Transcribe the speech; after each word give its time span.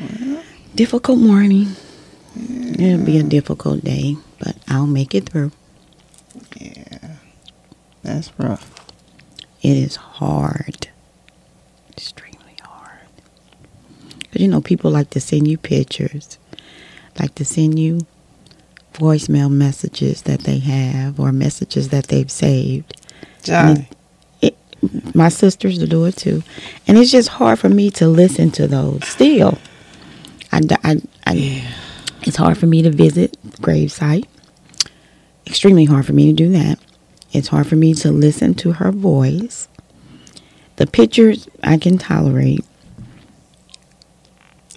Well, 0.00 0.42
Difficult 0.74 1.18
morning. 1.18 1.74
yeah. 2.36 2.92
It'll 2.94 3.04
be 3.06 3.18
a 3.18 3.22
difficult 3.22 3.84
day, 3.84 4.16
but 4.38 4.56
I'll 4.68 4.86
make 4.86 5.14
it 5.14 5.28
through. 5.28 5.52
Yeah. 6.56 7.16
That's 8.02 8.30
rough. 8.38 8.74
It 9.60 9.76
is 9.76 9.96
hard. 9.96 10.88
Extremely 11.90 12.56
hard. 12.62 13.00
Because, 14.38 14.44
you 14.44 14.48
know, 14.48 14.60
people 14.60 14.90
like 14.92 15.10
to 15.10 15.20
send 15.20 15.48
you 15.48 15.58
pictures, 15.58 16.38
like 17.18 17.34
to 17.34 17.44
send 17.44 17.76
you 17.78 18.06
voicemail 18.94 19.50
messages 19.50 20.22
that 20.22 20.40
they 20.40 20.58
have 20.58 21.18
or 21.18 21.32
messages 21.32 21.88
that 21.88 22.06
they've 22.06 22.30
saved. 22.30 23.00
Johnny. 23.42 23.88
My 25.12 25.28
sisters 25.28 25.78
do 25.78 26.04
it 26.04 26.16
too. 26.16 26.44
And 26.86 26.96
it's 26.98 27.10
just 27.10 27.28
hard 27.28 27.58
for 27.58 27.68
me 27.68 27.90
to 27.92 28.06
listen 28.06 28.52
to 28.52 28.68
those 28.68 29.04
still. 29.08 29.58
I, 30.52 30.60
I, 30.84 31.00
I, 31.26 31.32
Yeah. 31.32 31.72
It's 32.22 32.36
hard 32.36 32.56
for 32.56 32.66
me 32.66 32.82
to 32.82 32.90
visit 32.90 33.36
gravesite. 33.60 34.26
Extremely 35.48 35.84
hard 35.84 36.06
for 36.06 36.12
me 36.12 36.26
to 36.26 36.32
do 36.32 36.48
that. 36.50 36.78
It's 37.32 37.48
hard 37.48 37.66
for 37.66 37.74
me 37.74 37.92
to 37.94 38.12
listen 38.12 38.54
to 38.54 38.72
her 38.72 38.92
voice. 38.92 39.66
The 40.76 40.86
pictures 40.86 41.48
I 41.64 41.76
can 41.78 41.98
tolerate. 41.98 42.64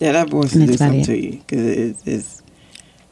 Yeah, 0.02 0.14
that 0.14 0.30
voice 0.32 0.56
will 0.56 0.66
do 0.66 0.74
something 0.78 1.02
it. 1.02 1.06
to 1.06 1.16
you. 1.18 1.32
Because 1.34 1.66
it's, 1.66 2.08
it's, 2.08 2.42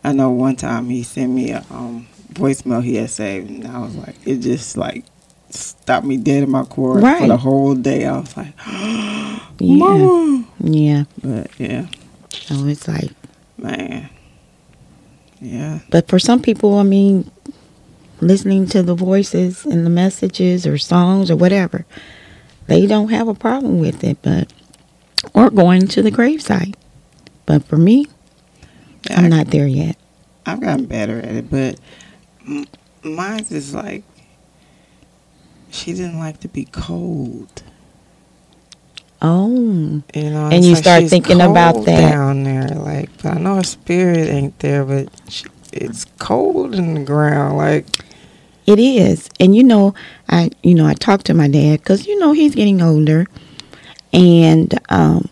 I 0.04 0.12
know 0.12 0.32
one 0.32 0.56
time 0.56 0.90
he 0.90 1.04
sent 1.04 1.32
me 1.32 1.52
a 1.52 1.64
um, 1.70 2.08
voicemail 2.34 2.84
he 2.84 2.95
had 2.95 3.12
saved, 3.12 3.48
and 3.52 3.68
I 3.68 3.78
was 3.78 3.95
like, 3.95 4.16
it 4.26 4.38
just 4.38 4.76
like 4.76 5.06
stopped 5.52 6.04
me 6.08 6.17
dead 6.17 6.42
in 6.42 6.50
my 6.50 6.64
core 6.64 7.00
for 7.00 7.28
the 7.28 7.38
whole 7.38 7.76
day. 7.76 8.06
I 8.08 8.17
was 8.20 8.36
like, 8.36 8.54
Yeah. 8.67 9.78
Mama. 9.78 10.45
Yeah. 10.64 11.04
But 11.23 11.52
yeah, 11.60 11.86
So 12.32 12.66
it's 12.66 12.88
like, 12.88 13.12
man. 13.58 14.10
Yeah. 15.42 15.80
but 15.92 16.08
for 16.08 16.17
some 16.17 16.42
people, 16.42 16.80
I 16.80 16.84
mean, 16.84 17.30
listening 18.20 18.66
to 18.67 18.82
the 18.82 18.95
voices 18.95 19.64
and 19.64 19.86
the 19.86 19.90
messages 19.92 20.66
or 20.66 20.78
songs 20.80 21.30
or 21.30 21.36
whatever, 21.36 21.86
they 22.67 22.88
don't 22.88 23.10
have 23.10 23.28
a 23.28 23.33
problem 23.36 23.80
with 23.80 24.04
it, 24.04 24.17
but, 24.23 24.52
or 25.33 25.49
going 25.49 25.87
to 25.87 26.02
the 26.02 26.11
gravesite. 26.11 26.75
But 27.45 27.63
for 27.65 27.77
me, 27.77 28.07
yeah 29.09 29.19
I- 29.21 29.23
I'm 29.23 29.30
not 29.30 29.47
there 29.47 29.67
yet. 29.67 29.97
I've 30.45 30.61
gotten 30.61 30.85
better 30.85 31.19
at 31.19 31.25
it, 31.35 31.49
but 31.49 31.80
m- 32.47 32.65
mine 33.03 33.45
is 33.49 33.73
like 33.73 34.03
she 35.69 35.93
didn't 35.93 36.19
like 36.19 36.39
to 36.41 36.47
be 36.47 36.65
cold. 36.65 37.63
Oh, 39.21 40.02
You 40.15 40.30
know, 40.30 40.49
And 40.49 40.63
you 40.63 40.75
like 40.75 40.83
start 40.83 41.03
thinking 41.05 41.41
about 41.41 41.86
that. 41.86 42.11
down 42.11 42.43
there. 42.43 42.67
Like 42.69 43.09
I 43.25 43.37
know 43.37 43.55
her 43.55 43.63
spirit 43.63 44.30
ain't 44.30 44.57
there, 44.59 44.86
but 44.86 45.09
she, 45.27 45.45
it's 45.73 46.05
cold 46.19 46.73
in 46.73 46.93
the 46.93 47.03
ground. 47.03 47.57
Like 47.57 47.86
It 48.65 48.80
is. 48.80 49.30
And 49.39 49.55
you 49.55 49.63
know, 49.63 49.93
I 50.30 50.51
you 50.63 50.73
know, 50.73 50.86
I 50.86 50.93
talked 50.93 51.25
to 51.27 51.33
my 51.33 51.47
dad 51.49 51.83
cuz 51.83 52.07
you 52.07 52.17
know 52.17 52.31
he's 52.31 52.55
getting 52.55 52.81
older 52.81 53.25
and 54.14 54.80
um 54.89 55.30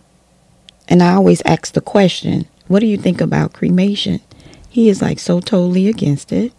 and 0.90 1.04
I 1.04 1.14
always 1.16 1.42
ask 1.46 1.74
the 1.74 1.82
question, 1.82 2.48
what 2.68 2.80
do 2.80 2.86
you 2.86 2.98
think 2.98 3.20
about 3.22 3.54
cremation? 3.54 4.22
He 4.70 4.90
is 4.90 5.02
like 5.02 5.20
so 5.20 5.40
totally 5.42 5.88
against 5.88 6.32
it. 6.32 6.54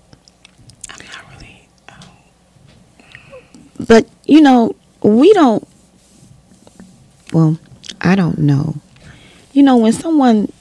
I'm 0.90 0.98
not 1.06 1.40
really. 1.40 1.68
But 3.86 4.08
you 4.26 4.40
know, 4.40 4.74
we 5.02 5.32
don't 5.32 5.66
well, 7.32 7.58
I 8.00 8.14
don't 8.14 8.38
know. 8.38 8.76
You 9.52 9.62
know, 9.62 9.76
when 9.76 9.92
someone 9.92 10.52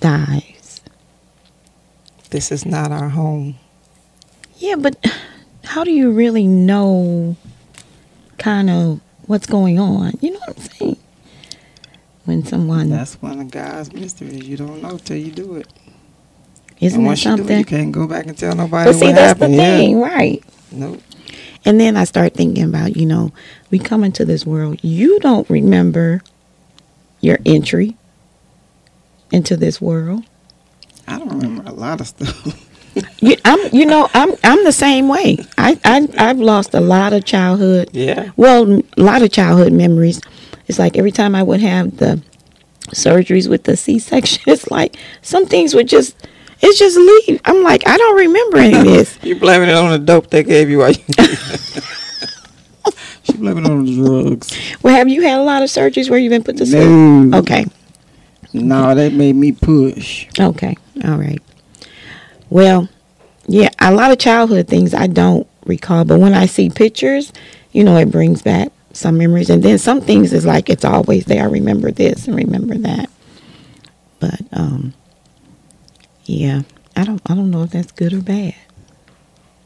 dies, 0.00 0.80
This 2.30 2.50
is 2.52 2.64
not 2.66 2.90
our 2.92 3.08
home. 3.10 3.56
yeah, 4.58 4.76
but 4.76 4.96
how 5.64 5.84
do 5.84 5.90
you 5.90 6.10
really 6.10 6.46
know 6.46 7.36
kind 8.38 8.70
of 8.70 9.00
what's 9.26 9.46
going 9.46 9.78
on? 9.78 10.14
You 10.20 10.32
know 10.32 10.40
what 10.46 10.56
I'm 10.58 10.62
saying? 10.64 10.96
When 12.24 12.44
someone 12.44 12.90
That's 12.90 13.20
one 13.22 13.40
of 13.40 13.50
God's 13.50 13.92
mysteries. 13.92 14.48
You 14.48 14.56
don't 14.56 14.82
know 14.82 14.98
till 14.98 15.16
you 15.18 15.32
do 15.32 15.56
it. 15.56 15.68
Isn't 16.80 17.00
and 17.00 17.06
that 17.08 17.08
once 17.08 17.24
you 17.24 17.32
do 17.34 17.48
it, 17.50 17.54
something? 17.54 17.58
you 17.58 17.64
can't 17.66 17.92
go 17.92 18.06
back 18.06 18.26
and 18.26 18.36
tell 18.38 18.54
nobody 18.56 18.90
But 18.90 18.94
see, 18.94 19.12
that's 19.12 19.38
the 19.38 19.48
happened. 19.48 19.54
Yeah. 19.56 19.78
thing, 19.78 20.00
right? 20.00 20.44
Nope. 20.72 21.02
And 21.64 21.80
then 21.80 21.96
I 21.96 22.04
start 22.04 22.34
thinking 22.34 22.64
about, 22.64 22.96
you 22.96 23.06
know, 23.06 23.32
we 23.70 23.78
come 23.78 24.04
into 24.04 24.24
this 24.24 24.46
world. 24.46 24.80
You 24.82 25.20
don't 25.20 25.48
remember 25.50 26.22
your 27.20 27.38
entry 27.46 27.96
into 29.32 29.56
this 29.56 29.80
world. 29.80 30.24
I 31.08 31.18
don't 31.18 31.30
remember 31.30 31.64
a 31.68 31.72
lot 31.74 32.00
of 32.00 32.08
stuff. 32.08 32.63
You, 33.20 33.36
I'm, 33.44 33.58
you 33.74 33.86
know, 33.86 34.08
I'm, 34.14 34.32
I'm 34.44 34.64
the 34.64 34.72
same 34.72 35.08
way. 35.08 35.38
I, 35.58 35.78
I, 35.84 36.08
I've 36.18 36.38
lost 36.38 36.74
a 36.74 36.80
lot 36.80 37.12
of 37.12 37.24
childhood. 37.24 37.90
yeah. 37.92 38.30
Well, 38.36 38.80
a 38.80 38.82
lot 39.00 39.22
of 39.22 39.32
childhood 39.32 39.72
memories. 39.72 40.20
It's 40.68 40.78
like 40.78 40.96
every 40.96 41.10
time 41.12 41.34
I 41.34 41.42
would 41.42 41.60
have 41.60 41.96
the 41.96 42.22
surgeries 42.90 43.48
with 43.48 43.64
the 43.64 43.76
C-section, 43.76 44.42
it's 44.52 44.70
like 44.70 44.96
some 45.22 45.46
things 45.46 45.74
would 45.74 45.88
just, 45.88 46.14
it's 46.60 46.78
just 46.78 46.96
leave. 46.96 47.40
I'm 47.44 47.62
like, 47.62 47.86
I 47.86 47.96
don't 47.96 48.16
remember 48.16 48.58
any 48.58 48.78
of 48.78 48.84
this. 48.84 49.18
You 49.24 49.38
blaming 49.38 49.68
it 49.68 49.74
on 49.74 49.90
the 49.90 49.98
dope 49.98 50.30
they 50.30 50.42
gave 50.42 50.70
you 50.70 50.78
while 50.78 50.92
you. 50.92 51.02
she 53.24 53.32
blaming 53.34 53.64
it 53.64 53.70
on 53.70 53.84
the 53.84 53.94
drugs. 53.94 54.56
Well, 54.82 54.94
have 54.94 55.08
you 55.08 55.22
had 55.22 55.38
a 55.40 55.42
lot 55.42 55.62
of 55.62 55.68
surgeries 55.68 56.08
where 56.10 56.18
you've 56.18 56.30
been 56.30 56.44
put 56.44 56.56
to 56.58 56.66
sleep? 56.66 56.88
No. 56.88 57.38
Okay. 57.38 57.64
No, 58.52 58.94
that 58.94 59.12
made 59.12 59.34
me 59.34 59.52
push. 59.52 60.26
Okay. 60.38 60.76
All 61.04 61.16
right. 61.16 61.42
Well, 62.50 62.88
yeah, 63.46 63.70
a 63.78 63.92
lot 63.92 64.10
of 64.10 64.18
childhood 64.18 64.68
things 64.68 64.94
I 64.94 65.06
don't 65.06 65.46
recall, 65.66 66.04
but 66.04 66.20
when 66.20 66.34
I 66.34 66.46
see 66.46 66.70
pictures, 66.70 67.32
you 67.72 67.84
know, 67.84 67.96
it 67.96 68.10
brings 68.10 68.42
back 68.42 68.70
some 68.92 69.18
memories. 69.18 69.50
And 69.50 69.62
then 69.62 69.78
some 69.78 70.00
things 70.00 70.32
is 70.32 70.46
like 70.46 70.70
it's 70.70 70.84
always 70.84 71.24
there. 71.26 71.42
I 71.42 71.48
remember 71.50 71.90
this 71.90 72.26
and 72.26 72.36
remember 72.36 72.76
that. 72.78 73.10
But 74.20 74.40
um 74.52 74.94
yeah, 76.24 76.62
I 76.96 77.04
don't 77.04 77.20
I 77.26 77.34
don't 77.34 77.50
know 77.50 77.64
if 77.64 77.70
that's 77.70 77.92
good 77.92 78.12
or 78.12 78.22
bad. 78.22 78.54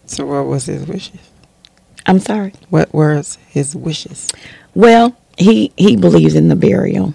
So 0.06 0.26
what 0.26 0.46
was 0.46 0.66
his 0.66 0.86
wishes? 0.86 1.30
I'm 2.06 2.18
sorry. 2.18 2.54
What 2.70 2.92
were 2.94 3.22
his 3.48 3.76
wishes? 3.76 4.28
Well, 4.74 5.16
he 5.36 5.72
he 5.76 5.96
believes 5.96 6.34
in 6.34 6.48
the 6.48 6.56
burial. 6.56 7.14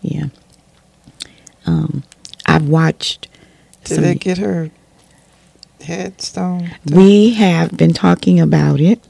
Yeah. 0.00 0.26
Um 1.66 2.02
I've 2.46 2.68
watched 2.68 3.28
Did 3.88 4.04
they 4.04 4.14
get 4.14 4.38
her 4.38 4.70
headstone? 5.80 6.72
We 6.92 7.34
have 7.34 7.76
been 7.76 7.92
talking 7.92 8.40
about 8.40 8.80
it. 8.80 9.00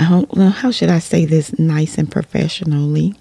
I 0.00 0.08
don't 0.08 0.34
know 0.36 0.50
how 0.50 0.70
should 0.70 0.88
I 0.88 0.98
say 0.98 1.24
this 1.24 1.58
nice 1.58 1.98
and 1.98 2.10
professionally. 2.10 3.14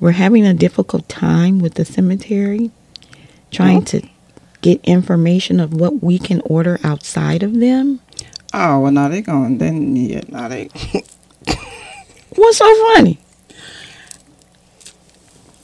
We're 0.00 0.12
having 0.12 0.46
a 0.46 0.54
difficult 0.54 1.08
time 1.08 1.58
with 1.58 1.74
the 1.74 1.84
cemetery, 1.84 2.70
trying 3.50 3.78
oh. 3.78 3.84
to 3.84 4.08
get 4.60 4.80
information 4.84 5.60
of 5.60 5.72
what 5.72 6.02
we 6.02 6.18
can 6.18 6.40
order 6.42 6.78
outside 6.82 7.42
of 7.42 7.60
them. 7.60 8.00
Oh 8.52 8.80
well, 8.80 8.92
now 8.92 9.08
they 9.08 9.22
going. 9.22 9.58
Then 9.58 9.96
yeah, 9.96 10.22
now 10.28 10.48
they 10.48 10.68
What's 12.34 12.58
so 12.58 12.94
funny? 12.94 13.18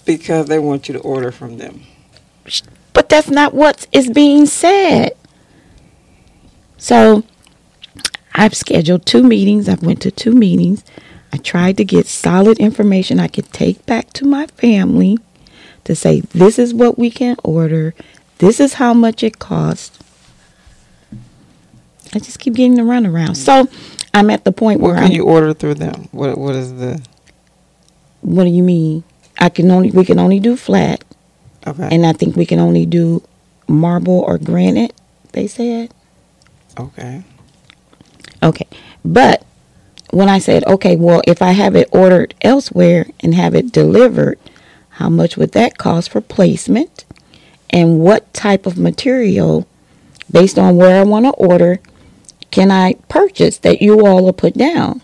because 0.04 0.46
they 0.46 0.58
want 0.58 0.88
you 0.88 0.94
to 0.94 1.00
order 1.00 1.30
from 1.30 1.58
them. 1.58 1.82
But 2.92 3.08
that's 3.08 3.30
not 3.30 3.54
what 3.54 3.86
is 3.92 4.10
being 4.10 4.46
said. 4.46 5.12
So 6.76 7.24
I've 8.34 8.54
scheduled 8.54 9.06
two 9.06 9.22
meetings. 9.22 9.68
I've 9.68 9.82
went 9.82 10.02
to 10.02 10.10
two 10.10 10.32
meetings. 10.32 10.84
I 11.32 11.38
tried 11.38 11.76
to 11.78 11.84
get 11.84 12.06
solid 12.06 12.58
information 12.58 13.18
I 13.18 13.28
could 13.28 13.50
take 13.52 13.86
back 13.86 14.12
to 14.14 14.26
my 14.26 14.46
family 14.48 15.18
to 15.84 15.94
say 15.94 16.20
this 16.20 16.58
is 16.58 16.74
what 16.74 16.98
we 16.98 17.10
can 17.10 17.36
order, 17.42 17.94
this 18.38 18.60
is 18.60 18.74
how 18.74 18.92
much 18.94 19.22
it 19.22 19.38
costs. 19.38 19.98
I 22.14 22.18
just 22.18 22.38
keep 22.38 22.54
getting 22.54 22.74
the 22.74 22.82
runaround. 22.82 23.36
So 23.36 23.68
I'm 24.12 24.28
at 24.30 24.44
the 24.44 24.52
point 24.52 24.80
What 24.80 24.88
where 24.88 24.96
can 24.96 25.06
I'm, 25.06 25.12
you 25.12 25.24
order 25.24 25.54
through 25.54 25.74
them? 25.74 26.08
What 26.12 26.36
What 26.36 26.54
is 26.54 26.74
the 26.74 27.02
what 28.20 28.44
do 28.44 28.50
you 28.50 28.62
mean? 28.62 29.04
I 29.38 29.48
can 29.48 29.70
only 29.70 29.90
we 29.90 30.04
can 30.04 30.18
only 30.18 30.38
do 30.38 30.56
flat, 30.56 31.04
okay? 31.66 31.88
and 31.90 32.06
I 32.06 32.12
think 32.12 32.36
we 32.36 32.46
can 32.46 32.58
only 32.58 32.86
do 32.86 33.22
marble 33.68 34.20
or 34.20 34.38
granite. 34.38 34.94
They 35.32 35.46
said. 35.46 35.92
okay. 36.78 37.24
Okay. 38.42 38.66
But 39.04 39.44
when 40.10 40.28
I 40.28 40.38
said, 40.38 40.64
okay, 40.66 40.96
well, 40.96 41.22
if 41.26 41.40
I 41.40 41.52
have 41.52 41.74
it 41.74 41.88
ordered 41.90 42.34
elsewhere 42.42 43.06
and 43.20 43.34
have 43.34 43.54
it 43.54 43.72
delivered, 43.72 44.38
how 44.90 45.08
much 45.08 45.36
would 45.36 45.52
that 45.52 45.78
cost 45.78 46.10
for 46.10 46.20
placement? 46.20 47.04
And 47.70 48.00
what 48.00 48.32
type 48.34 48.66
of 48.66 48.76
material, 48.76 49.66
based 50.30 50.58
on 50.58 50.76
where 50.76 51.00
I 51.00 51.04
want 51.04 51.24
to 51.24 51.30
order, 51.32 51.80
can 52.50 52.70
I 52.70 52.94
purchase 53.08 53.56
that 53.58 53.80
you 53.80 54.06
all 54.06 54.22
will 54.22 54.34
put 54.34 54.54
down? 54.54 55.00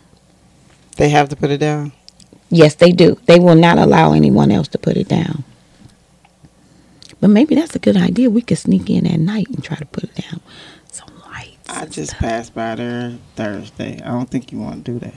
They 0.97 1.09
have 1.09 1.31
to 1.31 1.37
put 1.37 1.51
it 1.51 1.59
down. 1.59 1.93
Yes, 2.51 2.75
they 2.75 2.93
do. 2.93 3.19
They 3.27 3.39
will 3.39 3.55
not 3.55 3.79
allow 3.79 4.13
anyone 4.13 4.51
else 4.51 4.69
to 4.69 4.79
put 4.79 4.97
it 4.97 5.09
down. 5.09 5.45
But 7.21 7.31
maybe 7.31 7.55
that's 7.55 7.75
a 7.75 7.79
good 7.81 7.97
idea. 7.97 8.31
We 8.31 8.43
could 8.43 8.59
sneak 8.59 8.89
in 8.91 9.07
at 9.07 9.19
night 9.21 9.49
and 9.49 9.63
try 9.63 9.77
to 9.77 9.87
put 9.87 10.05
it 10.05 10.15
down. 10.15 10.41
Some 10.93 11.09
lights. 11.31 11.69
I 11.69 11.87
just 11.87 12.11
stuff. 12.11 12.21
passed 12.21 12.55
by 12.55 12.75
there 12.77 13.19
Thursday. 13.37 14.01
I 14.03 14.09
don't 14.09 14.31
think 14.31 14.53
you 14.53 14.59
want 14.59 14.85
to 14.85 14.93
do 14.93 14.99
that. 15.01 15.15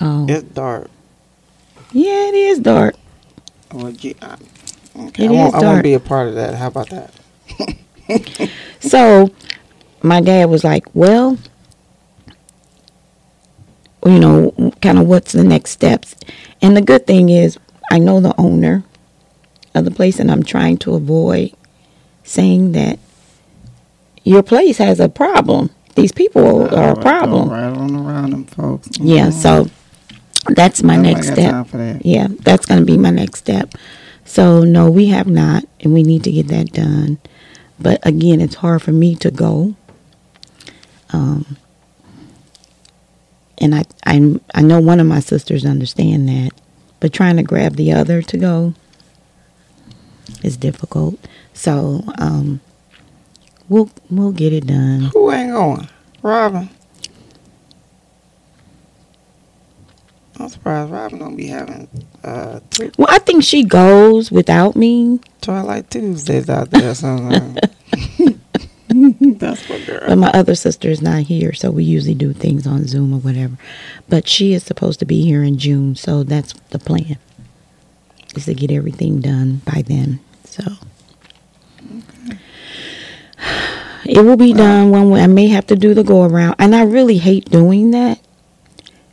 Oh, 0.00 0.26
It's 0.28 0.42
dark. 0.44 0.90
yeah, 1.92 2.28
it 2.28 2.34
is 2.34 2.58
dark. 2.60 2.94
Well, 3.72 3.90
you, 3.90 4.14
I, 4.22 4.36
okay. 4.96 5.24
It 5.24 5.28
I 5.28 5.32
won't, 5.32 5.54
is 5.56 5.62
I 5.62 5.66
won't 5.66 5.82
be 5.82 5.94
a 5.94 6.00
part 6.00 6.28
of 6.28 6.34
that. 6.36 6.54
How 6.54 6.68
about 6.68 6.90
that? 6.90 7.14
So 8.80 9.30
my 10.02 10.20
dad 10.20 10.50
was 10.50 10.62
like, 10.62 10.84
well, 10.94 11.38
you 14.04 14.18
know, 14.18 14.72
kind 14.82 14.98
of 14.98 15.06
what's 15.06 15.32
the 15.32 15.42
next 15.42 15.70
steps? 15.70 16.14
And 16.60 16.76
the 16.76 16.82
good 16.82 17.06
thing 17.06 17.30
is, 17.30 17.58
I 17.90 17.98
know 17.98 18.20
the 18.20 18.38
owner 18.38 18.84
of 19.74 19.84
the 19.84 19.90
place, 19.90 20.18
and 20.20 20.30
I'm 20.30 20.42
trying 20.42 20.78
to 20.78 20.94
avoid 20.94 21.52
saying 22.22 22.72
that 22.72 22.98
your 24.22 24.42
place 24.42 24.78
has 24.78 25.00
a 25.00 25.08
problem. 25.08 25.70
These 25.94 26.12
people 26.12 26.74
are 26.74 26.92
a 26.92 26.96
problem. 27.00 27.50
On 27.50 27.96
around 27.96 28.30
them 28.30 28.44
folks. 28.46 28.88
Yeah, 29.00 29.28
Mhm. 29.28 29.32
so 29.32 29.70
that's 30.54 30.82
my 30.82 30.96
next 30.96 31.28
step. 31.32 31.68
that. 31.72 32.04
Yeah, 32.04 32.28
that's 32.42 32.66
going 32.66 32.80
to 32.80 32.86
be 32.86 32.96
my 32.98 33.10
next 33.10 33.38
step. 33.40 33.74
So, 34.24 34.62
no, 34.64 34.90
we 34.90 35.06
have 35.06 35.26
not, 35.26 35.64
and 35.80 35.92
we 35.92 36.02
need 36.02 36.24
to 36.24 36.32
get 36.32 36.48
that 36.48 36.72
done. 36.72 37.18
But 37.78 38.00
again, 38.06 38.40
it's 38.40 38.56
hard 38.56 38.82
for 38.82 38.92
me 38.92 39.14
to 39.16 39.30
go. 39.30 39.74
Um, 41.12 41.56
and 43.58 43.74
I, 43.74 43.84
I, 44.06 44.40
I 44.54 44.62
know 44.62 44.80
one 44.80 44.98
of 45.00 45.06
my 45.06 45.20
sisters 45.20 45.64
understand 45.64 46.28
that, 46.28 46.50
but 47.00 47.12
trying 47.12 47.36
to 47.36 47.42
grab 47.42 47.76
the 47.76 47.92
other 47.92 48.22
to 48.22 48.36
go 48.36 48.74
is 50.42 50.56
difficult. 50.56 51.18
So, 51.52 52.02
um, 52.18 52.60
we'll 53.68 53.90
we'll 54.10 54.32
get 54.32 54.52
it 54.52 54.66
done. 54.66 55.10
Who 55.12 55.30
ain't 55.30 55.52
going? 55.52 55.88
Robin. 56.22 56.70
I'm 60.36 60.48
surprised 60.48 60.90
Robin 60.90 61.18
don't 61.20 61.36
be 61.36 61.46
having 61.46 61.88
uh, 62.24 62.58
Well, 62.98 63.06
I 63.08 63.18
think 63.18 63.44
she 63.44 63.62
goes 63.62 64.32
without 64.32 64.74
me. 64.74 65.20
Twilight 65.40 65.90
Tuesdays 65.90 66.50
out 66.50 66.70
there 66.70 66.94
somewhere. 66.94 67.54
That's 68.88 69.68
what 69.68 69.86
girl. 69.86 70.00
But 70.06 70.16
my 70.16 70.30
other 70.30 70.54
sister 70.54 70.88
is 70.88 71.00
not 71.00 71.22
here, 71.22 71.52
so 71.52 71.70
we 71.70 71.84
usually 71.84 72.14
do 72.14 72.32
things 72.32 72.66
on 72.66 72.86
Zoom 72.86 73.14
or 73.14 73.18
whatever. 73.18 73.56
But 74.08 74.28
she 74.28 74.54
is 74.54 74.62
supposed 74.64 74.98
to 75.00 75.04
be 75.06 75.22
here 75.22 75.42
in 75.42 75.58
June, 75.58 75.94
so 75.94 76.22
that's 76.22 76.52
the 76.70 76.78
plan. 76.78 77.16
Is 78.36 78.46
to 78.46 78.54
get 78.54 78.70
everything 78.70 79.20
done 79.20 79.60
by 79.64 79.82
then. 79.82 80.20
So 80.44 80.62
it 84.04 84.18
will 84.24 84.36
be 84.36 84.52
done 84.52 84.90
one 84.90 85.10
way. 85.10 85.22
I 85.22 85.26
may 85.26 85.48
have 85.48 85.66
to 85.68 85.76
do 85.76 85.94
the 85.94 86.04
go 86.04 86.24
around, 86.24 86.56
and 86.58 86.74
I 86.74 86.82
really 86.82 87.18
hate 87.18 87.50
doing 87.50 87.90
that 87.92 88.20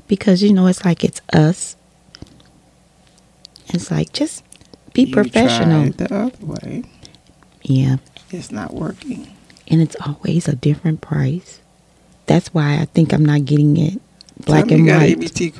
because 0.07 0.41
you 0.43 0.53
know 0.53 0.67
it's 0.67 0.83
like 0.85 1.03
it's 1.03 1.21
us. 1.33 1.75
It's 3.73 3.89
like 3.91 4.11
just 4.11 4.43
be 4.93 5.03
You 5.03 5.13
professional. 5.13 5.91
the 5.91 6.13
other 6.13 6.45
way. 6.45 6.83
Yeah. 7.63 7.97
It's 8.31 8.51
not 8.51 8.73
working. 8.73 9.27
and 9.67 9.81
it's 9.81 9.95
always 10.05 10.47
a 10.47 10.55
different 10.55 10.99
price. 11.01 11.59
That's 12.25 12.53
why 12.53 12.77
I 12.79 12.85
think 12.85 13.13
I'm 13.13 13.23
not 13.25 13.45
getting 13.45 13.77
it 13.77 14.01
black 14.45 14.65
Tell 14.67 14.73
and 14.77 14.85
me 14.85 14.89
you 14.91 14.93
got 14.93 15.01
white. 15.01 15.17
an 15.17 15.23
EBT 15.23 15.55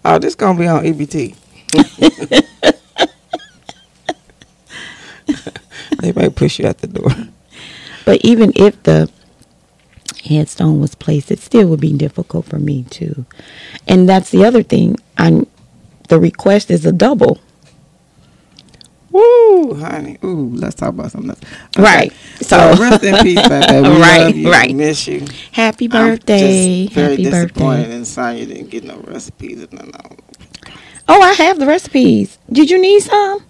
oh, 0.06 0.20
this 0.20 0.36
gonna 0.36 0.60
be 0.60 0.68
on 0.68 0.84
EBT. 0.84 1.36
they 6.02 6.12
might 6.14 6.36
push 6.36 6.60
you 6.60 6.68
out 6.68 6.80
the 6.80 6.88
door. 6.88 7.12
But 8.06 8.24
even 8.26 8.52
if 8.56 8.82
the 8.84 9.10
headstone 10.24 10.80
was 10.80 10.96
placed, 10.96 11.32
it 11.32 11.40
still 11.40 11.68
would 11.68 11.80
be 11.80 11.94
difficult 11.94 12.46
for 12.46 12.60
me 12.60 12.84
too. 12.84 13.26
And 13.88 14.08
that's 14.08 14.32
the 14.32 14.46
other 14.46 14.64
thing. 14.64 14.98
I'm 15.18 15.48
the 16.10 16.20
request 16.20 16.72
is 16.72 16.86
a 16.86 16.92
double. 16.92 17.40
Woo, 19.12 19.74
honey. 19.76 20.18
Ooh, 20.24 20.52
let's 20.56 20.76
talk 20.76 20.90
about 20.90 21.12
something 21.12 21.32
else. 21.32 21.40
Right. 21.78 22.14
So, 22.42 22.58
rest 22.80 23.04
in 23.04 23.16
peace, 23.24 23.40
BaBa. 23.40 23.84
We 23.96 24.02
Right, 24.02 24.26
love 24.26 24.36
you. 24.36 24.52
right. 24.52 24.76
Miss 24.76 25.08
you. 25.08 25.26
Happy 25.52 25.86
I'm 25.92 26.16
birthday. 26.16 26.88
very 26.88 27.12
Happy 27.12 27.24
disappointed 27.24 27.82
birthday. 27.84 27.96
in 27.96 28.06
Sonya 28.06 28.46
didn't 28.46 28.70
get 28.70 28.84
no 28.86 28.98
recipes 29.08 29.62
and 29.64 29.74
none 29.74 29.92
of 29.94 30.18
Oh, 31.10 31.22
I 31.22 31.34
have 31.34 31.60
the 31.60 31.66
recipes. 31.68 32.38
Did 32.52 32.70
you 32.70 32.80
need 32.80 33.02
some? 33.02 33.44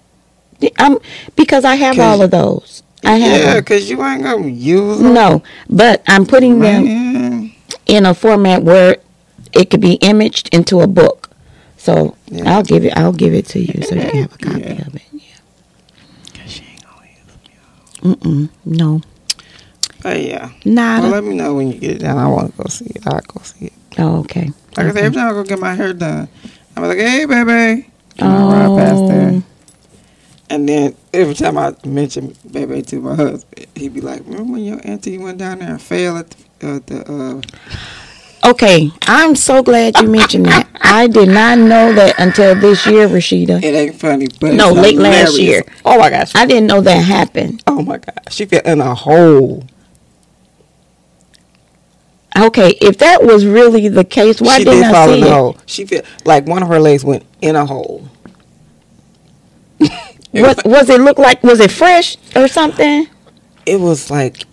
Di- 0.60 0.74
Um, 0.80 1.00
because 1.36 1.64
I 1.66 1.76
have 1.76 2.00
all 2.00 2.22
of 2.22 2.32
those. 2.32 2.82
I 3.04 3.18
have 3.18 3.42
Yeah, 3.42 3.60
because 3.60 3.90
you 3.90 4.04
ain't 4.04 4.24
gonna 4.24 4.48
use 4.48 5.00
them. 5.00 5.14
No, 5.14 5.44
but 5.70 6.02
I'm 6.08 6.26
putting 6.26 6.60
them 6.60 7.54
in 7.86 8.06
a 8.06 8.14
format 8.14 8.64
where 8.64 8.98
it 9.54 9.70
could 9.70 9.82
be 9.82 9.94
imaged 9.96 10.50
into 10.54 10.82
a 10.82 10.88
book. 10.88 11.30
So 11.78 12.16
Yeah. 12.30 12.52
I'll 12.56 12.64
give 12.64 12.86
it. 12.86 12.96
I'll 12.98 13.12
give 13.14 13.34
it 13.34 13.46
to 13.48 13.60
you 13.60 13.82
so 13.84 13.96
you 13.96 14.02
can 14.02 14.22
have 14.24 14.34
a 14.34 14.38
copy 14.38 14.60
Yeah. 14.62 14.88
of 14.88 14.96
it. 14.96 15.02
Yeah. 15.12 15.22
'Cause 16.34 16.52
she 16.52 16.64
ain't 16.72 16.84
gonna 16.84 17.08
use 17.08 17.26
them. 17.26 17.54
Mm-mm. 18.02 18.50
No. 18.66 19.02
But 20.02 20.22
yeah. 20.22 20.52
Nada. 20.66 21.04
Well, 21.04 21.12
let 21.12 21.24
me 21.24 21.36
know 21.36 21.56
when 21.56 21.72
you 21.72 21.80
get 21.80 21.92
it 21.92 22.00
done. 22.00 22.18
I 22.18 22.28
want 22.28 22.52
to 22.52 22.58
go 22.58 22.68
see 22.68 22.86
it. 22.86 23.06
I'll 23.08 23.22
go 23.22 23.42
see 23.44 23.68
it. 23.68 23.74
oh, 24.00 24.20
okay. 24.22 24.52
Like 24.78 24.88
I 24.88 24.92
said, 24.92 25.04
every 25.04 25.16
time 25.16 25.30
I 25.30 25.32
go 25.34 25.44
get 25.44 25.60
my 25.60 25.76
hair 25.76 25.94
done, 25.94 26.28
I'm 26.76 26.84
like, 26.84 26.98
hey, 26.98 27.26
BaBa. 27.28 27.86
And 28.18 28.28
I 28.28 28.68
ride 28.68 28.80
past 28.80 29.08
there. 29.08 29.32
Oh. 29.34 29.44
And 30.50 30.68
then 30.68 30.96
every 31.14 31.34
time 31.34 31.58
I 31.58 31.76
mention 31.86 32.32
BaBa 32.48 32.86
to 32.88 33.00
my 33.00 33.16
husband, 33.16 33.68
he'd 33.76 33.94
be 33.94 34.02
like, 34.02 34.22
remember 34.26 34.54
when 34.54 34.64
your 34.64 34.82
auntie 34.84 35.18
went 35.18 35.38
down 35.38 35.60
there 35.60 35.72
and 35.72 35.82
fell 35.82 36.18
at 36.18 36.30
the, 36.60 36.68
uh, 36.68 36.80
the 36.86 37.12
uh, 37.12 37.42
Okay. 38.46 38.92
I'm 39.04 39.36
so 39.36 39.62
glad 39.62 39.98
you 40.00 40.08
mentioned 40.08 40.46
that. 40.48 40.68
I 40.82 41.08
did 41.08 41.30
not 41.30 41.58
know 41.60 41.94
that 41.94 42.20
until 42.20 42.56
this 42.56 42.86
year, 42.88 43.08
Rashida. 43.08 43.62
it 43.64 43.76
ain't 43.76 43.96
funny, 44.00 44.28
but 44.40 44.54
No, 44.54 44.72
late 44.72 44.98
last 44.98 45.40
year. 45.40 45.64
Oh 45.86 46.00
my 46.00 46.10
gosh. 46.10 46.32
I 46.36 46.46
didn't 46.46 46.68
know 46.68 46.82
that 46.82 46.98
happened. 47.04 47.62
oh 47.68 47.82
my 47.84 47.98
gosh. 47.98 48.16
She 48.32 48.46
fell 48.46 48.62
in 48.66 48.82
a 48.82 48.96
hole. 48.96 49.64
Okay, 52.38 52.70
if 52.82 52.98
that 53.00 53.24
was 53.24 53.46
really 53.46 53.90
the 53.90 54.06
case, 54.06 54.40
why 54.42 54.58
she 54.60 54.64
didn't 54.64 54.84
did 54.84 54.86
I 54.86 54.92
fall 54.94 55.10
in 55.14 55.22
see 55.22 55.28
a 55.28 55.32
it? 55.32 55.34
hole. 55.34 55.58
She 55.66 55.86
fell, 55.86 56.02
like 56.24 56.48
one 56.48 56.64
of 56.64 56.70
her 56.70 56.80
legs 56.80 57.04
went 57.04 57.26
in 57.42 57.56
a 57.56 57.66
hole. 57.66 58.08
It 60.34 60.44
Was, 60.44 60.56
was 60.64 60.90
it 60.90 61.02
look 61.02 61.18
like 61.20 61.44
was 61.44 61.60
it 61.60 61.70
fresh 61.72 62.16
or 62.38 62.48
something? 62.48 63.06
it 63.66 63.78
was 63.82 64.10
like, 64.10 64.46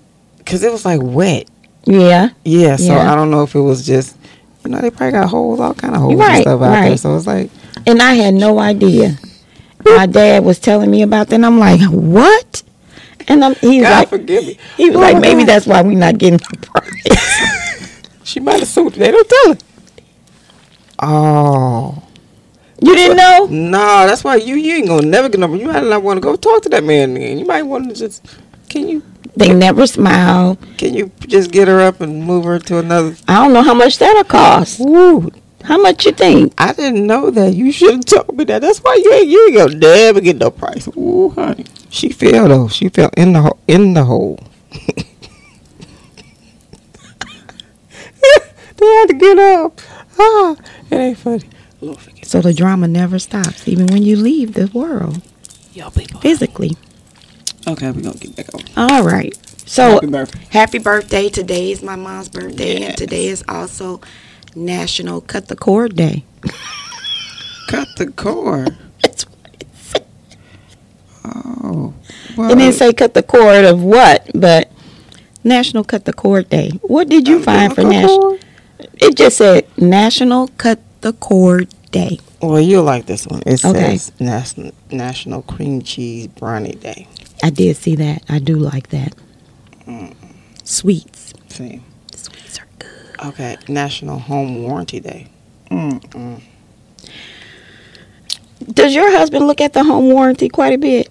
cause 0.44 0.64
it 0.64 0.72
was 0.72 0.84
like 0.84 0.98
wet. 1.00 1.48
Yeah. 1.88 2.30
Yeah, 2.44 2.76
so 2.76 2.84
Yeah. 2.94 3.10
I 3.10 3.14
don't 3.14 3.30
know 3.30 3.42
if 3.42 3.54
it 3.54 3.60
was 3.60 3.84
just, 3.86 4.16
you 4.64 4.70
know, 4.70 4.80
they 4.80 4.90
probably 4.90 5.12
got 5.12 5.28
holes, 5.30 5.58
all 5.60 5.72
kind 5.74 5.94
of 5.94 6.00
holes 6.02 6.12
and 6.12 6.20
Right, 6.20 6.42
stuff 6.42 6.60
out 6.60 6.70
there. 6.70 6.90
right. 6.90 7.00
So 7.00 7.16
it's 7.16 7.26
like, 7.26 7.50
And 7.86 8.02
I 8.02 8.14
had 8.14 8.34
no 8.34 8.58
idea. 8.58 9.16
My 9.84 10.04
dad 10.06 10.44
was 10.44 10.58
telling 10.58 10.90
me 10.90 11.00
about 11.02 11.28
that, 11.28 11.36
and 11.36 11.46
I'm 11.46 11.58
like, 11.58 11.80
what? 11.90 12.62
And 13.28 13.42
I'm, 13.44 13.54
he's 13.56 13.82
God 13.82 13.90
like, 14.00 14.08
forgive 14.08 14.44
me. 14.46 14.58
he 14.76 14.88
was 14.90 14.96
Oh 14.96 15.00
like, 15.00 15.18
maybe 15.20 15.40
God. 15.42 15.48
that's 15.48 15.66
why 15.66 15.80
we're 15.82 15.96
not 15.98 16.18
getting 16.18 16.38
the 16.38 16.56
prize. 16.66 17.94
She 18.24 18.40
might 18.40 18.58
have 18.58 18.68
sued. 18.68 18.92
They 18.92 19.10
don't 19.10 19.26
tell 19.28 19.54
her. 19.54 19.58
Oh. 21.00 22.02
you 22.82 22.94
didn't 22.94 23.16
know? 23.16 23.46
No, 23.48 24.06
that's 24.06 24.22
why 24.24 24.36
you 24.36 24.56
you 24.56 24.74
ain't 24.76 24.88
gonna 24.88 25.06
never 25.06 25.28
get 25.30 25.40
number. 25.40 25.56
You 25.56 25.66
might 25.66 25.82
not 25.84 26.02
want 26.02 26.18
to 26.18 26.20
go 26.20 26.36
talk 26.36 26.62
to 26.64 26.68
that 26.70 26.84
man 26.84 27.14
then. 27.14 27.38
You 27.38 27.46
might 27.46 27.62
want 27.62 27.88
to 27.88 27.94
just, 27.94 28.26
can 28.68 28.88
you? 28.88 29.02
They 29.38 29.54
never 29.54 29.86
smile. 29.86 30.58
Can 30.78 30.94
you 30.94 31.12
just 31.28 31.52
get 31.52 31.68
her 31.68 31.80
up 31.80 32.00
and 32.00 32.24
move 32.24 32.44
her 32.44 32.58
to 32.58 32.78
another? 32.78 33.14
I 33.28 33.36
don't 33.36 33.52
know 33.52 33.62
how 33.62 33.74
much 33.74 33.98
that'll 33.98 34.24
cost. 34.24 34.80
Woo! 34.80 35.30
How 35.62 35.80
much 35.80 36.06
you 36.06 36.12
think? 36.12 36.52
I 36.58 36.72
didn't 36.72 37.06
know 37.06 37.30
that. 37.30 37.54
You 37.54 37.70
should 37.70 37.94
have 37.94 38.04
told 38.04 38.36
me 38.36 38.44
that. 38.44 38.62
That's 38.62 38.80
why 38.80 38.94
you 38.96 39.12
ain't 39.12 39.28
you 39.28 39.46
ain't 39.48 39.56
gonna 39.56 39.74
never 39.76 40.20
get 40.20 40.36
no 40.38 40.50
price. 40.50 40.88
Ooh, 40.96 41.30
honey. 41.30 41.66
She 41.88 42.08
fell 42.10 42.48
though. 42.48 42.68
She 42.68 42.88
fell 42.88 43.10
in 43.16 43.32
the 43.32 43.42
ho- 43.42 43.58
in 43.68 43.94
the 43.94 44.04
hole. 44.04 44.40
they 48.76 48.86
had 48.86 49.06
to 49.08 49.14
get 49.18 49.38
up. 49.38 49.80
Ah, 50.18 50.56
it 50.90 50.96
ain't 50.96 51.18
funny. 51.18 51.48
Lord 51.80 51.98
So 52.22 52.40
the 52.40 52.52
drama 52.52 52.88
never 52.88 53.18
stops, 53.18 53.68
even 53.68 53.86
when 53.86 54.02
you 54.02 54.16
leave 54.16 54.54
the 54.54 54.66
world 54.74 55.22
y'all 55.72 55.90
people. 55.92 56.20
physically. 56.20 56.76
Okay, 57.68 57.90
we're 57.90 58.02
gonna 58.02 58.16
get 58.16 58.34
back 58.36 58.46
on. 58.54 58.90
All 58.90 59.04
right. 59.04 59.36
So 59.66 59.94
Happy 59.94 60.06
birthday. 60.06 60.46
happy 60.50 60.78
birthday. 60.78 61.28
Today 61.28 61.70
is 61.72 61.82
my 61.82 61.96
mom's 61.96 62.28
birthday, 62.28 62.78
Yes. 62.80 62.88
and 62.88 62.96
today 62.96 63.26
is 63.26 63.44
also 63.48 64.00
National 64.54 65.20
Cut 65.20 65.48
the 65.48 65.56
Cord 65.56 65.94
Day. 65.94 66.24
Cut 67.68 67.88
the 67.96 68.06
cord. 68.12 68.76
That's 69.02 69.26
Oh. 71.24 71.92
Well, 72.38 72.50
It 72.50 72.56
didn't 72.56 72.74
say 72.74 72.92
cut 72.94 73.12
the 73.12 73.22
cord 73.22 73.64
of 73.66 73.82
what, 73.82 74.26
but 74.34 74.70
National 75.44 75.84
Cut 75.84 76.06
the 76.06 76.12
Cord 76.14 76.48
Day. 76.48 76.70
What 76.82 77.08
did 77.10 77.28
you 77.28 77.42
find 77.42 77.74
for 77.74 77.82
national? 77.84 78.38
It 78.94 79.14
just 79.16 79.36
said 79.36 79.66
National 79.76 80.48
Cut 80.56 80.78
the 81.02 81.12
Cord 81.12 81.68
Day. 81.90 82.18
Well, 82.40 82.60
you'll 82.60 82.84
like 82.84 83.04
this 83.06 83.26
one. 83.26 83.42
It 83.44 83.62
Okay. 83.64 83.98
says 83.98 84.12
National 84.18 84.72
National 84.90 85.42
Cream 85.42 85.82
Cheese 85.82 86.28
Brownie 86.28 86.72
Day. 86.76 87.06
I 87.42 87.50
did 87.50 87.76
see 87.76 87.94
that. 87.96 88.22
I 88.28 88.38
do 88.38 88.56
like 88.56 88.88
that. 88.88 89.14
Mm. 89.86 90.14
Sweets. 90.64 91.32
See. 91.48 91.80
Sweets 92.14 92.58
are 92.58 92.66
good. 92.78 93.26
Okay, 93.26 93.56
National 93.68 94.18
Home 94.18 94.62
Warranty 94.62 95.00
Day. 95.00 95.28
Mm-mm. 95.70 96.42
Does 98.72 98.94
your 98.94 99.10
husband 99.12 99.46
look 99.46 99.60
at 99.60 99.72
the 99.72 99.84
home 99.84 100.10
warranty 100.10 100.48
quite 100.48 100.72
a 100.74 100.78
bit? 100.78 101.08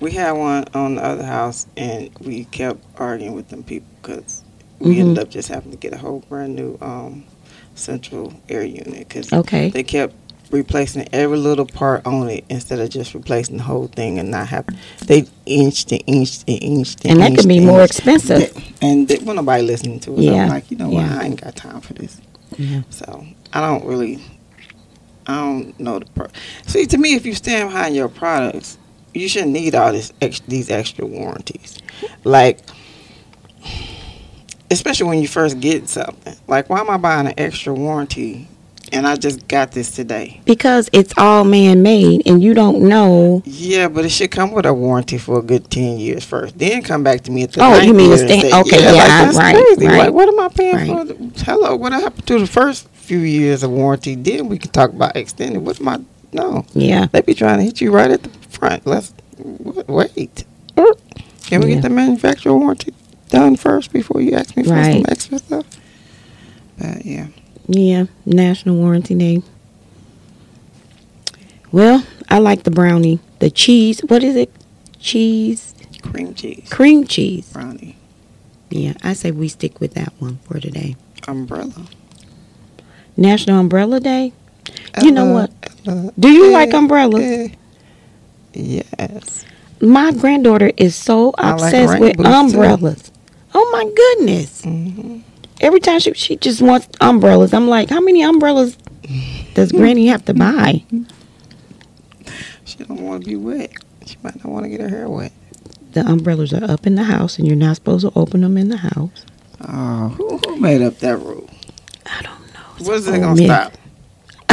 We 0.00 0.12
had 0.12 0.32
one 0.32 0.64
on 0.74 0.96
the 0.96 1.04
other 1.04 1.24
house, 1.24 1.66
and 1.76 2.10
we 2.20 2.44
kept 2.46 2.84
arguing 2.96 3.34
with 3.34 3.48
them 3.48 3.62
people 3.62 3.88
because 4.02 4.42
we 4.78 4.96
Mhm. 4.96 5.00
ended 5.00 5.18
up 5.20 5.30
just 5.30 5.48
having 5.48 5.70
to 5.70 5.76
get 5.78 5.92
a 5.94 5.98
whole 5.98 6.20
brand 6.28 6.54
new 6.54 6.76
um, 6.80 7.24
central 7.74 8.34
air 8.48 8.64
unit 8.64 9.08
because 9.08 9.32
Okay. 9.32 9.70
they 9.70 9.82
kept 9.82 10.14
replacing 10.54 11.06
every 11.12 11.36
little 11.36 11.66
part 11.66 12.06
on 12.06 12.28
it 12.30 12.44
instead 12.48 12.78
of 12.78 12.88
just 12.88 13.12
replacing 13.12 13.56
the 13.58 13.62
whole 13.64 13.88
thing 13.88 14.18
and 14.18 14.30
not 14.30 14.46
have 14.48 14.66
they 15.06 15.26
inched 15.46 15.90
and 15.92 16.02
inched 16.06 16.44
and 16.48 16.62
inched 16.62 17.04
and, 17.04 17.12
And 17.12 17.20
that 17.20 17.38
could 17.38 17.48
be 17.48 17.60
more 17.60 17.82
expensive. 17.82 18.56
and 18.80 19.08
they, 19.08 19.18
well, 19.18 19.34
nobody 19.34 19.62
listening 19.64 20.00
to 20.00 20.14
it. 20.14 20.20
Yeah. 20.20 20.44
I'm 20.44 20.48
like, 20.48 20.70
you 20.70 20.76
know 20.76 20.88
what? 20.88 21.04
Yeah. 21.04 21.18
I 21.20 21.24
ain't 21.24 21.40
got 21.42 21.56
time 21.56 21.80
for 21.80 21.92
this. 21.94 22.20
Yeah. 22.56 22.82
So 22.90 23.26
I 23.52 23.60
don't 23.60 23.84
really, 23.84 24.22
I 25.26 25.34
don't 25.36 25.78
know 25.80 25.98
the. 25.98 26.06
Pro- 26.06 26.28
See, 26.66 26.86
to 26.86 26.96
me, 26.98 27.14
if 27.14 27.26
you 27.26 27.34
stand 27.34 27.70
behind 27.70 27.96
your 27.96 28.08
products, 28.08 28.78
you 29.12 29.28
shouldn't 29.28 29.52
need 29.52 29.74
all 29.74 29.92
this 29.92 30.12
ex- 30.22 30.40
these 30.46 30.70
extra 30.70 31.04
warranties. 31.04 31.78
Like, 32.22 32.60
especially 34.70 35.08
when 35.08 35.20
you 35.20 35.28
first 35.28 35.58
get 35.60 35.88
something. 35.88 36.36
Like, 36.46 36.68
why 36.70 36.80
am 36.80 36.90
I 36.90 36.96
buying 36.96 37.26
an 37.26 37.34
extra 37.38 37.72
warranty? 37.74 38.48
And 38.94 39.06
I 39.08 39.16
just 39.16 39.48
got 39.48 39.72
this 39.72 39.90
today. 39.90 40.40
Because 40.44 40.88
it's 40.92 41.12
all 41.18 41.42
man 41.44 41.82
made 41.82 42.22
and 42.26 42.40
you 42.42 42.54
don't 42.54 42.88
know. 42.88 43.42
Yeah, 43.44 43.88
but 43.88 44.04
it 44.04 44.10
should 44.10 44.30
come 44.30 44.52
with 44.52 44.66
a 44.66 44.72
warranty 44.72 45.18
for 45.18 45.38
a 45.40 45.42
good 45.42 45.68
ten 45.70 45.98
years 45.98 46.24
first. 46.24 46.56
Then 46.56 46.80
come 46.82 47.02
back 47.02 47.22
to 47.22 47.32
me 47.32 47.42
at 47.42 47.52
the 47.52 47.64
Oh, 47.64 47.80
you 47.80 47.92
mean 47.92 48.10
the 48.10 48.18
stand- 48.18 48.44
okay, 48.44 48.82
yeah, 48.82 48.92
like, 48.92 49.08
that's 49.08 49.36
right, 49.36 49.56
crazy. 49.56 49.86
right. 49.88 49.98
Like, 49.98 50.12
what 50.12 50.28
am 50.28 50.38
I 50.38 50.48
paying 50.48 50.76
Right. 50.96 51.08
for? 51.36 51.44
Hello, 51.44 51.74
what 51.74 51.92
happened 51.92 52.26
to 52.28 52.38
the 52.38 52.46
first 52.46 52.88
few 52.92 53.18
years 53.18 53.64
of 53.64 53.72
warranty? 53.72 54.14
Then 54.14 54.48
we 54.48 54.58
can 54.58 54.70
talk 54.70 54.90
about 54.90 55.16
extended. 55.16 55.60
What 55.64 55.80
am 55.80 55.88
I? 55.88 55.98
No, 56.32 56.64
Yeah. 56.72 57.06
they 57.12 57.20
be 57.20 57.34
trying 57.34 57.58
to 57.58 57.64
hit 57.64 57.80
you 57.80 57.90
right 57.90 58.10
at 58.12 58.22
the 58.22 58.30
front. 58.48 58.86
Let's 58.86 59.12
wait. 59.88 60.44
Can 61.46 61.60
we 61.60 61.68
Yeah. 61.68 61.74
get 61.74 61.82
the 61.82 61.90
manufacturer 61.90 62.56
warranty 62.56 62.92
done 63.30 63.56
first 63.56 63.92
before 63.92 64.20
you 64.20 64.32
ask 64.32 64.56
me 64.56 64.62
for 64.62 64.68
some 64.70 64.78
Right. 64.78 65.04
extra 65.10 65.38
stuff? 65.38 65.64
But 66.78 67.04
yeah, 67.04 67.26
Yeah. 67.66 68.06
National 68.26 68.76
Warranty 68.76 69.14
Day. 69.14 69.42
Well, 71.72 72.04
I 72.28 72.38
like 72.38 72.62
the 72.64 72.70
brownie. 72.70 73.20
The 73.40 73.50
cheese. 73.50 74.00
What 74.06 74.22
is 74.22 74.36
it? 74.36 74.50
Cheese. 75.00 75.74
cream 76.02 76.34
cheese 76.34 76.68
Cream 76.70 77.04
cheese. 77.06 77.50
brownie 77.52 77.96
Yeah. 78.70 78.94
I 79.02 79.12
say 79.14 79.30
we 79.30 79.48
stick 79.48 79.80
with 79.80 79.94
that 79.94 80.12
one 80.18 80.38
for 80.44 80.58
today. 80.60 80.96
umbrella. 81.28 81.86
National 83.16 83.60
Umbrella 83.60 84.00
Day. 84.00 84.32
You 85.02 85.12
know 85.12 85.32
what? 85.32 85.52
Ella- 85.86 86.12
Do 86.18 86.30
you 86.30 86.50
eh, 86.50 86.52
like 86.52 86.72
umbrellas? 86.74 87.22
eh. 87.22 87.48
Yes. 88.54 89.44
My 89.80 90.10
granddaughter 90.12 90.72
is 90.76 90.94
so 90.96 91.32
I 91.38 91.50
like 91.52 91.62
obsessed 91.62 92.00
with 92.00 92.16
rainbows, 92.16 92.26
too. 92.26 92.32
umbrellas. 92.58 93.12
Oh 93.54 93.70
my 93.72 93.84
goodness. 93.94 94.62
hmm 94.62 95.18
Every 95.64 95.80
time 95.80 95.98
she 95.98 96.12
she 96.14 96.36
just 96.36 96.60
wants 96.60 96.88
umbrellas. 97.00 97.54
I'm 97.54 97.68
like, 97.68 97.88
how 97.90 98.00
many 98.00 98.22
umbrellas 98.22 98.76
does 99.54 99.72
Granny 99.72 100.06
have 100.08 100.24
to 100.26 100.34
buy? 100.34 100.84
She 102.64 102.78
don't 102.84 103.00
want 103.02 103.24
to 103.24 103.30
be 103.30 103.36
wet. 103.36 103.72
She 104.06 104.16
might 104.22 104.36
not 104.36 104.46
want 104.52 104.64
to 104.64 104.68
get 104.68 104.80
her 104.80 104.88
hair 104.88 105.08
wet. 105.08 105.32
The 105.92 106.00
umbrellas 106.06 106.52
are 106.52 106.64
up 106.70 106.86
in 106.86 106.94
the 106.96 107.04
house, 107.04 107.38
and 107.38 107.46
you're 107.46 107.56
not 107.56 107.76
supposed 107.76 108.04
to 108.06 108.12
open 108.18 108.42
them 108.42 108.56
in 108.58 108.68
the 108.68 108.76
house. 108.76 109.24
Oh, 109.66 110.08
who, 110.08 110.38
who 110.38 110.56
made 110.60 110.82
up 110.82 110.98
that 110.98 111.16
rule? 111.18 111.48
I 112.06 112.20
don't 112.22 112.52
know. 112.52 112.60
It's 112.78 112.88
Where's 112.88 113.06
it 113.08 113.20
gonna 113.20 113.34
myth. 113.40 113.46
stop? 113.46 113.72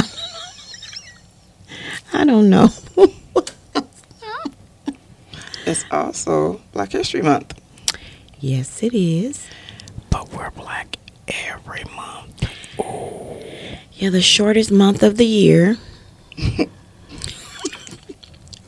I 2.14 2.26
don't 2.26 2.50
know. 2.50 2.70
It's 5.64 5.86
also 5.92 6.60
Black 6.74 6.92
History 6.92 7.22
Month. 7.22 7.54
yes, 8.40 8.82
it 8.84 8.94
is. 8.96 9.46
But 10.10 10.34
we're 10.34 10.50
black 10.52 10.98
every 11.48 11.84
month. 11.96 12.50
Yeah, 13.94 14.10
the 14.10 14.22
shortest 14.22 14.72
month 14.72 15.04
of 15.04 15.18
the 15.18 15.26
year. 15.26 15.78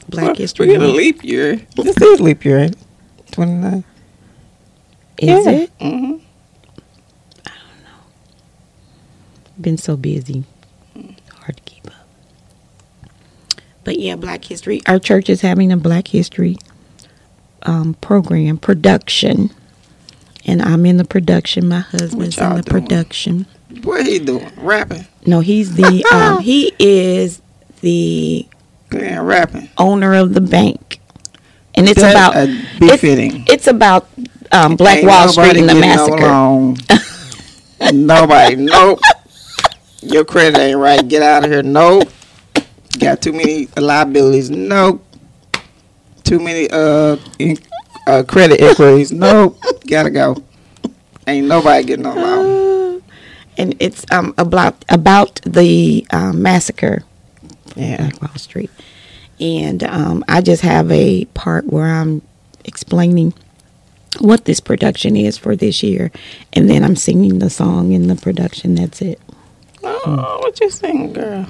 Black 0.10 0.26
Well, 0.28 0.36
History 0.36 0.68
We 0.68 0.74
get 0.74 0.84
a 0.84 0.88
leap 0.88 1.24
year. 1.24 1.56
This 1.76 1.98
is 1.98 2.20
leap 2.22 2.46
year, 2.46 2.60
ain't 2.60 2.76
it? 2.76 3.32
29. 3.32 3.84
Is 5.18 5.48
it? 5.48 5.78
Mm-hmm. 5.80 6.18
I 7.48 7.50
don't 7.50 7.84
know. 7.84 8.04
Been 9.60 9.78
so 9.78 9.98
busy. 9.98 10.44
Hard 11.34 11.58
to 11.58 11.64
keep 11.64 11.88
up. 11.88 11.94
But 13.84 13.98
yeah, 14.00 14.16
Black 14.16 14.46
History. 14.46 14.82
Our 14.88 15.00
church 15.00 15.30
is 15.30 15.42
having 15.42 15.72
a 15.72 15.78
Black 15.78 16.10
History 16.10 16.58
um, 17.64 17.96
program 17.96 18.58
production. 18.58 19.50
And 20.46 20.62
I'm 20.62 20.86
in 20.86 20.98
the 20.98 21.06
production. 21.06 21.68
My 21.68 21.80
husband's 21.80 22.38
in 22.38 22.50
the 22.56 22.62
doing? 22.62 22.82
production. 22.82 23.46
What 23.84 24.06
he 24.06 24.20
doing? 24.20 24.52
Rapping? 24.58 25.08
No, 25.26 25.40
he's 25.40 25.76
the 25.76 26.06
um, 26.14 26.42
he 26.44 26.74
is 26.80 27.42
the 27.82 28.46
Yeah, 28.92 29.22
rapping. 29.22 29.70
owner 29.78 30.14
of 30.14 30.34
the 30.34 30.42
bank. 30.42 31.00
And 31.76 31.88
it's 31.90 32.02
That, 32.02 32.12
about 32.12 32.36
uh, 32.36 32.46
it's, 32.50 32.80
befitting. 32.80 33.46
it's 33.48 33.68
about 33.68 34.08
um, 34.52 34.76
Black 34.76 34.98
Ain't 35.00 35.08
Wall 35.08 35.28
Street 35.30 35.58
and 35.58 35.68
the 35.70 35.76
massacre. 35.76 36.18
along. 36.26 36.78
nobody. 37.94 38.56
Nope. 38.58 39.00
Your 40.02 40.26
credit 40.26 40.60
ain't 40.60 40.78
right. 40.78 41.06
Get 41.08 41.22
out 41.24 41.46
of 41.46 41.52
here. 41.52 41.64
Nope. 41.64 42.10
Got 43.00 43.22
too 43.22 43.34
many 43.34 43.68
liabilities. 43.78 44.50
Nope. 44.52 45.04
Too 46.24 46.40
many 46.40 46.70
uh, 46.70 47.18
in, 47.40 47.58
uh 48.08 48.24
credit 48.24 48.60
inquiries. 48.60 49.12
Nope. 49.24 49.60
Gotta 49.88 50.10
go. 50.10 50.44
Ain't 51.28 51.48
nobody 51.48 51.86
getting 51.86 52.06
along. 52.06 53.02
and 53.58 53.76
it's 53.80 54.06
um 54.12 54.34
about 54.38 54.84
about 54.90 55.40
the 55.46 56.06
um, 56.12 56.42
massacre 56.42 57.04
Yeah. 57.76 57.98
Black 58.10 58.22
Wall 58.22 58.36
Street. 58.36 58.72
And 59.40 59.84
um, 59.84 60.24
I 60.28 60.42
just 60.42 60.62
have 60.62 60.92
a 60.92 61.26
part 61.34 61.66
where 61.68 61.88
I'm 61.88 62.22
explaining 62.66 63.34
what 64.20 64.46
this 64.46 64.60
production 64.60 65.18
is 65.18 65.38
for 65.38 65.56
this 65.56 65.82
year, 65.82 66.12
and 66.54 66.70
then 66.70 66.84
I'm 66.84 66.96
singing 66.96 67.40
the 67.40 67.50
song 67.50 67.92
in 67.94 68.08
the 68.08 68.16
production. 68.16 68.76
That's 68.76 69.02
it. 69.02 69.20
Oh, 69.84 70.38
what 70.42 70.60
you 70.62 70.70
sing, 70.70 71.14
girl? 71.14 71.48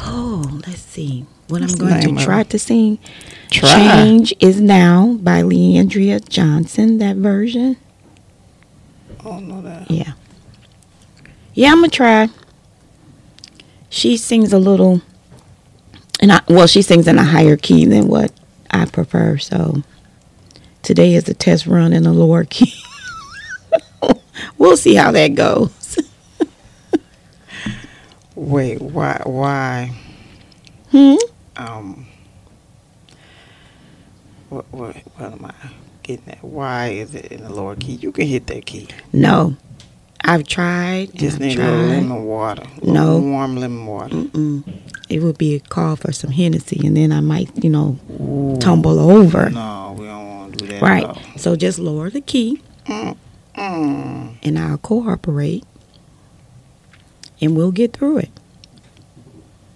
Oh, 0.00 0.60
let's 0.66 0.80
see 0.80 1.26
what 1.48 1.62
I'm 1.62 1.74
going 1.76 2.16
to 2.16 2.24
try 2.24 2.42
to 2.44 2.58
sing. 2.58 2.98
Try. 3.50 3.68
Change 3.70 4.34
is 4.40 4.60
now 4.60 5.18
by 5.20 5.42
Le'Andria 5.42 6.26
Johnson. 6.28 6.98
That 6.98 7.16
version. 7.16 7.76
Oh, 9.24 9.38
no, 9.38 9.62
that. 9.62 9.90
Yeah. 9.90 10.12
Yeah, 11.54 11.70
I'm 11.70 11.78
gonna 11.78 11.88
try. 11.88 12.28
She 13.88 14.16
sings 14.16 14.52
a 14.52 14.58
little, 14.58 15.02
and 16.18 16.32
I 16.32 16.40
well, 16.48 16.66
she 16.66 16.82
sings 16.82 17.06
in 17.06 17.16
a 17.16 17.22
higher 17.22 17.56
key 17.56 17.86
than 17.86 18.08
what 18.08 18.32
I 18.72 18.86
prefer. 18.86 19.38
So, 19.38 19.84
Today 20.84 21.14
is 21.14 21.24
the 21.24 21.32
test 21.32 21.66
run 21.66 21.94
in 21.94 22.04
a 22.04 22.12
lower 22.12 22.44
key. 22.50 22.74
we'll 24.58 24.76
see 24.76 24.94
how 24.94 25.10
that 25.12 25.28
goes. 25.28 25.98
Wait, 28.34 28.82
why? 28.82 29.22
Why? 29.24 29.96
Hmm? 30.90 31.14
Um. 31.56 32.06
What? 34.48 34.64
What? 34.72 34.96
What 35.16 35.32
am 35.32 35.44
I 35.44 35.54
getting 36.02 36.28
at? 36.28 36.42
Why 36.44 36.88
is 36.88 37.14
it 37.14 37.26
in 37.26 37.42
the 37.44 37.52
lower 37.52 37.76
key? 37.76 37.92
You 37.94 38.12
can 38.12 38.26
hit 38.26 38.46
that 38.48 38.66
key. 38.66 38.88
No. 39.12 39.56
I've 40.26 40.46
tried. 40.46 41.10
and 41.10 41.18
Just 41.18 41.34
I've 41.36 41.40
need 41.42 41.58
a 41.58 41.62
little 41.62 41.76
tried. 41.86 41.88
lemon 41.96 42.24
water. 42.24 42.62
A 42.62 42.74
little 42.86 42.94
No. 42.94 43.18
Warm 43.18 43.56
lemon 43.56 43.86
water. 43.86 44.16
Mm-mm. 44.16 44.80
It 45.10 45.20
would 45.22 45.36
be 45.36 45.54
a 45.54 45.60
call 45.60 45.96
for 45.96 46.12
some 46.12 46.30
Hennessy, 46.30 46.80
and 46.86 46.96
then 46.96 47.12
I 47.12 47.20
might, 47.20 47.50
you 47.62 47.68
know, 47.68 47.98
tumble 48.60 48.98
over. 48.98 49.50
No, 49.50 49.94
we 49.98 50.06
don't 50.06 50.26
want 50.28 50.58
to 50.58 50.64
do 50.64 50.66
that. 50.72 50.80
Right. 50.82 51.04
All. 51.04 51.18
So 51.36 51.56
just 51.56 51.78
lower 51.78 52.08
the 52.08 52.22
key, 52.22 52.60
Mm. 52.86 53.16
Mm. 53.54 54.34
and 54.42 54.58
I'll 54.58 54.78
cooperate, 54.78 55.64
and 57.42 57.54
we'll 57.54 57.70
get 57.72 57.92
through 57.92 58.18
it. 58.18 58.30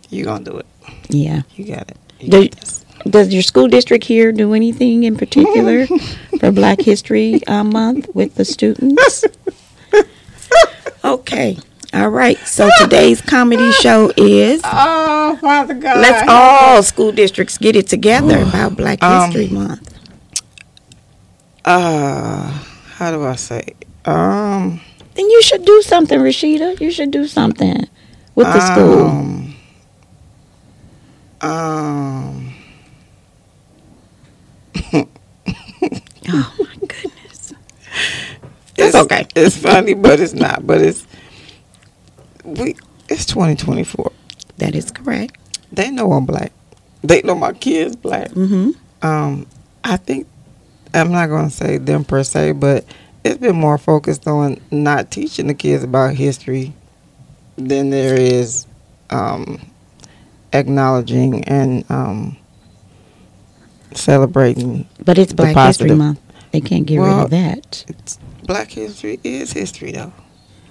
You 0.08 0.24
gonna 0.24 0.44
do 0.46 0.56
it? 0.56 0.66
Yeah. 1.08 1.42
You 1.56 1.64
got 1.66 1.90
it. 1.90 1.96
You 2.20 2.28
Do- 2.30 2.48
got 2.48 2.60
this. 2.60 2.84
Does 3.08 3.32
your 3.32 3.42
school 3.42 3.68
district 3.68 4.04
here 4.04 4.32
do 4.32 4.54
anything 4.54 5.04
in 5.04 5.16
particular 5.16 5.86
for 6.40 6.50
Black 6.50 6.80
History 6.80 7.40
uh, 7.46 7.62
Month 7.64 8.08
with 8.14 8.34
the 8.34 8.44
students? 8.44 9.24
Okay. 11.04 11.56
All 11.94 12.08
right. 12.10 12.36
So 12.40 12.68
today's 12.80 13.20
comedy 13.22 13.70
show 13.72 14.12
is 14.16 14.60
Oh, 14.64 15.38
Father 15.40 15.74
God. 15.74 15.96
let's 15.98 16.28
all 16.28 16.82
school 16.82 17.12
districts 17.12 17.56
get 17.56 17.76
it 17.76 17.86
together 17.86 18.42
about 18.42 18.76
Black 18.76 19.02
Um, 19.02 19.30
History 19.30 19.48
Month. 19.48 19.94
Uh, 21.64 22.50
how 22.96 23.10
do 23.10 23.24
I 23.24 23.36
say? 23.36 23.74
Um, 24.04 24.80
Then 25.14 25.30
you 25.30 25.40
should 25.42 25.64
do 25.64 25.82
something, 25.82 26.18
Rashida. 26.18 26.80
You 26.80 26.90
should 26.90 27.10
do 27.10 27.26
something 27.26 27.88
with 28.34 28.46
the 28.48 28.60
school. 28.60 29.44
Um, 31.40 32.54
Oh 36.30 36.54
my 36.58 36.74
goodness. 36.86 37.54
it's 38.76 38.94
okay. 38.94 39.26
It's 39.34 39.56
funny, 39.56 39.94
but 39.94 40.20
it's 40.20 40.34
not. 40.34 40.66
But 40.66 40.82
it's 40.82 41.06
we. 42.44 42.76
It's 43.08 43.24
2024. 43.26 44.12
That 44.58 44.74
is 44.74 44.90
correct. 44.90 45.38
They 45.72 45.90
know 45.90 46.12
I'm 46.12 46.26
black. 46.26 46.52
They 47.02 47.22
know 47.22 47.34
my 47.34 47.52
kids 47.52 47.96
black. 47.96 48.28
Mm-hmm. 48.30 48.70
Um, 49.06 49.46
I 49.84 49.96
think 49.96 50.26
I'm 50.92 51.10
not 51.10 51.28
gonna 51.28 51.50
say 51.50 51.78
them 51.78 52.04
per 52.04 52.22
se, 52.24 52.52
but 52.52 52.84
it's 53.24 53.38
been 53.38 53.56
more 53.56 53.78
focused 53.78 54.26
on 54.26 54.60
not 54.70 55.10
teaching 55.10 55.46
the 55.46 55.54
kids 55.54 55.84
about 55.84 56.14
history 56.14 56.74
than 57.56 57.90
there 57.90 58.18
is 58.18 58.66
um, 59.10 59.60
acknowledging 60.52 61.44
and 61.44 61.84
um, 61.90 62.36
celebrating. 63.92 64.88
But 65.04 65.18
it's 65.18 65.32
Black 65.32 65.56
History. 65.56 65.90
Month. 65.92 66.20
They 66.52 66.60
can't 66.60 66.86
get 66.86 66.98
rid 66.98 67.18
of 67.18 67.30
that. 67.30 67.84
It's, 67.88 68.18
black 68.44 68.70
history 68.70 69.20
is 69.22 69.52
history, 69.52 69.92
though. 69.92 70.12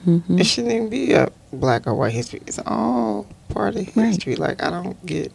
hmm 0.03 0.39
It 0.39 0.45
shouldn't 0.45 0.73
even 0.73 0.89
be 0.89 1.13
a 1.13 1.31
black 1.53 1.85
or 1.85 1.93
white 1.93 2.13
history. 2.13 2.41
It's 2.47 2.59
all 2.65 3.27
part 3.49 3.75
of 3.75 3.95
Right. 3.95 4.07
history. 4.07 4.35
Like 4.35 4.61
I 4.63 4.69
don't 4.69 5.03
get. 5.05 5.31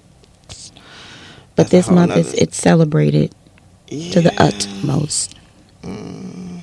But 1.54 1.70
this 1.70 1.90
month 1.90 2.16
is 2.16 2.32
it's 2.34 2.56
celebrated 2.56 3.34
to 3.88 4.20
the 4.20 4.32
utmost. 4.42 5.36
Mm. 5.82 6.60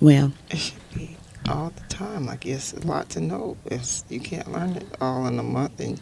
Well, 0.00 0.32
It 0.50 0.58
should 0.58 0.83
all 1.48 1.70
the 1.74 1.82
time. 1.94 2.26
Like 2.26 2.46
it's 2.46 2.72
a 2.72 2.80
lot 2.86 3.08
to 3.10 3.20
know. 3.20 3.56
It's 3.66 4.04
you 4.08 4.20
can't 4.20 4.50
learn 4.52 4.72
it 4.76 4.86
all 5.00 5.26
in 5.26 5.38
a 5.38 5.42
month, 5.42 5.80
and 5.80 6.00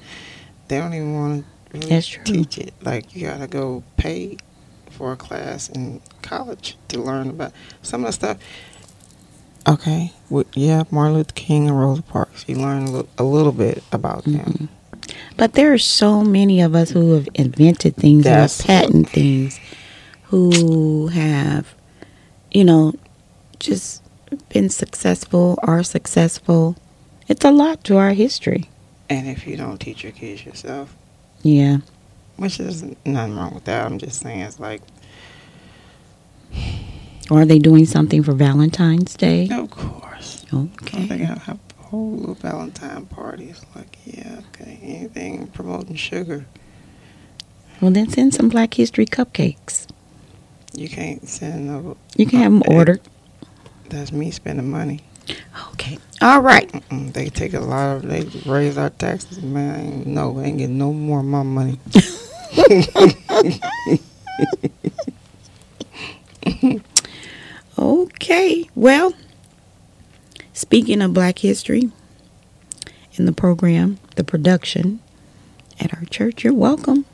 they 0.69 0.79
don't 0.79 0.95
even 0.95 1.15
want 1.15 1.45
to 1.71 1.79
really 1.79 2.03
teach 2.03 2.59
it. 2.59 2.75
Like 2.83 3.15
you 3.15 3.27
gotta 3.29 3.47
go 3.47 3.83
pay 3.97 4.37
for 4.91 5.13
a 5.13 5.17
class 5.17 5.69
in 5.69 6.01
college 6.23 6.77
to 6.89 7.01
learn 7.01 7.29
about 7.31 7.53
some 7.83 8.03
of 8.03 8.07
the 8.09 8.13
stuff. 8.13 8.39
Okay, 9.69 10.13
well, 10.29 10.45
yeah, 10.55 10.83
Martin 10.91 11.15
Luther 11.15 11.33
King 11.35 11.69
and 11.69 11.79
Rosa 11.79 12.03
Parks. 12.03 12.45
You 12.49 12.57
learn 12.57 12.83
a 12.83 12.91
little, 12.91 13.09
a 13.17 13.23
little 13.23 13.53
bit 13.53 13.83
about 13.93 14.25
Mhm. 14.25 14.45
them. 14.45 14.69
but 15.37 15.55
there 15.55 15.73
are 15.73 15.79
so 15.79 16.23
many 16.23 16.61
of 16.61 16.75
us 16.75 16.91
who 16.91 17.13
have 17.13 17.29
invented 17.35 17.97
things 17.97 18.27
or 18.27 18.31
That's 18.31 18.61
patent 18.63 19.09
things, 19.11 19.59
who 20.25 21.09
have, 21.09 21.75
you 22.51 22.65
know, 22.65 22.95
just 23.59 24.02
been 24.49 24.69
successful, 24.69 25.59
are 25.63 25.83
successful. 25.83 26.77
It's 27.29 27.45
a 27.45 27.51
lot 27.51 27.85
to 27.85 27.97
our 27.97 28.13
history. 28.13 28.69
And 29.09 29.29
if 29.29 29.47
you 29.47 29.57
don't 29.57 29.79
teach 29.79 30.03
your 30.03 30.13
kids 30.13 30.45
yourself, 30.45 30.95
Yeah. 31.43 31.79
which 32.37 32.59
is 32.61 32.83
nothing 33.05 33.37
wrong 33.37 33.55
with 33.55 33.65
that. 33.65 33.85
I'm 33.87 33.99
just 33.99 34.21
saying 34.21 34.41
it's 34.41 34.59
like, 34.61 34.83
Or 37.31 37.43
are 37.43 37.47
they 37.47 37.59
doing 37.59 37.87
something 37.87 38.23
for 38.23 38.33
Valentine's 38.33 39.15
Day? 39.15 39.49
of 39.51 39.71
course. 39.71 40.45
Okay. 40.53 41.07
They 41.07 41.19
have 41.19 41.49
a 41.49 41.83
whole 41.83 42.13
little 42.13 42.35
Valentine 42.35 43.07
party. 43.07 43.47
It's 43.51 43.65
like, 43.75 43.97
yeah, 44.05 44.41
okay, 44.49 44.79
anything 44.83 45.47
promoting 45.49 45.97
sugar. 45.97 46.47
Well, 47.81 47.91
then 47.91 48.09
send 48.11 48.35
some 48.35 48.49
Black 48.49 48.75
History 48.75 49.07
cupcakes. 49.07 49.87
You 50.75 50.89
can't 50.89 51.27
send 51.29 51.67
no. 51.67 51.97
You 52.17 52.27
can 52.27 52.39
have 52.41 52.53
them 52.53 52.63
ordered. 52.69 53.01
That's 53.93 54.11
me 54.11 54.31
spending 54.31 54.71
money. 54.71 55.01
Okay. 55.73 55.99
All 56.21 56.41
right. 56.41 56.71
Mm-mm, 56.73 57.13
they 57.13 57.29
take 57.29 57.55
a 57.55 57.61
lot 57.61 57.97
of. 57.97 58.03
They 58.03 58.23
raise 58.51 58.79
our 58.79 58.91
taxes, 58.91 59.43
man. 59.43 59.75
I 59.75 59.83
ain't, 59.83 60.07
no, 60.07 60.39
I 60.39 60.45
ain't 60.45 60.59
getting 60.59 60.79
no 60.79 60.93
more 60.93 61.21
of 61.21 61.27
my 61.27 61.43
money. 61.43 61.79
Okay. 67.79 68.69
Well, 68.75 69.15
speaking 70.53 71.03
of 71.03 71.15
Black 71.15 71.39
History 71.41 71.91
in 73.15 73.27
the 73.27 73.33
program, 73.33 73.99
the 74.17 74.25
production 74.25 75.01
at 75.81 75.93
our 75.95 76.05
church, 76.05 76.45
you're 76.45 76.55
welcome. 76.55 77.05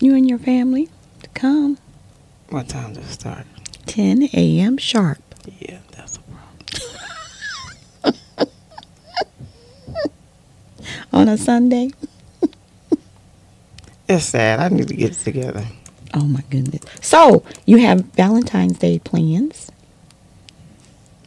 You 0.00 0.14
and 0.14 0.28
your 0.28 0.38
family 0.38 0.88
to 1.22 1.28
come. 1.30 1.78
What 2.50 2.68
time 2.68 2.92
does 2.92 3.04
it 3.04 3.12
start? 3.12 3.46
10 3.86 4.24
a.m. 4.34 4.76
sharp. 4.76 5.31
Yeah, 5.60 5.78
that's 5.92 6.18
a 6.18 6.20
problem. 8.02 8.20
on 11.12 11.28
a 11.28 11.36
Sunday. 11.36 11.90
It's 14.08 14.26
sad. 14.26 14.60
I 14.60 14.68
need 14.68 14.88
to 14.88 14.96
get 14.96 15.12
it 15.12 15.18
together. 15.24 15.64
Oh 16.12 16.24
my 16.24 16.42
goodness. 16.50 16.82
So, 17.00 17.44
you 17.64 17.78
have 17.78 18.00
Valentine's 18.16 18.78
Day 18.78 18.98
plans? 18.98 19.70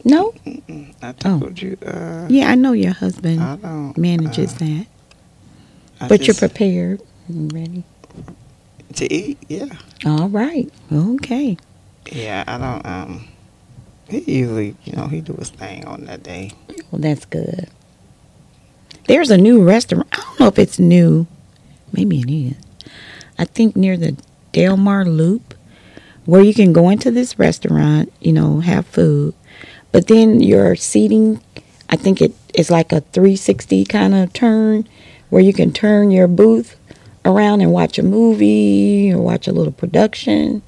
No? 0.04 0.30
Mm-mm, 0.46 0.94
I 1.02 1.08
Oh. 1.24 1.40
told 1.40 1.60
you. 1.60 1.76
Uh, 1.84 2.26
Yeah, 2.28 2.50
I 2.50 2.54
know 2.54 2.72
your 2.72 2.92
husband 2.92 3.40
manages 3.96 4.54
uh, 4.54 4.58
that. 4.58 4.86
I 6.02 6.08
But 6.08 6.28
you're 6.28 6.34
prepared 6.36 7.00
and 7.26 7.52
ready. 7.52 7.82
to 8.94 9.12
eat. 9.12 9.38
Yeah, 9.48 9.66
All 10.04 10.28
right. 10.28 10.70
Okay. 10.92 11.56
yeah. 12.12 12.44
I 12.46 12.58
don't. 12.58 12.86
Um, 12.86 13.28
he 14.08 14.38
usually, 14.38 14.76
you 14.84 14.92
know, 14.92 15.06
he 15.06 15.20
do 15.20 15.34
his 15.34 15.50
thing 15.50 15.84
on 15.84 16.04
that 16.04 16.22
day. 16.22 16.52
Well, 16.90 17.00
that's 17.00 17.24
good. 17.24 17.68
There's 19.08 19.30
a 19.30 19.36
new 19.36 19.62
restaurant. 19.62 20.08
I 20.12 20.16
don't 20.16 20.40
know 20.40 20.46
if 20.48 20.58
it's 20.58 20.78
new. 20.78 21.26
Maybe 21.92 22.20
it 22.20 22.30
is. 22.30 22.56
I 23.38 23.44
think 23.44 23.76
near 23.76 23.96
the 23.96 24.16
Delmar 24.52 25.04
Loop, 25.04 25.54
where 26.24 26.42
you 26.42 26.54
can 26.54 26.72
go 26.72 26.88
into 26.88 27.10
this 27.10 27.38
restaurant, 27.38 28.12
you 28.20 28.32
know, 28.32 28.60
have 28.60 28.86
food, 28.86 29.34
but 29.92 30.08
then 30.08 30.40
your 30.40 30.74
seating, 30.76 31.40
I 31.88 31.96
think 31.96 32.20
it 32.20 32.34
is 32.54 32.70
like 32.70 32.92
a 32.92 33.00
360 33.00 33.84
kind 33.84 34.14
of 34.14 34.32
turn, 34.32 34.88
where 35.30 35.42
you 35.42 35.52
can 35.52 35.72
turn 35.72 36.10
your 36.10 36.28
booth 36.28 36.76
around 37.24 37.60
and 37.60 37.72
watch 37.72 37.98
a 37.98 38.02
movie 38.02 39.12
or 39.12 39.20
watch 39.20 39.46
a 39.46 39.52
little 39.52 39.72
production, 39.72 40.62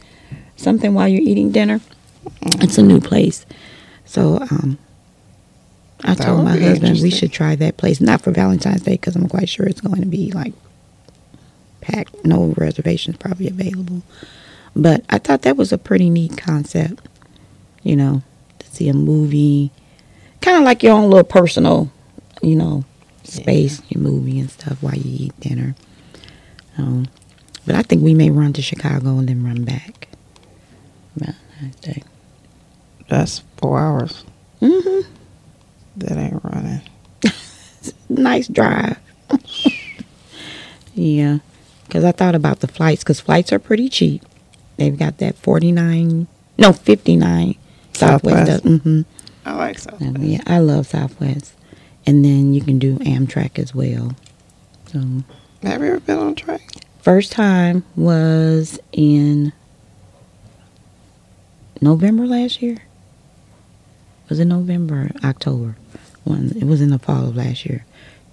something 0.57 0.95
while 0.95 1.09
you're 1.09 1.23
eating 1.23 1.51
dinner. 1.51 1.81
It's 2.61 2.79
a 2.79 2.83
new 2.83 3.01
place, 3.01 3.47
so 4.05 4.39
um, 4.51 4.79
I 6.05 6.15
That 6.15 6.25
told 6.25 6.45
my 6.45 6.57
husband 6.57 7.01
we 7.03 7.11
should 7.11 7.33
try 7.33 7.57
that 7.57 7.77
place, 7.77 8.01
not 8.01 8.21
for 8.23 8.31
Valentine's 8.31 8.83
Day 8.83 8.93
because 8.93 9.17
I'm 9.17 9.29
quite 9.29 9.49
sure 9.49 9.67
it's 9.67 9.81
going 9.81 10.01
to 10.01 10.07
be 10.07 10.31
like 10.33 10.55
packed, 11.81 12.25
no 12.25 12.55
reservations 12.57 13.17
probably 13.17 13.49
available. 13.49 14.03
But 14.77 15.05
I 15.11 15.19
thought 15.19 15.43
that 15.43 15.57
was 15.57 15.73
a 15.73 15.79
pretty 15.79 16.09
neat 16.11 16.37
concept, 16.37 17.09
you 17.83 17.97
know, 17.97 18.23
to 18.61 18.67
see 18.67 18.89
a 18.89 18.95
movie, 18.95 19.71
kind 20.41 20.57
of 20.57 20.63
like 20.63 20.83
your 20.83 20.93
own 20.93 21.11
little 21.11 21.25
personal, 21.25 21.91
you 22.43 22.55
know, 22.55 22.85
space, 23.25 23.83
your 23.89 24.03
movie 24.03 24.39
and 24.39 24.51
stuff 24.51 24.83
while 24.83 24.95
you 24.95 25.27
eat 25.27 25.41
dinner. 25.41 25.75
Um, 26.77 27.09
but 27.67 27.75
I 27.75 27.83
think 27.83 28.03
we 28.03 28.15
may 28.15 28.31
run 28.31 28.53
to 28.55 28.63
Chicago 28.63 29.19
and 29.19 29.29
then 29.29 29.45
run 29.45 29.65
back. 29.65 30.09
Valentine's 31.17 31.77
Day. 31.81 32.03
That's 33.09 33.43
four 33.57 33.79
hours. 33.79 34.25
Mm-hmm. 34.61 35.11
That 35.97 36.17
ain't 36.17 36.45
running. 36.45 36.81
Nice 38.11 38.49
drive. 38.49 38.99
yeah, 40.95 41.39
because 41.87 42.05
I 42.05 42.13
thought 42.13 42.35
about 42.35 42.61
the 42.61 42.69
flights 42.69 43.03
because 43.03 43.21
flights 43.21 43.53
are 43.53 43.59
pretty 43.59 43.89
cheap. 43.89 44.23
They've 44.77 44.99
got 44.99 45.19
that 45.19 45.37
forty 45.37 45.73
nine, 45.73 46.27
no 46.57 46.73
fifty 46.73 47.17
nine. 47.17 47.55
Southwest. 47.93 48.63
Southwest. 48.63 48.65
Mm-hmm. 48.65 49.01
I 49.45 49.55
like 49.55 49.79
South. 49.79 50.01
Yeah, 50.01 50.43
I 50.47 50.59
love 50.59 50.87
Southwest, 50.87 51.55
and 52.07 52.25
then 52.25 52.55
you 52.55 52.61
can 52.63 52.79
do 52.79 52.97
Amtrak 52.99 53.59
as 53.59 53.75
well. 53.75 54.15
So 54.87 54.99
Have 55.63 55.81
you 55.83 55.89
ever 55.89 56.01
been 56.01 56.19
on 56.19 56.33
a 56.33 56.35
train? 56.35 56.61
first 57.03 57.33
time 57.33 57.85
was 57.97 58.79
in 58.93 59.53
November 61.81 62.27
last 62.27 62.61
year. 62.61 62.79
Was 64.29 64.41
in 64.41 64.49
November, 64.49 65.11
October? 65.25 65.77
One. 66.25 66.53
It 66.57 66.65
was 66.65 66.81
in 66.81 66.91
the 66.91 66.99
fall 66.99 67.29
of 67.29 67.37
last 67.37 67.65
year. 67.65 67.85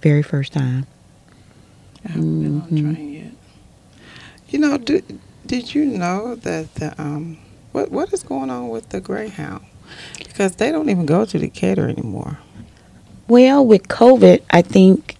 Very 0.02 0.22
first 0.22 0.52
time. 0.52 0.86
I 2.04 2.12
haven't 2.12 2.42
been 2.42 2.60
on 2.60 2.68
a 2.68 2.72
Mhm. 2.72 2.94
train 2.94 3.12
yet. 3.12 3.32
You 4.50 4.58
know, 4.58 4.76
did, 4.78 5.18
did 5.46 5.74
you 5.74 5.84
know 5.86 6.34
that 6.36 6.74
the 6.76 7.00
um 7.00 7.38
what 7.72 7.90
what 7.90 8.12
is 8.12 8.22
going 8.22 8.50
on 8.50 8.68
with 8.68 8.90
the 8.90 9.00
Greyhound? 9.00 9.64
Because 10.18 10.56
they 10.56 10.70
don't 10.70 10.88
even 10.90 11.06
go 11.06 11.24
to 11.24 11.38
Decatur 11.38 11.88
anymore. 11.88 12.38
Well, 13.28 13.64
with 13.66 13.88
COVID, 13.88 14.42
I 14.50 14.62
think 14.62 15.16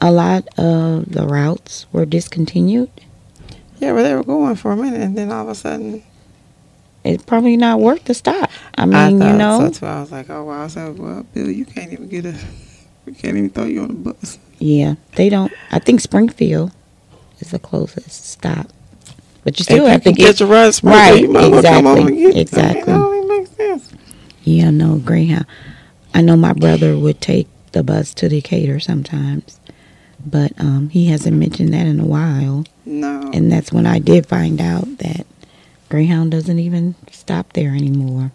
a 0.00 0.10
lot 0.12 0.46
of 0.58 1.10
the 1.10 1.26
routes 1.26 1.86
were 1.92 2.04
discontinued. 2.04 2.90
Yeah, 3.78 3.92
but 3.92 4.02
they 4.02 4.14
were 4.14 4.24
going 4.24 4.56
for 4.56 4.72
a 4.72 4.76
minute, 4.76 5.00
and 5.00 5.16
then 5.16 5.30
all 5.30 5.42
of 5.44 5.48
a 5.48 5.54
sudden, 5.54 6.02
It's 7.04 7.22
probably 7.24 7.56
not 7.56 7.80
worth 7.80 8.04
the 8.04 8.12
stop. 8.14 8.50
I 8.78 8.86
mean, 8.86 8.94
I 8.94 9.08
you 9.32 9.36
know, 9.36 9.70
so 9.72 9.80
too. 9.80 9.86
I 9.86 10.00
was 10.00 10.12
like, 10.12 10.30
oh 10.30 10.44
wow. 10.44 10.64
I 10.64 10.66
said, 10.68 10.98
well, 10.98 11.24
Bill, 11.34 11.50
you 11.50 11.64
can't 11.64 11.92
even 11.92 12.08
get 12.08 12.24
a, 12.26 12.34
we 13.06 13.12
can't 13.12 13.36
even 13.36 13.50
throw 13.50 13.64
you 13.64 13.82
on 13.82 13.88
the 13.88 14.12
bus. 14.12 14.38
yeah, 14.58 14.94
they 15.16 15.28
don't. 15.28 15.52
I 15.70 15.78
think 15.78 16.00
Springfield 16.00 16.72
is 17.40 17.50
the 17.50 17.58
closest 17.58 18.24
stop, 18.26 18.68
but 19.44 19.58
you 19.58 19.64
still 19.64 19.86
have 19.86 20.02
to 20.04 20.12
get 20.12 20.26
catch 20.26 20.40
a 20.40 20.46
ride, 20.46 20.74
Springfield, 20.74 21.12
Right, 21.12 21.22
You 21.22 21.28
might 21.30 21.52
as 21.52 21.64
come 21.64 21.86
on 21.86 21.98
and 21.98 22.08
exactly, 22.10 22.32
get. 22.32 22.36
exactly. 22.36 22.92
I 22.92 22.96
mean, 22.96 23.02
that 23.02 23.08
don't 23.08 23.16
even 23.16 23.28
make 23.28 23.46
sense. 23.48 23.92
Yeah, 24.44 24.70
no, 24.70 24.96
Greyhound. 24.98 25.46
I 26.14 26.22
know 26.22 26.36
my 26.36 26.52
brother 26.54 26.96
would 26.96 27.20
take 27.20 27.48
the 27.72 27.82
bus 27.82 28.14
to 28.14 28.28
Decatur 28.28 28.80
sometimes, 28.80 29.60
but 30.24 30.52
um, 30.58 30.88
he 30.90 31.06
hasn't 31.06 31.36
mentioned 31.36 31.74
that 31.74 31.86
in 31.86 32.00
a 32.00 32.06
while. 32.06 32.64
No. 32.86 33.30
And 33.34 33.52
that's 33.52 33.72
when 33.72 33.86
I 33.86 33.98
did 33.98 34.26
find 34.26 34.60
out 34.60 34.98
that 34.98 35.26
Greyhound 35.90 36.30
doesn't 36.30 36.58
even 36.58 36.94
stop 37.10 37.52
there 37.52 37.70
anymore. 37.74 38.32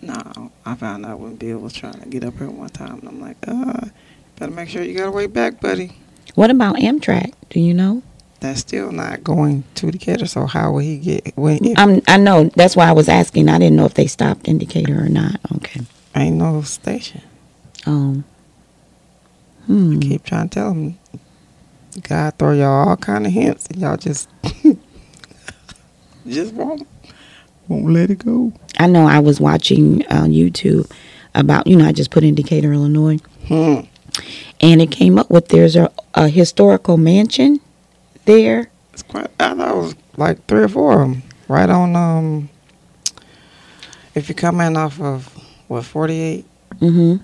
No, 0.00 0.52
I 0.64 0.74
found 0.74 1.04
out 1.04 1.18
when 1.18 1.36
Bill 1.36 1.58
was 1.58 1.72
trying 1.72 2.00
to 2.00 2.08
get 2.08 2.24
up 2.24 2.38
here 2.38 2.48
one 2.48 2.68
time, 2.68 3.00
and 3.00 3.08
I'm 3.08 3.20
like, 3.20 3.36
uh, 3.46 3.88
better 4.36 4.52
make 4.52 4.68
sure 4.68 4.82
you 4.82 4.96
got 4.96 5.08
a 5.08 5.10
way 5.10 5.26
back, 5.26 5.60
buddy. 5.60 5.92
What 6.34 6.50
about 6.50 6.76
Amtrak? 6.76 7.32
Do 7.50 7.60
you 7.60 7.74
know? 7.74 8.02
That's 8.40 8.60
still 8.60 8.92
not 8.92 9.24
going 9.24 9.64
to 9.74 9.90
Decatur, 9.90 10.26
so 10.26 10.46
how 10.46 10.70
will 10.70 10.78
he 10.78 10.98
get 10.98 11.36
when 11.36 11.64
if 11.64 11.76
I'm, 11.76 12.00
I 12.06 12.16
know. 12.18 12.44
That's 12.54 12.76
why 12.76 12.88
I 12.88 12.92
was 12.92 13.08
asking. 13.08 13.48
I 13.48 13.58
didn't 13.58 13.74
know 13.76 13.86
if 13.86 13.94
they 13.94 14.06
stopped 14.06 14.46
in 14.46 14.58
Decatur 14.58 15.04
or 15.04 15.08
not. 15.08 15.40
Okay. 15.56 15.80
ain't 16.14 16.36
no 16.36 16.62
station? 16.62 17.22
Um. 17.86 18.24
Hmm. 19.66 19.98
Keep 19.98 20.24
trying 20.24 20.48
to 20.48 20.54
tell 20.54 20.70
him. 20.70 20.98
God 22.02 22.38
throw 22.38 22.52
y'all 22.52 22.88
all 22.90 22.96
kind 22.96 23.26
of 23.26 23.32
hints, 23.32 23.66
and 23.66 23.80
y'all 23.80 23.96
just 23.96 24.28
just 26.26 26.54
won't 26.54 26.86
won't 27.68 27.90
let 27.90 28.10
it 28.10 28.24
go. 28.24 28.52
I 28.78 28.86
know. 28.86 29.06
I 29.06 29.18
was 29.20 29.40
watching 29.40 30.06
on 30.08 30.30
YouTube 30.30 30.90
about. 31.34 31.66
You 31.66 31.76
know, 31.76 31.84
I 31.86 31.92
just 31.92 32.10
put 32.10 32.24
in 32.24 32.34
Decatur, 32.34 32.72
Illinois. 32.72 33.18
Hmm. 33.46 33.80
and 34.60 34.82
it 34.82 34.90
came 34.90 35.18
up 35.18 35.30
with 35.30 35.48
there's 35.48 35.74
a, 35.76 35.90
a 36.14 36.28
historical 36.28 36.96
mansion 36.98 37.60
there. 38.26 38.70
It's 38.92 39.02
quite. 39.02 39.28
I 39.40 39.54
thought 39.54 39.70
it 39.70 39.76
was 39.76 39.94
like 40.16 40.44
three 40.46 40.62
or 40.64 40.68
four 40.68 40.92
of 40.92 40.98
them 41.00 41.22
right 41.48 41.70
on. 41.70 41.96
Um, 41.96 42.48
if 44.14 44.28
you 44.28 44.34
come 44.34 44.60
in 44.60 44.76
off 44.76 45.00
of 45.00 45.26
what 45.68 45.84
forty 45.84 46.20
eight. 46.20 46.44
Mm-hmm. 46.80 47.16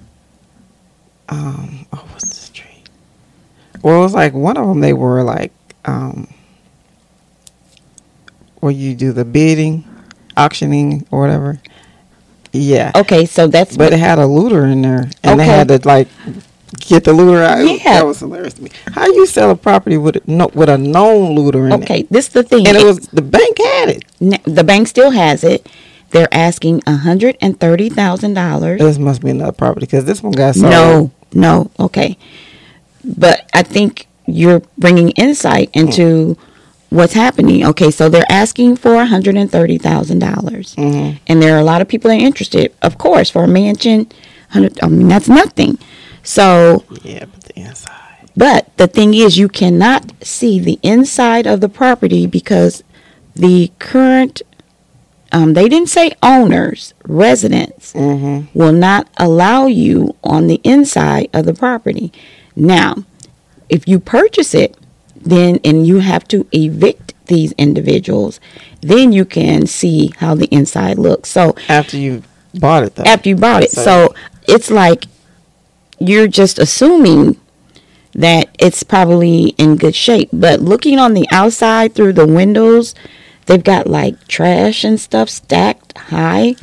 um 1.28 1.86
oh 1.92 2.04
what's 2.10 2.28
the 2.28 2.34
street 2.34 2.88
well 3.82 4.00
it 4.00 4.02
was 4.02 4.14
like 4.14 4.32
one 4.34 4.56
of 4.56 4.66
them 4.66 4.80
they 4.80 4.92
were 4.92 5.22
like 5.22 5.52
um 5.84 6.26
where 8.60 8.72
you 8.72 8.94
do 8.96 9.12
the 9.12 9.24
bidding 9.24 9.84
auctioning 10.36 11.06
or 11.10 11.20
whatever 11.20 11.60
yeah 12.52 12.92
Okay, 12.94 13.26
so 13.26 13.46
that's 13.48 13.76
but 13.76 13.92
it 13.92 13.98
had 13.98 14.18
a 14.18 14.26
looter 14.26 14.64
in 14.66 14.82
there 14.82 15.10
and 15.22 15.40
they 15.40 15.44
had 15.44 15.68
to 15.68 15.80
like 15.84 16.08
get 16.78 17.04
the 17.04 17.12
looter 17.12 17.42
out 17.42 17.58
Yeah. 17.64 17.94
that 17.94 18.06
was 18.06 18.20
hilarious 18.20 18.54
to 18.54 18.62
me 18.62 18.70
how 18.92 19.06
you 19.06 19.26
sell 19.26 19.50
a 19.50 19.56
property 19.56 19.96
with 19.96 20.16
a, 20.16 20.22
no, 20.26 20.48
with 20.54 20.68
a 20.68 20.78
known 20.78 21.34
looter 21.34 21.66
in 21.66 21.72
okay. 21.74 22.00
it 22.00 22.10
This 22.10 22.28
the 22.28 22.42
thing. 22.42 22.66
and 22.68 22.76
it 22.76 22.84
was 22.84 23.08
the 23.08 23.22
bank 23.22 23.58
had 23.58 23.88
it 23.90 24.04
N- 24.20 24.40
the 24.44 24.64
bank 24.64 24.88
still 24.88 25.10
has 25.10 25.42
it. 25.44 25.68
They're 26.10 26.32
asking 26.32 26.82
a 26.86 26.96
hundred 26.96 27.36
and 27.40 27.58
thirty 27.58 27.88
thousand 27.88 28.34
dollars. 28.34 28.80
this 28.80 28.98
must 28.98 29.20
be 29.20 29.30
another 29.30 29.50
property 29.52 29.86
because 29.86 30.04
this 30.04 30.22
one 30.22 30.32
got 30.32 30.54
sold 30.54 30.70
No, 30.70 31.10
no. 31.32 31.70
Okay, 31.80 32.16
but 33.04 33.48
I 33.52 33.62
think 33.64 34.06
you're 34.26 34.62
bringing 34.78 35.10
insight 35.10 35.70
into 35.74 36.34
hmm. 36.34 36.53
What's 36.94 37.12
happening. 37.14 37.66
Okay, 37.66 37.90
so 37.90 38.08
they're 38.08 38.24
asking 38.30 38.76
for 38.76 39.04
hundred 39.04 39.36
and 39.36 39.50
thirty 39.50 39.78
thousand 39.78 40.20
dollars, 40.20 40.74
Mhm. 40.76 41.18
and 41.26 41.42
there 41.42 41.54
are 41.56 41.60
a 41.60 41.64
lot 41.64 41.80
of 41.82 41.88
people 41.88 42.08
that 42.10 42.16
are 42.20 42.26
interested. 42.26 42.72
Of 42.82 42.96
course, 42.98 43.28
for 43.30 43.44
a 43.44 43.48
mansion. 43.48 44.06
I 44.54 44.86
mean, 44.88 45.08
that's 45.08 45.28
nothing. 45.28 45.78
So 46.22 46.84
yeah 47.02 47.24
but 47.32 47.42
the 47.44 47.58
inside 47.60 47.90
But 48.36 48.66
the 48.76 48.86
thing 48.86 49.14
is, 49.14 49.36
you 49.38 49.48
cannot 49.48 50.12
see 50.22 50.58
the 50.58 50.78
inside 50.82 51.46
of 51.46 51.60
the 51.60 51.68
property 51.68 52.26
because 52.26 52.82
the 53.36 53.70
current, 53.80 54.42
um, 55.32 55.54
they 55.54 55.68
didn't 55.68 55.88
say 55.88 56.12
owners, 56.22 56.94
residents, 57.06 57.92
mm-hmm 57.92 58.46
will 58.58 58.72
not 58.72 59.08
allow 59.16 59.66
you 59.66 60.14
on 60.22 60.46
the 60.46 60.60
inside 60.64 61.28
of 61.32 61.44
the 61.46 61.54
property. 61.54 62.12
Now, 62.56 62.90
if 63.68 63.88
you 63.88 63.98
purchase 63.98 64.54
it, 64.54 64.76
then 65.24 65.58
and 65.64 65.86
you 65.86 65.98
have 66.00 66.26
to 66.28 66.46
evict 66.52 67.14
these 67.26 67.52
individuals, 67.52 68.38
then 68.80 69.12
you 69.12 69.24
can 69.24 69.66
see 69.66 70.12
how 70.18 70.34
the 70.34 70.46
inside 70.46 70.98
looks. 70.98 71.30
So 71.30 71.54
after 71.68 71.96
you 71.96 72.22
bought 72.54 72.82
it 72.84 72.94
though 72.96 73.04
after 73.04 73.28
you 73.30 73.36
bought 73.36 73.62
it. 73.62 73.70
So- 73.70 73.82
So 73.84 74.14
it's 74.46 74.70
like 74.70 75.06
you're 75.98 76.28
just 76.28 76.58
assuming 76.58 77.36
that 78.14 78.48
it's 78.58 78.82
probably 78.82 79.54
in 79.58 79.76
good 79.76 79.94
shape. 79.94 80.28
But 80.32 80.60
looking 80.60 80.98
on 80.98 81.14
the 81.14 81.26
outside 81.32 81.94
through 81.94 82.12
the 82.12 82.26
windows, 82.26 82.94
they've 83.46 83.62
got 83.64 83.86
like 83.88 84.28
trash 84.28 84.84
and 84.84 85.00
stuff 85.00 85.28
stacked 85.28 85.96
high. 85.98 86.54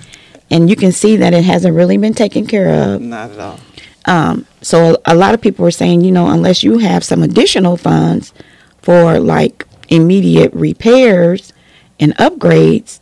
And 0.50 0.70
you 0.70 0.76
can 0.76 0.92
see 0.92 1.16
that 1.18 1.34
it 1.34 1.44
hasn't 1.46 1.76
really 1.76 1.98
been 1.98 2.14
taken 2.14 2.46
care 2.46 2.70
of. 2.70 3.02
not 3.02 3.32
at 3.32 3.40
all 3.40 3.60
Um, 4.06 4.46
so 4.62 4.98
a 5.06 5.16
lot 5.16 5.34
of 5.34 5.42
people 5.42 5.64
were 5.64 5.72
saying, 5.72 6.02
you 6.02 6.12
know, 6.12 6.28
unless 6.30 6.62
you 6.64 6.78
have 6.80 7.04
some 7.04 7.22
additional 7.24 7.78
funds 7.78 8.34
for 8.82 9.20
like 9.20 9.66
immediate 9.90 10.54
repairs 10.54 11.54
and 12.00 12.16
upgrades, 12.18 13.00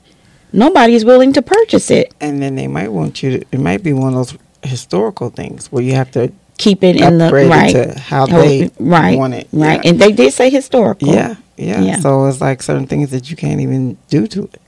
nobody 0.52 0.94
is 0.96 1.06
willing 1.06 1.34
to 1.34 1.42
purchase 1.42 1.90
it. 1.92 2.14
and 2.20 2.42
then 2.42 2.56
they 2.56 2.68
might 2.68 2.92
want 2.92 3.22
you 3.24 3.38
to 3.40 3.46
it 3.52 3.60
might 3.60 3.84
be 3.84 3.94
one 3.94 4.10
of 4.10 4.16
those 4.16 4.38
historical 4.64 5.30
things 5.30 5.72
where 5.72 5.84
you 5.84 5.94
have 5.94 6.12
to 6.12 6.32
keep 6.58 6.84
it 6.84 7.00
in 7.00 7.18
the 7.18 7.32
right, 7.32 7.72
to 7.72 7.98
how 8.00 8.26
they 8.26 8.70
right, 8.80 9.18
want 9.18 9.34
it 9.34 9.48
right, 9.54 9.82
yeah. 9.84 9.90
and 9.90 10.00
they 10.02 10.12
did 10.12 10.34
say 10.34 10.50
historical. 10.50 11.08
yeah, 11.08 11.36
yeah 11.56 11.80
Yeah. 11.82 11.96
so 12.00 12.26
it's 12.26 12.42
like 12.42 12.62
certain 12.62 12.86
things 12.88 13.12
that 13.12 13.30
you 13.30 13.38
can't 13.38 13.62
even 13.62 13.98
do 14.10 14.28
to 14.28 14.44
it 14.44 14.60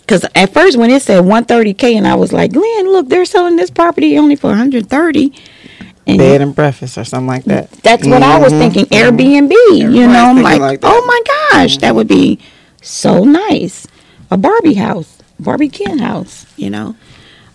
Because 0.00 0.26
at 0.34 0.52
first, 0.52 0.76
when 0.76 0.90
it 0.90 1.00
said 1.02 1.22
130k, 1.24 1.96
and 1.96 2.06
I 2.06 2.14
was 2.16 2.32
like, 2.32 2.52
Glenn, 2.52 2.86
look, 2.92 3.08
they're 3.08 3.24
selling 3.24 3.56
this 3.56 3.70
property 3.70 4.18
only 4.18 4.36
for 4.36 4.48
130. 4.48 5.32
And 6.06 6.18
bed 6.18 6.40
and 6.40 6.54
breakfast 6.54 6.96
or 6.98 7.04
something 7.04 7.26
like 7.28 7.44
that 7.44 7.70
that's 7.82 8.06
what 8.06 8.22
I 8.22 8.38
was 8.38 8.52
Mhm, 8.52 8.58
thinking. 8.58 8.86
mhm. 8.86 8.98
Airbnb, 9.48 9.92
you 9.94 10.06
know, 10.08 10.26
I'm 10.30 10.42
like, 10.42 10.60
like. 10.60 10.80
Mm-hmm. 10.80 10.92
oh 10.92 11.06
my 11.06 11.22
gosh, 11.52 11.76
that 11.78 11.94
would 11.94 12.08
be 12.08 12.38
so 12.82 13.24
nice. 13.24 13.86
A 14.30 14.36
Barbie 14.36 14.74
house, 14.74 15.18
Barbie 15.38 15.68
Ken 15.68 15.98
house, 15.98 16.46
you 16.56 16.70
know. 16.70 16.96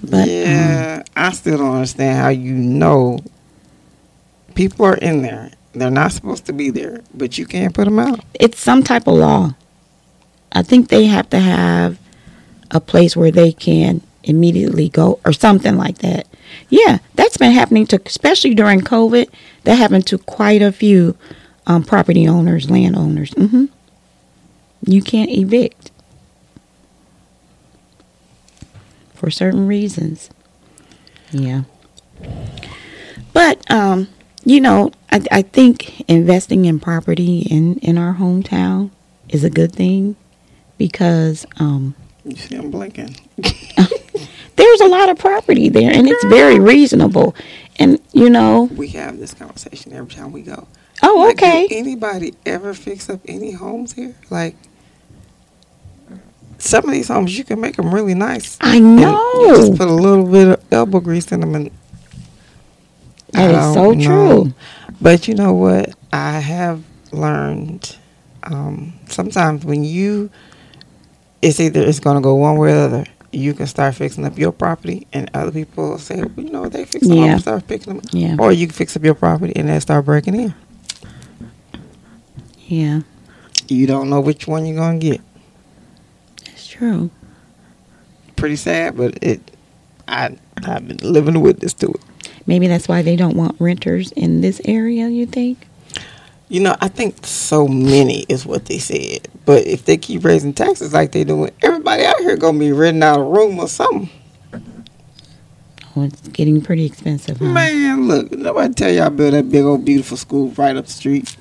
But 0.04 0.24
um, 0.24 0.28
yeah 0.28 1.04
i 1.16 1.32
still 1.32 1.58
don't 1.58 1.74
understand 1.76 2.20
how 2.20 2.30
you 2.30 2.54
know 2.54 3.18
people 4.54 4.86
are 4.86 4.98
in 4.98 5.22
there 5.24 5.50
they're 5.74 5.90
not 5.90 6.12
supposed 6.12 6.46
to 6.46 6.54
be 6.54 6.70
there 6.70 7.02
but 7.14 7.38
you 7.38 7.46
can't 7.48 7.74
put 7.74 7.86
them 7.86 7.98
out 8.00 8.20
it's 8.40 8.60
some 8.60 8.84
type 8.84 9.08
of 9.08 9.16
law. 9.16 9.56
I 10.52 10.62
think 10.64 10.88
they 10.90 11.06
have 11.06 11.30
to 11.32 11.40
have 11.40 11.98
a 12.72 12.80
place 12.80 13.16
where 13.18 13.32
they 13.32 13.52
can 13.52 14.02
immediately 14.24 14.88
go 14.90 15.20
or 15.26 15.34
something 15.34 15.76
like 15.76 15.98
that. 16.00 16.28
Yeah, 16.70 17.00
that's 17.16 17.38
been 17.38 17.52
happening 17.52 17.86
to, 17.88 18.02
especially 18.06 18.54
during 18.56 18.82
COVID. 18.82 19.30
That 19.64 19.76
happened 19.76 20.08
to 20.08 20.18
quite 20.18 20.62
a 20.62 20.72
few 20.72 21.18
um, 21.68 21.84
property 21.84 22.28
owners, 22.28 22.70
landowners. 22.70 23.34
hmm 23.34 23.66
You 24.86 25.02
can't 25.02 25.30
evict. 25.32 25.92
for 29.14 29.32
certain 29.32 29.66
reasons. 29.66 30.30
Yeah. 31.32 31.64
But 33.34 33.70
um, 33.72 34.08
you 34.44 34.62
know, 34.62 34.92
I, 35.12 35.24
I 35.32 35.42
think 35.42 36.02
investing 36.10 36.66
in 36.66 36.80
property 36.80 37.40
in 37.40 37.78
in 37.80 37.98
our 37.98 38.14
hometown 38.16 38.92
is 39.30 39.44
a 39.44 39.50
good 39.50 39.72
thing 39.72 40.16
because 40.78 41.46
um, 41.58 41.96
You 42.24 42.36
see, 42.36 42.56
I'm 42.56 42.70
blinking. 42.72 43.16
there's 44.56 44.82
a 44.82 44.88
lot 44.88 45.10
of 45.10 45.18
property 45.18 45.70
there 45.70 45.92
and 45.92 46.08
it's 46.08 46.24
very 46.26 46.60
reasonable. 46.60 47.36
And 47.78 48.00
you 48.14 48.30
know, 48.30 48.70
We 48.76 48.88
have 48.90 49.20
this 49.20 49.34
conversation 49.34 49.92
every 49.94 50.14
time 50.14 50.32
we 50.32 50.42
go. 50.42 50.68
oh 51.04 51.26
Like, 51.28 51.38
okay. 51.38 51.68
anybody 51.72 52.34
ever 52.46 52.74
fix 52.74 53.10
up 53.10 53.20
any 53.28 53.52
homes 53.52 53.94
here? 53.94 54.16
Like, 54.30 54.56
some 56.58 56.86
of 56.86 56.92
these 56.92 57.10
homes, 57.10 57.38
you 57.38 57.44
can 57.44 57.60
make 57.60 57.76
them 57.76 57.94
really 57.94 58.14
nice. 58.14 58.58
I 58.62 58.78
And 58.78 59.00
You 59.00 59.06
know. 59.06 59.56
just 59.58 59.78
put 59.78 59.88
a 59.90 59.94
little 59.94 60.26
bit 60.26 60.48
of 60.48 60.64
elbow 60.72 61.02
grease 61.02 61.32
in 61.34 61.42
them, 61.42 61.54
and 61.54 61.70
That 63.34 63.52
is 63.52 63.74
so 63.74 63.92
know. 63.92 64.04
true. 64.06 64.54
But 65.02 65.28
you 65.28 65.36
know 65.36 65.54
what? 65.54 65.90
I 66.14 66.40
have 66.40 66.82
learned 67.12 67.98
um, 68.44 68.94
sometimes 69.10 69.66
when 69.66 69.84
you, 69.84 70.30
it's 71.42 71.60
either 71.60 71.82
it's 71.82 72.00
going 72.00 72.16
to 72.16 72.22
go 72.22 72.36
one 72.36 72.58
way 72.58 72.72
or 72.72 72.76
the 72.76 72.82
other. 72.98 73.06
You 73.36 73.54
can 73.54 73.68
start 73.68 73.96
fixing 73.96 74.26
up 74.26 74.38
your 74.38 74.54
property, 74.54 75.08
and 75.12 75.30
other 75.34 75.52
people 75.52 75.98
say, 75.98 76.16
well, 76.22 76.32
you 76.38 76.50
know, 76.52 76.70
they 76.70 76.86
fix 76.86 77.06
them 77.06 77.18
Yeah. 77.18 77.36
up, 77.36 77.42
start 77.42 77.64
fixing 77.64 77.98
them. 77.98 78.06
Yeah. 78.14 78.38
Or 78.40 78.54
you 78.54 78.66
can 78.68 78.74
fix 78.74 78.96
up 78.96 79.04
your 79.04 79.14
property 79.14 79.54
and 79.58 79.68
then 79.68 79.82
start 79.82 80.06
breaking 80.06 80.36
in. 80.36 80.54
Yeah. 82.68 83.02
You 83.68 83.88
don't 83.88 84.10
know 84.10 84.22
which 84.22 84.48
one 84.48 84.66
you're 84.66 84.78
going 84.78 85.00
to 85.02 85.06
get. 85.12 85.22
It's 86.48 86.66
true. 86.66 87.10
Pretty 88.38 88.56
sad, 88.56 88.96
but 88.96 89.22
it. 89.22 89.42
I 90.08 90.38
I've 90.66 90.88
been 90.88 90.98
living 91.02 91.36
a 91.36 91.40
witness 91.40 91.74
to 91.74 91.88
it. 91.88 92.02
Maybe 92.48 92.68
that's 92.68 92.88
why 92.88 93.02
they 93.02 93.16
don't 93.16 93.36
want 93.36 93.56
renters 93.60 94.12
in 94.14 94.42
this 94.42 94.62
area, 94.66 95.10
you 95.10 95.26
think? 95.26 95.68
You 96.48 96.60
know, 96.62 96.76
I 96.80 96.88
think 96.90 97.26
so 97.26 97.68
many 97.68 98.22
is 98.30 98.46
what 98.46 98.66
they 98.66 98.78
said. 98.78 99.28
But 99.46 99.66
if 99.68 99.86
they 99.86 99.98
keep 99.98 100.24
raising 100.24 100.54
taxes 100.54 100.94
like 100.94 101.12
they 101.12 101.24
doing, 101.24 101.52
everybody 101.62 102.04
out 102.04 102.20
here 102.20 102.36
gonna 102.36 102.58
be 102.60 102.72
renting 102.72 103.04
out 103.04 103.20
a 103.20 103.24
room 103.24 103.60
or 103.60 103.68
something. 103.68 104.10
Oh, 105.96 106.04
it's 106.04 106.28
getting 106.30 106.62
pretty 106.62 106.86
expensive, 106.86 107.38
huh? 107.38 107.46
Man, 107.46 108.08
look, 108.08 108.32
nobody 108.32 108.74
tell 108.74 108.92
y'all 108.92 109.10
build 109.10 109.34
that 109.34 109.50
big 109.50 109.64
old 109.64 109.86
beautiful 109.86 110.18
school 110.18 110.50
right 110.52 110.76
up 110.76 110.88
the 110.88 110.92
street. 110.92 111.36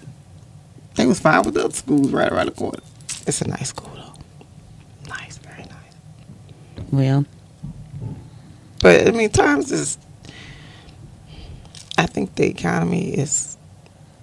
They 0.94 1.06
was 1.06 1.18
fine 1.18 1.42
with 1.42 1.54
the 1.54 1.64
other 1.64 1.74
schools 1.74 2.12
right 2.12 2.30
around 2.30 2.46
the 2.46 2.52
corner. 2.52 2.78
It's 3.26 3.40
a 3.40 3.48
nice 3.48 3.70
school 3.70 3.90
though. 3.94 4.14
Nice, 5.08 5.38
very 5.38 5.62
nice. 5.64 6.84
Well, 6.92 7.24
But 8.80 9.08
I 9.08 9.10
mean, 9.10 9.30
times 9.30 9.72
is. 9.72 9.98
I 11.96 12.06
think 12.06 12.34
the 12.34 12.46
economy 12.46 13.14
is 13.16 13.56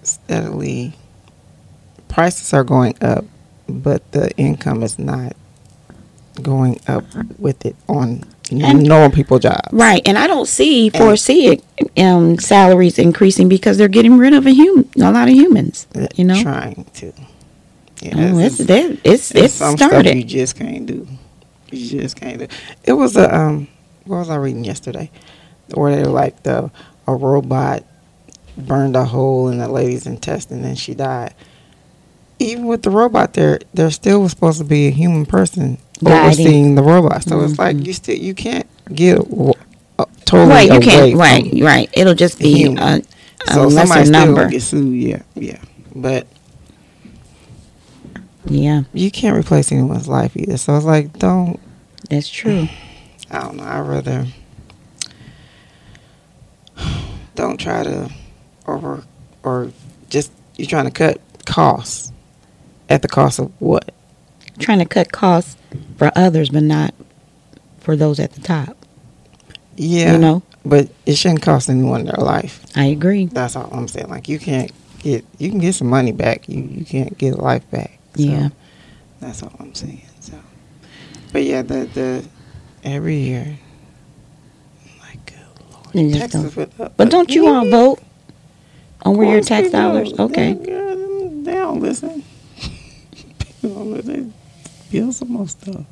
steadily. 0.02 0.92
Prices 2.08 2.52
are 2.52 2.64
going 2.64 2.94
up, 3.02 3.24
but 3.68 4.10
the 4.12 4.30
income 4.36 4.82
is 4.82 4.98
not 4.98 5.36
going 6.42 6.80
up 6.88 7.04
with 7.38 7.64
it 7.66 7.76
on 7.88 8.24
And- 8.50 8.82
normal 8.82 9.10
people 9.10 9.38
jobs. 9.38 9.68
right. 9.72 10.02
And 10.06 10.18
I 10.18 10.26
don't 10.26 10.46
see, 10.48 10.88
foresee 10.90 11.46
it, 11.78 11.98
um, 11.98 12.38
salaries 12.38 12.98
increasing 12.98 13.48
because 13.48 13.76
they're 13.78 13.88
getting 13.88 14.16
rid 14.18 14.32
of 14.34 14.46
a, 14.46 14.54
hum- 14.54 14.88
a 15.00 15.10
lot 15.12 15.28
of 15.28 15.34
humans, 15.34 15.86
you 16.16 16.24
know? 16.24 16.40
trying 16.42 16.84
to. 16.94 17.12
Yeah, 18.00 18.14
Oh, 18.16 18.38
it's- 18.38 18.58
it's, 18.60 18.66
there- 18.68 18.96
it's, 19.04 19.34
it's 19.34 19.54
some 19.54 19.76
stuff 19.76 20.04
you 20.04 20.24
just 20.24 20.56
can't 20.56 20.86
do. 20.86 21.06
You 21.70 22.00
just 22.00 22.16
can't 22.16 22.38
do. 22.38 22.46
It 22.84 22.92
was 22.94 23.16
a 23.16 23.34
um. 23.34 23.68
What 24.04 24.18
was 24.18 24.28
I 24.30 24.34
reading 24.36 24.64
yesterday? 24.64 25.10
Where 25.72 25.94
they 25.96 26.02
were 26.02 26.08
like 26.10 26.42
the 26.42 26.70
a 27.06 27.14
robot 27.14 27.84
burned 28.58 28.94
a 28.96 29.04
hole 29.04 29.48
in 29.48 29.60
a 29.60 29.68
lady's 29.68 30.06
intestine 30.06 30.64
and 30.64 30.78
she 30.78 30.92
died. 30.94 31.32
Even 32.38 32.66
with 32.66 32.82
the 32.82 32.90
robot, 32.90 33.34
there 33.34 33.60
there 33.74 33.90
still 33.90 34.20
was 34.22 34.30
supposed 34.32 34.58
to 34.58 34.64
be 34.64 34.88
a 34.88 34.90
human 34.90 35.24
person 35.26 35.78
Guiding. 36.02 36.24
overseeing 36.26 36.74
the 36.74 36.82
robot. 36.82 37.22
So 37.24 37.40
it's 37.42 37.58
like 37.58 37.76
Mhm. 37.76 37.86
you 37.86 37.92
still 37.92 38.16
you 38.16 38.34
can't 38.34 38.66
get 38.92 39.16
w- 39.30 39.52
uh, 39.98 40.04
totally 40.24 40.48
Right, 40.50 40.72
you 40.72 40.80
can't, 40.80 41.16
right, 41.16 41.50
right. 41.62 41.88
It'll 41.92 42.14
just 42.14 42.38
be 42.40 42.52
human. 42.52 42.78
a, 42.82 43.02
a 43.48 43.52
So 43.52 43.66
lesser 43.68 44.10
number. 44.10 44.48
get 44.48 44.62
sued. 44.62 45.00
Yeah, 45.00 45.22
yeah. 45.36 45.58
But 45.94 46.26
Yeah, 48.46 48.82
you 48.92 49.10
can't 49.12 49.36
replace 49.36 49.70
anyone's 49.70 50.08
life 50.08 50.36
either. 50.36 50.56
So 50.56 50.74
it's 50.76 50.84
like 50.86 51.16
don't 51.18 51.60
that's 52.10 52.28
true. 52.28 52.68
I 53.30 53.38
don't 53.40 53.56
know. 53.56 53.62
I 53.62 53.78
rather 53.80 54.26
don't 57.36 57.58
try 57.58 57.84
to 57.84 58.10
over 58.66 59.04
or 59.42 59.70
just 60.08 60.32
you're 60.56 60.66
trying 60.66 60.84
to 60.86 60.90
cut 60.90 61.20
costs 61.46 62.12
at 62.92 63.02
the 63.02 63.08
cost 63.08 63.38
of 63.38 63.50
what? 63.60 63.90
Trying 64.58 64.78
to 64.80 64.84
cut 64.84 65.10
costs 65.12 65.56
for 65.96 66.12
others, 66.14 66.50
but 66.50 66.62
not 66.62 66.94
for 67.80 67.96
those 67.96 68.20
at 68.20 68.32
the 68.32 68.40
top. 68.42 68.76
Yeah, 69.76 70.12
You 70.12 70.18
know, 70.18 70.42
but 70.64 70.90
it 71.06 71.14
shouldn't 71.16 71.42
cost 71.42 71.70
anyone 71.70 72.04
their 72.04 72.14
life. 72.18 72.64
I 72.76 72.84
agree. 72.84 73.26
That's 73.26 73.56
all 73.56 73.68
I'm 73.72 73.88
saying. 73.88 74.08
Like 74.08 74.28
you 74.28 74.38
can't 74.38 74.70
get 74.98 75.24
you 75.38 75.48
can 75.50 75.58
get 75.58 75.74
some 75.74 75.88
money 75.88 76.12
back. 76.12 76.48
You 76.48 76.62
you 76.62 76.84
can't 76.84 77.16
get 77.16 77.38
life 77.38 77.68
back. 77.70 77.98
So 78.16 78.22
Yeah. 78.24 78.48
that's 79.20 79.42
all 79.42 79.52
I'm 79.58 79.74
saying. 79.74 80.02
So, 80.20 80.34
but 81.32 81.42
yeah, 81.44 81.62
the 81.62 81.86
the 81.86 82.24
every 82.84 83.16
year, 83.16 83.58
like 85.00 85.24
good 85.26 86.04
lord, 86.04 86.14
taxes 86.20 86.54
went 86.54 86.78
up. 86.78 86.92
But 86.98 87.10
don't 87.10 87.30
you 87.34 87.48
all 87.48 87.68
vote 87.70 88.00
on 89.04 89.16
where 89.16 89.30
your 89.32 89.40
tax 89.40 89.70
dollars? 89.70 90.12
Okay. 90.18 90.52
They, 90.52 91.28
they 91.42 91.54
don't 91.54 91.80
listen. 91.80 92.22
People 93.68 93.84
don't. 93.94 94.04
They 94.06 94.26
build 94.90 95.14
some 95.14 95.32
more 95.32 95.48
stuff. 95.48 95.84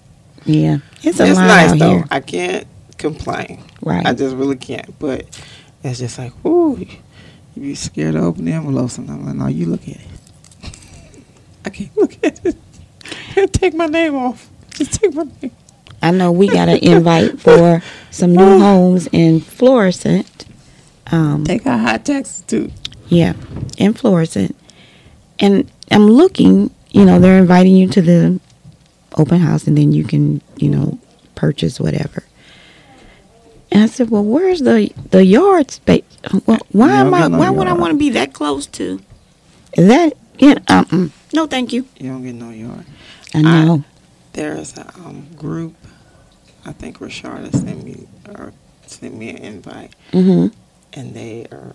Yeah. 0.44 0.78
It's 1.02 1.20
a 1.20 1.26
it's 1.26 1.36
lot 1.36 1.46
nice 1.46 1.72
out 1.72 1.78
though. 1.78 1.90
here. 1.90 2.04
I 2.10 2.20
can't 2.20 2.66
complain. 2.98 3.62
Right. 3.82 4.06
I 4.06 4.14
just 4.14 4.36
really 4.36 4.56
can't. 4.56 4.98
But 4.98 5.26
it's 5.84 5.98
just 6.00 6.18
like, 6.18 6.32
ooh, 6.44 6.78
you 6.78 7.62
be 7.62 7.74
scared 7.74 8.14
to 8.14 8.20
open 8.20 8.44
the 8.46 8.52
envelope 8.52 8.90
sometimes. 8.90 9.26
Like, 9.26 9.36
no, 9.36 9.46
you 9.48 9.66
look 9.66 9.82
at 9.88 9.96
it. 9.96 10.00
I 11.64 11.70
can't 11.70 11.96
look 11.96 12.16
at 12.24 12.40
it. 12.44 12.56
take 13.52 13.74
my 13.74 13.86
name 13.86 14.16
off. 14.16 14.48
Just 14.74 14.94
take 14.94 15.14
my 15.14 15.24
name. 15.42 15.52
I 16.02 16.10
know 16.12 16.32
we 16.32 16.48
got 16.48 16.68
an 16.70 16.78
invite 16.78 17.38
for 17.40 17.82
some 18.10 18.34
new 18.34 18.58
homes 18.58 19.06
in 19.12 19.40
Florissant. 19.40 20.46
Um, 21.12 21.44
Take 21.44 21.66
our 21.66 21.76
high 21.76 21.98
taxes 21.98 22.42
too. 22.46 22.70
yeah, 23.08 23.34
in 23.76 23.92
Florissant. 23.94 24.56
And 25.38 25.70
I'm 25.90 26.08
looking, 26.08 26.70
you 26.90 27.04
know, 27.04 27.18
they're 27.18 27.38
inviting 27.38 27.76
you 27.76 27.88
to 27.88 28.02
the 28.02 28.40
open 29.16 29.38
house 29.38 29.66
and 29.66 29.76
then 29.76 29.92
you 29.92 30.04
can, 30.04 30.40
you 30.56 30.68
know, 30.68 30.98
purchase 31.34 31.80
whatever. 31.80 32.22
And 33.72 33.84
I 33.84 33.86
said, 33.86 34.10
well, 34.10 34.24
where's 34.24 34.60
the 34.60 34.92
the 35.10 35.24
yard 35.24 35.70
space? 35.70 36.04
Well, 36.46 36.58
why 36.72 36.88
You 36.88 36.92
am 36.92 37.14
I? 37.14 37.20
get 37.20 37.30
no 37.30 37.38
Why 37.38 37.50
would 37.50 37.68
I 37.68 37.72
want 37.72 37.92
to 37.92 37.98
be 37.98 38.10
that 38.10 38.32
close 38.32 38.66
to? 38.66 39.00
Is 39.74 39.88
that? 39.88 40.14
Yeah. 40.38 40.58
Um. 40.68 41.12
No, 41.32 41.46
thank 41.46 41.72
you. 41.72 41.86
You 41.96 42.10
don't 42.10 42.24
get 42.24 42.34
no 42.34 42.50
yard. 42.50 42.84
I 43.34 43.42
know. 43.42 43.84
There's 44.32 44.76
a 44.76 44.86
um, 44.96 45.28
group. 45.36 45.74
I 46.64 46.72
think 46.72 46.98
Rashada 46.98 47.52
sent 47.52 47.84
me 47.84 48.06
or 48.28 48.52
sent 48.86 49.14
me 49.14 49.30
an 49.30 49.36
invite, 49.38 49.94
mm-hmm. 50.12 50.48
and 50.92 51.14
they 51.14 51.46
are 51.52 51.74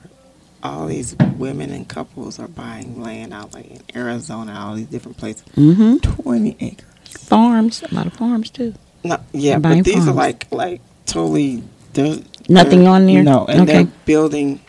all 0.66 0.88
these 0.88 1.16
women 1.38 1.72
and 1.72 1.88
couples 1.88 2.40
are 2.40 2.48
buying 2.48 3.02
land 3.02 3.34
out 3.34 3.54
like 3.54 3.68
in 3.72 3.82
Arizona, 3.96 4.54
all 4.58 4.76
these 4.76 4.88
different 4.88 5.18
places. 5.18 5.44
Mm-hmm. 5.56 5.98
Twenty 5.98 6.56
acres. 6.60 6.86
Farms. 7.18 7.84
A 7.84 7.94
lot 7.96 8.08
of 8.08 8.14
farms 8.14 8.50
too. 8.50 8.74
No, 9.04 9.18
yeah, 9.34 9.60
but 9.60 9.84
these 9.86 10.08
are 10.08 10.14
like 10.14 10.48
like 10.52 10.82
totally 11.06 11.64
there's 11.94 12.22
Nothing 12.50 12.82
they're- 12.82 12.90
on 12.90 13.06
there? 13.06 13.24
No, 13.24 13.46
and 13.46 13.62
Okay. 13.62 13.84
they're 13.84 13.92
building 14.06 14.60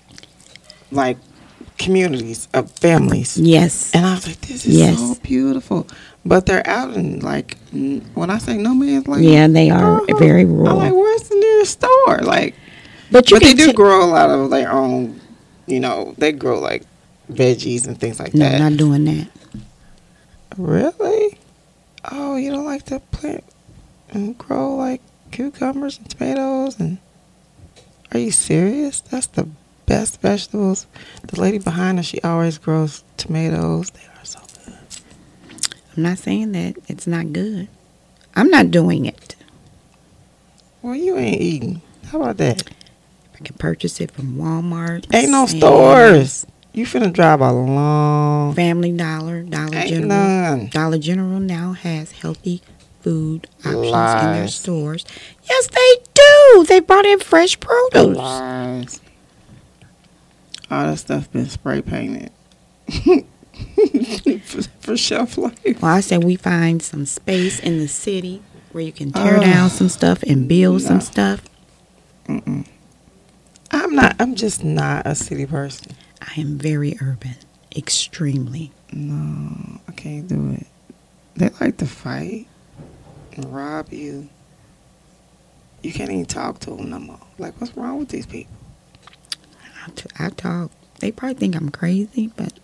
like 0.93 1.19
communities 1.79 2.49
of 2.55 2.71
families. 2.71 3.37
Yes. 3.37 3.95
And 3.95 4.07
I 4.07 4.15
was 4.15 4.27
like, 4.27 4.41
this 4.43 4.65
is 4.67 4.77
Yes. 4.79 4.99
so 4.99 5.15
beautiful. 5.23 5.87
But 6.25 6.47
they're 6.47 6.67
out 6.67 6.95
in 6.95 7.21
like 7.21 7.57
when 8.15 8.31
I 8.31 8.39
say 8.39 8.57
no 8.57 8.75
man's 8.75 9.07
land. 9.07 9.25
Yeah, 9.25 9.47
they 9.49 9.71
are 9.71 10.01
uh-huh. 10.03 10.17
very 10.19 10.45
rural. 10.45 10.69
I'm 10.71 10.77
like, 10.79 10.93
where's 10.93 11.29
the 11.29 11.37
nearest 11.37 11.73
store? 11.73 12.19
Like, 12.23 12.55
But 13.11 13.31
you 13.31 13.37
but 13.37 13.43
they 13.45 13.55
do 13.55 13.67
ta- 13.67 13.73
grow 13.73 14.05
a 14.05 14.11
lot 14.11 14.31
of 14.31 14.51
their 14.51 14.73
own. 14.73 15.21
You 15.67 15.81
know, 15.81 16.15
they 16.19 16.33
grow 16.33 16.61
like 16.61 16.85
veggies 17.31 17.87
and 17.87 17.99
things 17.99 18.19
like 18.21 18.35
No, 18.35 18.49
that. 18.49 18.59
not 18.59 18.77
doing 18.77 19.05
that. 19.07 19.29
Really? 20.57 21.39
Oh, 22.11 22.37
you 22.37 22.51
don't 22.51 22.65
like 22.65 22.85
to 22.85 23.01
plant 23.01 23.45
and 24.11 24.37
grow 24.39 24.77
like 24.77 25.01
cucumbers 25.33 25.99
and 25.99 26.09
tomatoes 26.09 26.79
and 26.79 26.99
Are 28.13 28.19
you 28.19 28.31
serious? 28.31 29.01
That's 29.01 29.27
the 29.27 29.49
best 29.87 30.21
vegetables. 30.21 30.87
The 31.27 31.41
lady 31.41 31.59
behind 31.59 31.99
her, 31.99 32.03
she 32.05 32.21
always 32.23 32.59
grows 32.59 33.03
tomatoes. 33.17 33.91
They 33.91 34.01
are 34.21 34.25
so 34.25 34.41
good. 34.65 34.79
I'm 35.97 36.03
not 36.05 36.19
saying 36.19 36.53
that 36.53 36.77
it's 36.89 37.07
not 37.07 37.33
good. 37.33 37.69
I'm 38.37 38.49
not 38.49 38.71
doing 38.71 39.05
it. 39.07 39.35
Well, 40.83 40.95
you 40.95 41.17
ain't 41.17 41.41
eating. 41.41 41.83
How 42.07 42.21
about 42.21 42.37
that? 42.37 42.63
I 43.37 43.45
can 43.45 43.57
purchase 43.57 44.01
it 44.01 44.11
from 44.11 44.37
Walmart. 44.37 45.07
Ain't 45.15 45.31
no 45.31 45.47
stores. 45.47 46.47
You 46.73 46.85
finna 46.87 47.13
drive 47.13 47.41
a 47.41 47.53
long. 47.53 48.55
Family 48.55 48.93
Dollar, 48.93 49.43
Dollar 49.43 49.77
Ain't 49.77 49.89
General. 49.91 50.09
none. 50.09 50.67
Dollar 50.69 50.99
General 50.99 51.41
now 51.41 51.73
has 51.73 52.13
healthy 52.13 52.63
food 53.01 53.47
options 53.65 54.23
in 54.25 54.33
their 54.33 54.49
stores. 54.49 55.05
Yes, 55.49 55.69
they 55.69 55.97
do. 56.15 56.65
They 56.65 56.81
brought 56.81 57.07
in 57.07 57.21
fresh 57.21 57.59
produce. 57.61 58.17
Lies. 58.17 59.01
All 60.71 60.87
that 60.87 60.99
stuff 60.99 61.31
been 61.31 61.47
spray 61.49 61.81
painted 61.81 62.33
for, 64.45 64.63
for 64.81 64.97
shelf 64.97 65.39
life. 65.39 65.81
Well, 65.81 65.93
I 65.95 66.01
said 66.01 66.25
we 66.25 66.37
find 66.37 66.83
some 66.83 67.07
space 67.07 67.61
in 67.61 67.79
the 67.79 67.87
city 67.89 68.43
where 68.73 68.83
you 68.83 68.93
can 68.93 69.13
tear 69.13 69.39
Oh. 69.39 69.41
down 69.41 69.71
some 69.71 69.89
stuff 69.89 70.23
and 70.25 70.49
build 70.49 70.83
some 70.83 71.01
stuff. 71.01 71.43
Mm-mm. 72.27 72.67
I'm 73.85 73.95
not. 73.95 74.17
I'm 74.21 74.35
just 74.37 74.65
not 74.65 75.07
a 75.07 75.15
city 75.15 75.47
person. 75.47 75.93
I 76.23 76.41
am 76.41 76.59
very 76.59 76.97
urban, 77.03 77.37
extremely. 77.77 78.73
No, 78.93 79.81
I 79.89 79.93
can't 79.93 80.29
do 80.29 80.53
it. 80.53 80.67
They 81.37 81.51
like 81.61 81.79
to 81.79 81.87
fight 81.87 82.49
and 83.35 83.55
rob 83.55 83.93
you. 83.93 84.29
You 85.83 85.93
can't 85.93 86.11
even 86.11 86.27
talk 86.27 86.61
to 86.61 86.71
them 86.71 86.91
no 86.91 86.99
more. 87.01 87.21
Like, 87.39 87.61
what's 87.61 87.77
wrong 87.77 87.99
with 88.01 88.09
these 88.11 88.27
people? 88.27 88.55
I, 89.87 89.91
t- 89.93 90.11
I 90.19 90.31
talk. 90.31 90.71
They 91.01 91.13
probably 91.13 91.35
think 91.35 91.57
I'm 91.57 91.71
crazy, 91.71 92.29
but 92.37 92.55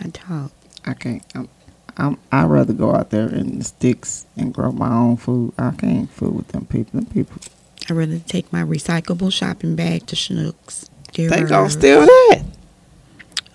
I 0.00 0.08
talk. 0.12 0.52
I 0.86 0.94
can't. 0.94 1.24
I'm, 1.34 1.48
I'm. 1.96 2.18
I'd 2.32 2.46
rather 2.46 2.72
go 2.74 2.94
out 2.94 3.10
there 3.10 3.28
in 3.28 3.58
the 3.58 3.64
sticks 3.64 4.26
and 4.36 4.54
grow 4.54 4.72
my 4.72 4.92
own 4.94 5.16
food. 5.18 5.54
I 5.58 5.72
can't 5.72 6.10
fool 6.10 6.32
with 6.32 6.48
them 6.48 6.66
people. 6.66 7.00
Them 7.00 7.06
people. 7.10 7.42
I'd 7.88 7.94
rather 7.96 8.18
take 8.18 8.52
my 8.52 8.62
recyclable 8.62 9.32
shopping 9.32 9.74
bag 9.76 10.06
to 10.08 10.16
Schnucks. 10.16 10.88
Dear 11.12 11.30
They 11.30 11.42
gonna 11.42 11.70
steal 11.70 12.00
that. 12.02 12.42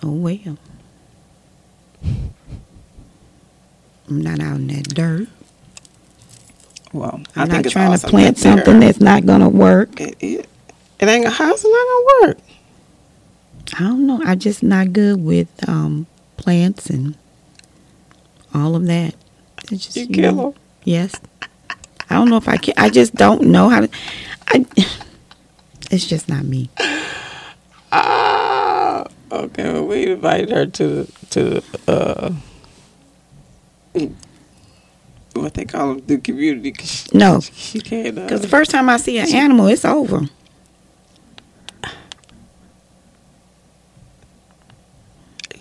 Oh 0.02 0.10
well. 0.12 0.58
I'm 4.08 4.20
not 4.20 4.40
out 4.40 4.56
in 4.56 4.66
that 4.68 4.88
dirt. 4.94 5.28
Well, 6.92 7.20
I 7.34 7.42
I'm 7.42 7.48
think 7.50 7.64
not 7.64 7.72
trying 7.72 7.98
to 7.98 8.06
plant 8.06 8.38
something 8.38 8.80
that's 8.80 9.00
not 9.00 9.24
gonna 9.26 9.48
work. 9.48 10.00
It, 10.00 10.16
it, 10.20 10.48
it 11.00 11.08
ain't. 11.08 11.26
How's 11.26 11.64
it 11.64 11.68
not 11.68 11.86
gonna 11.86 12.28
work? 12.28 12.38
I 13.76 13.78
don't 13.80 14.06
know. 14.06 14.20
I'm 14.24 14.38
just 14.38 14.62
not 14.62 14.92
good 14.92 15.22
with 15.24 15.48
um, 15.68 16.06
plants 16.36 16.90
and 16.90 17.16
all 18.52 18.76
of 18.76 18.86
that. 18.86 19.14
It's 19.72 19.86
just, 19.86 19.96
You 19.96 20.02
you 20.04 20.14
kill 20.14 20.34
know, 20.34 20.50
them. 20.50 20.60
Yes. 20.84 21.14
I 22.10 22.14
don't 22.16 22.28
know 22.30 22.36
if 22.36 22.48
I 22.48 22.56
can. 22.56 22.74
I 22.76 22.90
just 22.90 23.14
don't 23.14 23.42
know 23.42 23.68
how 23.68 23.80
to. 23.80 23.88
I. 24.48 24.64
It's 25.90 26.06
just 26.06 26.28
not 26.28 26.44
me. 26.44 26.70
Ah, 27.92 29.06
okay. 29.30 29.72
Well, 29.72 29.86
we 29.86 30.10
invited 30.10 30.50
her 30.50 30.66
to 30.66 31.06
to 31.30 31.62
uh, 31.86 32.32
what 35.34 35.54
they 35.54 35.64
call 35.64 35.94
them, 35.94 36.06
the 36.06 36.18
community. 36.18 36.72
'cause 36.72 36.90
she, 36.90 37.08
No. 37.18 37.40
she 37.40 37.80
can't. 37.80 38.18
Uh, 38.18 38.22
Because 38.22 38.40
the 38.42 38.48
first 38.48 38.70
time 38.70 38.88
I 38.88 38.96
see 38.96 39.18
an 39.18 39.32
animal, 39.34 39.66
it's 39.68 39.84
over. 39.84 40.22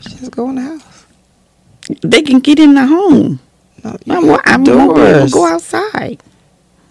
just 0.01 0.31
go 0.31 0.49
in 0.49 0.55
the 0.55 0.61
house. 0.61 1.05
They 2.01 2.21
can 2.21 2.39
get 2.39 2.59
in 2.59 2.75
the 2.75 2.85
home. 2.85 3.39
No, 3.83 3.97
I'm, 4.09 4.25
I'm 4.45 4.63
won't 4.65 4.95
be 4.95 5.01
able 5.01 5.13
to 5.13 5.19
doors. 5.19 5.33
go 5.33 5.45
outside. 5.45 6.21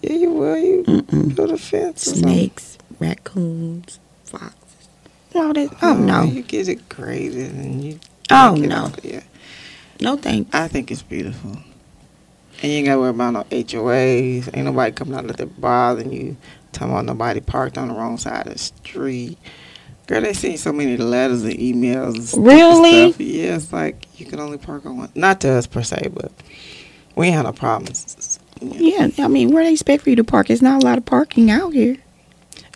Yeah, 0.03 0.13
you 0.17 0.31
will. 0.31 0.57
You 0.57 0.83
Mm-mm. 0.83 1.35
build 1.35 1.51
a 1.51 1.57
fence. 1.57 2.03
Snakes, 2.03 2.77
raccoons, 2.99 3.99
foxes. 4.25 4.53
All 5.33 5.53
that. 5.53 5.69
Oh, 5.81 5.93
oh, 5.93 5.97
no. 5.97 6.23
You 6.23 6.43
get 6.43 6.67
it 6.67 6.89
crazy 6.89 7.45
and 7.45 7.83
you. 7.83 7.99
Oh, 8.29 8.55
it 8.55 8.67
no. 8.67 8.91
Yeah, 9.01 9.23
No 10.01 10.17
thanks. 10.17 10.53
I 10.53 10.67
think 10.67 10.91
it's 10.91 11.01
beautiful. 11.01 11.51
And 12.61 12.71
you 12.71 12.77
ain't 12.79 12.87
gotta 12.87 12.99
worry 12.99 13.09
about 13.11 13.31
no 13.33 13.43
HOAs. 13.45 14.49
Ain't 14.53 14.65
nobody 14.65 14.91
coming 14.91 15.15
out 15.15 15.29
of 15.29 15.37
there 15.37 15.45
bothering 15.47 16.11
you. 16.11 16.37
Talking 16.73 16.91
about 16.91 17.05
nobody 17.05 17.39
parked 17.39 17.77
on 17.77 17.87
the 17.87 17.93
wrong 17.93 18.17
side 18.17 18.47
of 18.47 18.53
the 18.53 18.59
street. 18.59 19.37
Girl, 20.07 20.21
they 20.21 20.33
send 20.33 20.59
so 20.59 20.73
many 20.73 20.97
letters 20.97 21.43
and 21.43 21.53
emails. 21.53 22.33
And 22.33 22.45
Really? 22.45 23.11
Stuff. 23.13 23.21
Yeah, 23.21 23.55
it's 23.55 23.71
like 23.71 24.07
you 24.19 24.25
can 24.25 24.39
only 24.41 24.57
park 24.57 24.85
on 24.85 24.97
one. 24.97 25.11
Not 25.15 25.39
to 25.41 25.51
us 25.51 25.65
per 25.67 25.81
se, 25.81 26.09
but 26.13 26.31
we 27.15 27.27
ain't 27.27 27.35
had 27.37 27.43
no 27.43 27.53
problems. 27.53 28.39
Yeah, 28.61 29.09
I 29.19 29.27
mean, 29.27 29.53
where 29.53 29.63
they 29.63 29.73
expect 29.73 30.03
for 30.03 30.09
you 30.09 30.15
to 30.17 30.23
park? 30.23 30.49
It's 30.49 30.61
not 30.61 30.81
a 30.81 30.85
lot 30.85 30.97
of 30.97 31.05
parking 31.05 31.51
out 31.51 31.73
here. 31.73 31.97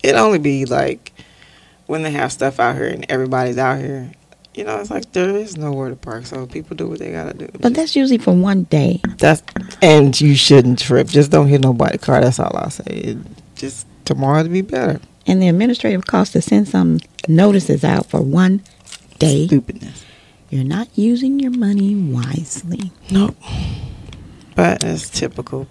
It 0.03 0.15
only 0.15 0.39
be 0.39 0.65
like 0.65 1.13
when 1.87 2.03
they 2.03 2.11
have 2.11 2.31
stuff 2.31 2.59
out 2.59 2.75
here 2.75 2.87
and 2.87 3.05
everybody's 3.09 3.57
out 3.57 3.79
here. 3.79 4.11
You 4.53 4.63
know, 4.63 4.79
it's 4.79 4.89
like 4.89 5.11
there 5.11 5.29
is 5.35 5.55
nowhere 5.55 5.89
to 5.89 5.95
park, 5.95 6.25
so 6.25 6.47
people 6.47 6.75
do 6.75 6.87
what 6.87 6.99
they 6.99 7.11
gotta 7.11 7.33
do. 7.33 7.47
But 7.59 7.75
that's 7.75 7.95
usually 7.95 8.17
for 8.17 8.33
one 8.33 8.63
day. 8.63 9.01
That's 9.17 9.43
and 9.83 10.19
you 10.19 10.35
shouldn't 10.35 10.79
trip. 10.79 11.07
Just 11.07 11.29
don't 11.29 11.47
hit 11.47 11.61
nobody's 11.61 12.01
car. 12.01 12.21
That's 12.21 12.39
all 12.39 12.55
I 12.57 12.69
say. 12.69 12.83
It, 12.85 13.17
just 13.55 13.85
tomorrow 14.05 14.41
to 14.41 14.49
be 14.49 14.61
better. 14.61 14.99
And 15.27 15.41
the 15.41 15.47
administrative 15.47 16.07
cost 16.07 16.33
to 16.33 16.41
send 16.41 16.67
some 16.67 16.99
notices 17.27 17.83
out 17.83 18.07
for 18.07 18.21
one 18.21 18.63
day. 19.19 19.47
Stupidness. 19.47 20.03
You're 20.49 20.63
not 20.63 20.87
using 20.95 21.39
your 21.39 21.51
money 21.51 21.93
wisely. 21.93 22.91
Nope. 23.11 23.35
But 24.57 24.83
it's 24.83 25.09
typical. 25.09 25.67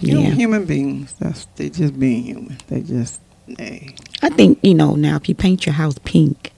You 0.00 0.20
Yeah. 0.20 0.30
human 0.30 0.64
beings. 0.64 1.12
That's 1.18 1.46
they 1.56 1.68
just 1.70 1.98
being 1.98 2.22
human. 2.22 2.56
They 2.68 2.80
just 2.82 3.20
they. 3.48 3.94
I 4.22 4.28
think, 4.30 4.60
you 4.62 4.74
know, 4.74 4.94
now 4.94 5.16
if 5.16 5.28
you 5.28 5.34
paint 5.34 5.66
your 5.66 5.72
house 5.74 5.96
pink, 6.04 6.52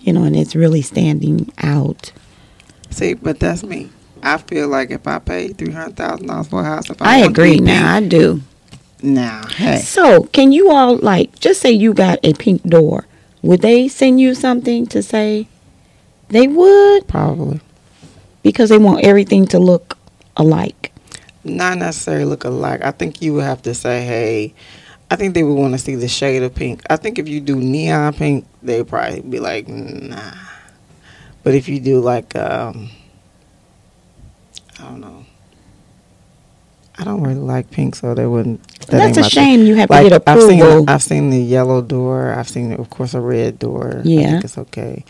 you 0.00 0.12
know, 0.14 0.24
and 0.24 0.34
it's 0.34 0.56
really 0.56 0.80
standing 0.82 1.52
out. 1.62 2.12
See, 2.90 3.12
but 3.14 3.38
that's 3.38 3.62
me. 3.62 3.90
I 4.22 4.38
feel 4.38 4.68
like 4.68 4.90
if 4.90 5.06
I 5.06 5.18
paid 5.18 5.58
three 5.58 5.72
hundred 5.72 5.96
thousand 5.96 6.28
dollars 6.28 6.48
for 6.48 6.60
a 6.62 6.64
house, 6.64 6.88
if 6.88 7.02
I, 7.02 7.16
I, 7.16 7.18
agree 7.26 7.56
be 7.58 7.60
now. 7.60 7.94
I 7.96 8.00
do. 8.00 8.34
pink- 8.34 8.44
Now, 9.02 9.42
hey, 9.56 9.78
So, 9.80 10.24
can 10.32 10.52
you 10.52 10.70
all, 10.70 10.96
like, 10.96 11.38
just 11.40 11.60
say 11.60 11.72
you 11.72 11.92
got 11.92 12.20
a 12.22 12.32
pink 12.34 12.62
door. 12.62 13.06
Would 13.42 13.60
they 13.60 13.88
send 13.88 14.20
you 14.20 14.34
something 14.34 14.86
to 14.86 15.02
say 15.02 15.48
they 16.28 16.46
would? 16.46 17.06
probably 17.08 17.60
Because 18.44 18.70
they 18.70 18.78
want 18.78 19.04
everything 19.04 19.44
to 19.48 19.58
look 19.58 19.98
alike. 20.36 20.91
Not 21.44 21.78
necessarily 21.78 22.24
look 22.24 22.44
alike. 22.44 22.82
I 22.84 22.90
think 22.92 23.20
you 23.22 23.34
would 23.34 23.44
have 23.44 23.62
to 23.62 23.74
say, 23.74 24.04
hey. 24.04 24.54
I 25.10 25.16
think 25.16 25.34
they 25.34 25.42
would 25.42 25.54
want 25.58 25.74
to 25.74 25.78
see 25.78 25.94
the 25.94 26.08
shade 26.08 26.42
of 26.42 26.54
pink. 26.54 26.82
I 26.88 26.96
think 26.96 27.18
if 27.18 27.28
you 27.28 27.38
do 27.40 27.56
neon 27.56 28.14
pink, 28.14 28.46
they'd 28.62 28.88
probably 28.88 29.20
be 29.20 29.40
like, 29.40 29.68
nah. 29.68 30.32
But 31.42 31.54
if 31.54 31.68
you 31.68 31.80
do 31.80 32.00
like, 32.00 32.34
um, 32.34 32.88
I 34.80 34.84
don't 34.84 35.00
know. 35.00 35.24
I 36.98 37.04
don't 37.04 37.22
really 37.22 37.34
like 37.40 37.70
pink, 37.70 37.94
so 37.94 38.14
they 38.14 38.26
wouldn't. 38.26 38.62
that 38.86 38.90
That's 38.90 39.16
a 39.18 39.20
my 39.22 39.28
thing. 39.28 39.30
shame 39.30 39.60
you 39.66 39.74
have 39.76 39.88
to 39.88 39.92
Like 39.94 40.08
get 40.10 40.22
I've 40.26 40.40
seen, 40.42 40.60
approval. 40.62 40.84
I've 40.88 41.02
seen 41.02 41.30
the 41.30 41.38
yellow 41.40 41.82
door. 41.82 42.32
I've 42.32 42.48
seen, 42.48 42.72
of 42.72 42.88
course, 42.90 43.14
a 43.14 43.20
red 43.20 43.58
door. 43.58 43.98
I 43.98 44.02
Yeah. 44.08 44.30
think 44.30 44.44
it's 44.44 44.58
okay. 44.58 45.04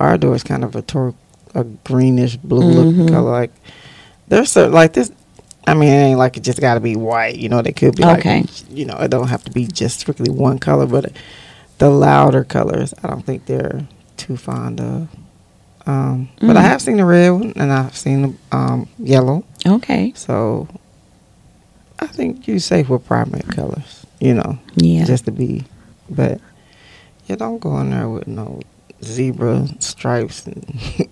Our 0.00 0.16
door 0.18 0.34
is 0.34 0.42
kind 0.42 0.64
of 0.64 0.74
a 0.76 0.82
tor- 0.82 1.14
a 1.54 1.64
greenish 1.64 2.36
blue 2.36 2.62
Mhm. 2.62 2.98
look 2.98 3.08
color. 3.12 3.30
Like 3.30 3.52
there's 4.28 4.50
certain 4.50 4.72
like 4.72 4.92
this. 4.94 5.10
I 5.66 5.74
mean, 5.74 5.88
it 5.88 5.96
ain't 5.96 6.18
like 6.18 6.36
it 6.36 6.42
just 6.42 6.60
got 6.60 6.74
to 6.74 6.80
be 6.80 6.96
white. 6.96 7.36
You 7.36 7.48
know, 7.48 7.62
they 7.62 7.72
could 7.72 7.96
be 7.96 8.04
Okay. 8.04 8.40
like, 8.42 8.70
you 8.70 8.84
know, 8.84 8.96
it 8.98 9.10
don't 9.10 9.28
have 9.28 9.44
to 9.44 9.50
be 9.50 9.66
just 9.66 10.00
strictly 10.00 10.30
one 10.30 10.58
color. 10.58 10.86
But 10.86 11.12
the 11.78 11.88
louder 11.90 12.44
colors, 12.44 12.92
I 13.02 13.08
don't 13.08 13.24
think 13.24 13.46
they're 13.46 13.86
too 14.16 14.36
fond 14.36 14.80
of. 14.80 15.08
Um, 15.86 16.28
But 16.40 16.56
I 16.56 16.60
Mm. 16.62 16.64
have 16.68 16.82
seen 16.82 16.96
the 16.98 17.04
red 17.04 17.30
one 17.30 17.52
and 17.56 17.72
I've 17.72 17.96
seen 17.96 18.22
the 18.22 18.56
um, 18.56 18.88
yellow. 18.98 19.44
okay. 19.66 20.12
So 20.16 20.68
I 21.98 22.06
think 22.06 22.46
you're 22.46 22.58
safe 22.58 22.88
with 22.88 23.06
primary 23.06 23.42
colors. 23.54 24.06
You 24.20 24.34
know, 24.34 24.58
Yeah. 24.76 25.04
just 25.04 25.24
to 25.26 25.30
be. 25.32 25.64
But 26.10 26.40
you 27.26 27.36
don't 27.36 27.58
go 27.58 27.78
in 27.80 27.90
there 27.90 28.08
with 28.08 28.26
no 28.26 28.60
zebra 29.02 29.66
stripes 29.80 30.46
and 30.46 31.08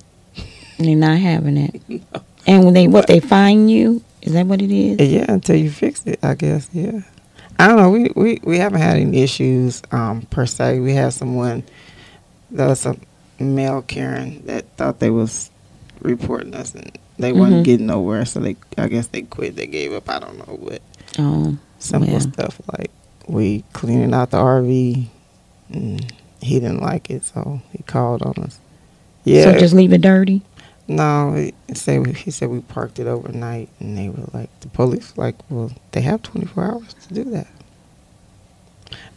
They're 0.79 0.97
not 0.97 1.19
having 1.19 1.57
it. 1.57 1.81
And 2.47 2.65
when 2.65 2.75
they 2.75 2.89
what 2.89 3.07
they 3.07 3.21
find 3.21 3.71
you? 3.71 4.03
Is 4.23 4.33
that 4.33 4.47
what 4.47 4.63
it 4.63 4.71
is? 4.71 5.09
yeah 5.09 5.27
until 5.29 5.57
you 5.57 5.71
fix 5.71 6.07
it. 6.07 6.19
I 6.23 6.35
guess 6.35 6.69
yeah. 6.73 7.01
I 7.59 7.67
don't 7.69 7.77
know. 7.77 7.91
We 7.91 8.11
we, 8.17 8.41
we 8.45 8.59
haven't 8.59 8.81
had 8.81 8.97
any 8.97 9.23
issues 9.23 9.83
um, 9.93 10.23
per 10.23 10.47
se. 10.47 10.81
We 10.81 10.95
had 10.95 11.13
someone 11.13 11.63
there 12.51 12.69
was 12.69 12.87
a 12.87 12.97
male 13.41 13.83
Karen 13.83 14.43
that 14.47 14.65
thought 14.77 14.99
they 15.01 15.11
was 15.11 15.51
reporting 16.01 16.55
us 16.55 16.75
and 16.75 16.91
they 17.19 17.33
Mhm. 17.33 17.39
wasn't 17.39 17.65
getting 17.65 17.87
nowhere. 17.87 18.25
So 18.25 18.41
they 18.41 18.57
I 18.79 18.89
guess 18.89 19.09
they 19.09 19.23
quit. 19.23 19.57
They 19.57 19.67
gave 19.67 19.93
up. 19.93 20.09
I 20.09 20.19
don't 20.19 20.39
know, 20.39 20.55
what. 20.57 20.83
Oh, 21.19 21.57
simple 21.79 22.13
Well. 22.13 22.21
stuff 22.21 22.61
like 22.79 22.91
we 23.29 23.65
cleaning 23.73 24.15
out 24.15 24.31
the 24.31 24.39
RV. 24.39 25.09
And 25.73 26.13
he 26.41 26.59
didn't 26.61 26.81
like 26.83 27.09
it, 27.11 27.25
so 27.25 27.61
he 27.73 27.83
called 27.85 28.23
on 28.23 28.35
us. 28.45 28.59
Yeah, 29.25 29.45
so 29.45 29.59
just 29.59 29.75
leave 29.75 29.93
it 29.93 30.01
dirty. 30.01 30.43
No, 30.93 31.33
he 31.35 31.55
said 31.75 32.07
he 32.09 32.31
said 32.31 32.51
we 32.51 32.61
parked 32.61 32.99
it 32.99 33.07
overnight, 33.07 33.69
and 33.81 33.97
they 33.97 34.09
were 34.09 34.29
like 34.33 34.49
the 34.61 34.69
police 34.69 35.17
like, 35.17 35.37
well, 35.49 35.71
they 35.93 36.01
have 36.03 36.23
24 36.23 36.65
hours 36.65 36.95
to 37.09 37.15
do 37.15 37.25
that. 37.31 37.47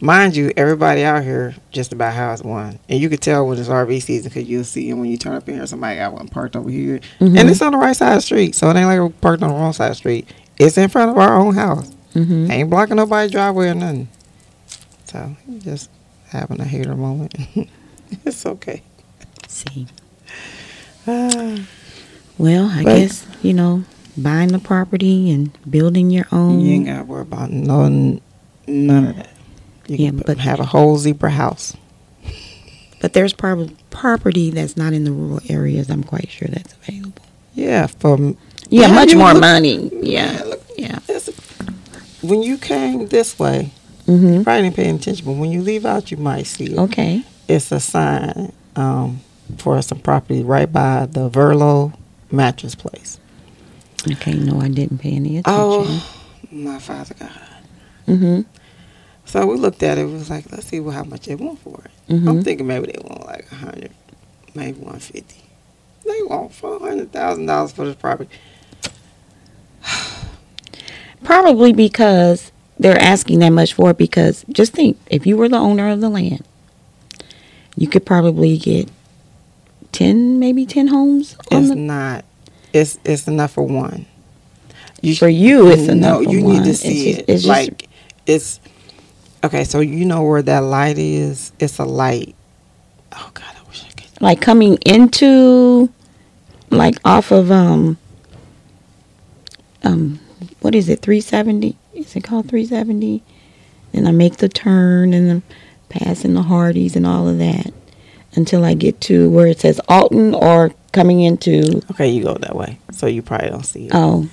Mind 0.00 0.34
you, 0.36 0.52
everybody 0.56 1.04
out 1.04 1.22
here 1.22 1.54
just 1.70 1.92
about 1.92 2.14
has 2.14 2.42
one, 2.42 2.78
and 2.88 2.98
you 3.00 3.08
could 3.10 3.20
tell 3.20 3.46
when 3.46 3.58
it's 3.58 3.68
RV 3.68 4.02
season 4.02 4.30
because 4.30 4.48
you'll 4.48 4.64
see 4.64 4.88
them 4.90 5.00
when 5.00 5.10
you 5.10 5.16
turn 5.18 5.34
up 5.34 5.48
in 5.48 5.54
here. 5.56 5.66
Somebody 5.66 5.96
got 5.96 6.12
one 6.14 6.28
parked 6.28 6.56
over 6.56 6.70
here, 6.70 7.00
Mhm. 7.20 7.38
and 7.38 7.50
it's 7.50 7.60
on 7.60 7.72
the 7.72 7.78
right 7.78 7.94
side 7.94 8.10
of 8.12 8.16
the 8.18 8.22
street, 8.22 8.54
so 8.54 8.70
it 8.70 8.76
ain't 8.76 8.86
like 8.86 8.98
we're 8.98 9.08
parked 9.10 9.42
on 9.42 9.50
the 9.50 9.54
wrong 9.54 9.72
side 9.74 9.86
of 9.86 9.90
the 9.92 9.96
street. 9.96 10.28
It's 10.58 10.78
in 10.78 10.88
front 10.88 11.10
of 11.10 11.18
our 11.18 11.38
own 11.38 11.54
house. 11.54 11.90
Mm-hmm. 12.14 12.50
Ain't 12.50 12.70
blocking 12.70 12.96
nobody's 12.96 13.30
driveway 13.32 13.68
or 13.68 13.74
nothing. 13.74 14.08
So 15.04 15.36
just 15.58 15.90
having 16.28 16.60
a 16.60 16.64
hater 16.64 16.94
moment. 16.94 17.34
it's 18.24 18.46
okay. 18.46 18.82
See. 19.48 19.86
Well, 22.38 22.66
I 22.70 22.82
But- 22.82 22.96
guess 22.96 23.26
you 23.42 23.54
know, 23.54 23.84
buying 24.16 24.48
the 24.48 24.58
property 24.58 25.30
and 25.30 25.50
building 25.70 26.10
your 26.10 26.26
own. 26.32 26.60
You 26.60 26.74
ain't 26.74 26.86
gotta 26.86 27.04
worry 27.04 27.22
about 27.22 27.50
none, 27.50 28.20
none 28.66 29.06
of 29.08 29.16
that. 29.16 29.30
You 29.88 29.96
Yeah, 30.06 30.10
but- 30.10 30.38
have 30.38 30.60
a 30.60 30.64
whole 30.64 30.98
zebra 30.98 31.30
house. 31.30 31.74
But 33.00 33.12
there's 33.12 33.34
prob- 33.34 33.70
property 33.90 34.50
that's 34.50 34.74
not 34.76 34.94
in 34.94 35.04
the 35.04 35.12
rural 35.12 35.40
areas. 35.50 35.90
I'm 35.90 36.02
quite 36.02 36.30
sure 36.30 36.48
that's 36.50 36.74
available. 36.82 37.22
Yeah, 37.54 37.86
Yeah, 38.02 38.30
Yeah, 38.70 38.88
much 38.92 39.14
more 39.14 39.32
look- 39.34 39.40
money. 39.42 39.90
Yeah, 40.02 40.32
Yeah, 40.32 40.42
look- 40.44 40.64
yeah. 40.78 40.98
when 42.22 42.42
you 42.42 42.56
came 42.58 43.06
this 43.08 43.38
way, 43.38 43.70
Mm-hmm. 44.08 44.34
you 44.34 44.42
probably 44.44 44.62
didn't 44.62 44.76
pay 44.76 44.88
attention, 44.90 45.24
but 45.26 45.32
when 45.32 45.50
you 45.52 45.60
leave 45.62 45.84
out, 45.84 46.10
you 46.10 46.16
might 46.16 46.46
see 46.46 46.72
it. 46.72 46.78
Okay. 46.78 47.22
It's 47.48 47.70
a 47.70 47.80
sign 47.80 48.52
um, 48.76 49.20
for 49.58 49.80
some 49.82 50.00
property 50.00 50.42
right 50.42 50.70
by 50.72 51.06
the 51.06 51.28
Verlo 51.30 51.96
mattress 52.30 52.74
place. 52.74 53.18
Okay. 54.10 54.34
No, 54.34 54.60
I 54.60 54.68
didn't 54.68 54.98
pay 54.98 55.12
any 55.12 55.38
attention. 55.38 55.44
Oh, 55.46 56.18
my 56.50 56.78
father 56.78 57.14
God. 57.18 57.30
Mm-hmm. 58.06 58.40
So 59.24 59.46
we 59.46 59.56
looked 59.56 59.82
at 59.82 59.98
it. 59.98 60.04
We 60.06 60.12
was 60.12 60.30
like, 60.30 60.50
let's 60.52 60.66
see 60.66 60.78
what, 60.78 60.94
how 60.94 61.02
much 61.02 61.26
they 61.26 61.34
want 61.34 61.58
for 61.58 61.82
it. 61.84 62.12
Mhm. 62.12 62.28
I'm 62.28 62.42
thinking 62.44 62.66
maybe 62.66 62.86
they 62.86 62.98
want 63.02 63.26
like 63.26 63.50
a 63.50 63.56
hundred, 63.56 63.90
maybe 64.54 64.78
one 64.78 65.00
fifty. 65.00 65.42
They 66.04 66.22
want 66.22 66.52
four 66.54 66.78
hundred 66.78 67.10
thousand 67.12 67.46
dollars 67.46 67.72
for 67.72 67.84
this 67.84 67.96
property. 67.96 68.30
Probably 71.24 71.72
because 71.72 72.52
they're 72.78 73.00
asking 73.00 73.40
that 73.40 73.50
much 73.50 73.74
for 73.74 73.90
it. 73.90 73.98
Because 73.98 74.44
just 74.50 74.72
think, 74.72 74.96
if 75.10 75.26
you 75.26 75.36
were 75.36 75.48
the 75.48 75.56
owner 75.56 75.88
of 75.88 76.00
the 76.00 76.08
land, 76.08 76.44
you 77.76 77.88
could 77.88 78.06
probably 78.06 78.56
get 78.58 78.88
ten, 79.96 80.38
maybe 80.38 80.66
ten 80.66 80.88
homes 80.88 81.36
It's 81.50 81.68
the. 81.70 81.74
not. 81.76 82.24
It's 82.72 82.98
it's 83.04 83.26
enough 83.26 83.52
for 83.52 83.62
one. 83.62 84.06
You 85.02 85.14
For 85.16 85.28
you, 85.28 85.68
it's 85.70 85.88
enough 85.88 86.20
No, 86.22 86.24
for 86.24 86.30
you 86.34 86.44
one. 86.44 86.56
need 86.56 86.64
to 86.64 86.70
It's 86.70 86.80
see 86.80 87.04
just- 87.12 87.18
it. 87.20 87.24
it's 87.28 87.42
just- 87.42 87.48
like 87.48 87.88
it's 88.26 88.60
okay. 89.44 89.64
So 89.64 89.80
you 89.80 90.04
know 90.04 90.22
where 90.22 90.42
that 90.42 90.60
light 90.60 90.98
is? 90.98 91.52
It's 91.58 91.78
a 91.78 91.84
light. 91.84 92.34
Oh 93.12 93.30
God, 93.34 93.44
I 93.62 93.68
wish 93.68 93.84
I 93.84 93.92
could. 93.92 94.20
like 94.22 94.40
coming 94.40 94.78
into 94.84 95.90
like 96.70 96.96
off 97.04 97.30
of 97.30 97.50
um 97.52 97.96
um 99.84 100.18
what 100.60 100.74
is 100.74 100.88
it 100.88 101.00
370 101.00 101.76
is 101.94 102.16
it 102.16 102.24
called 102.24 102.48
370 102.48 103.22
And 103.92 104.08
i 104.08 104.10
make 104.10 104.38
the 104.38 104.48
turn 104.48 105.14
and 105.14 105.30
i'm 105.30 105.42
passing 105.88 106.34
the 106.34 106.42
hardys 106.42 106.96
and 106.96 107.06
all 107.06 107.28
of 107.28 107.38
that 107.38 107.72
until 108.36 108.64
i 108.64 108.74
get 108.74 109.00
to 109.00 109.28
where 109.30 109.46
it 109.46 109.58
says 109.60 109.80
alton 109.88 110.34
or 110.34 110.72
coming 110.92 111.20
into 111.22 111.82
Okay, 111.90 112.08
you 112.08 112.22
go 112.22 112.34
that 112.34 112.56
way, 112.56 112.78
so 112.90 113.06
you 113.06 113.20
probably 113.22 113.50
don't 113.50 113.66
see 113.66 113.86
it. 113.86 113.92
oh 113.94 114.28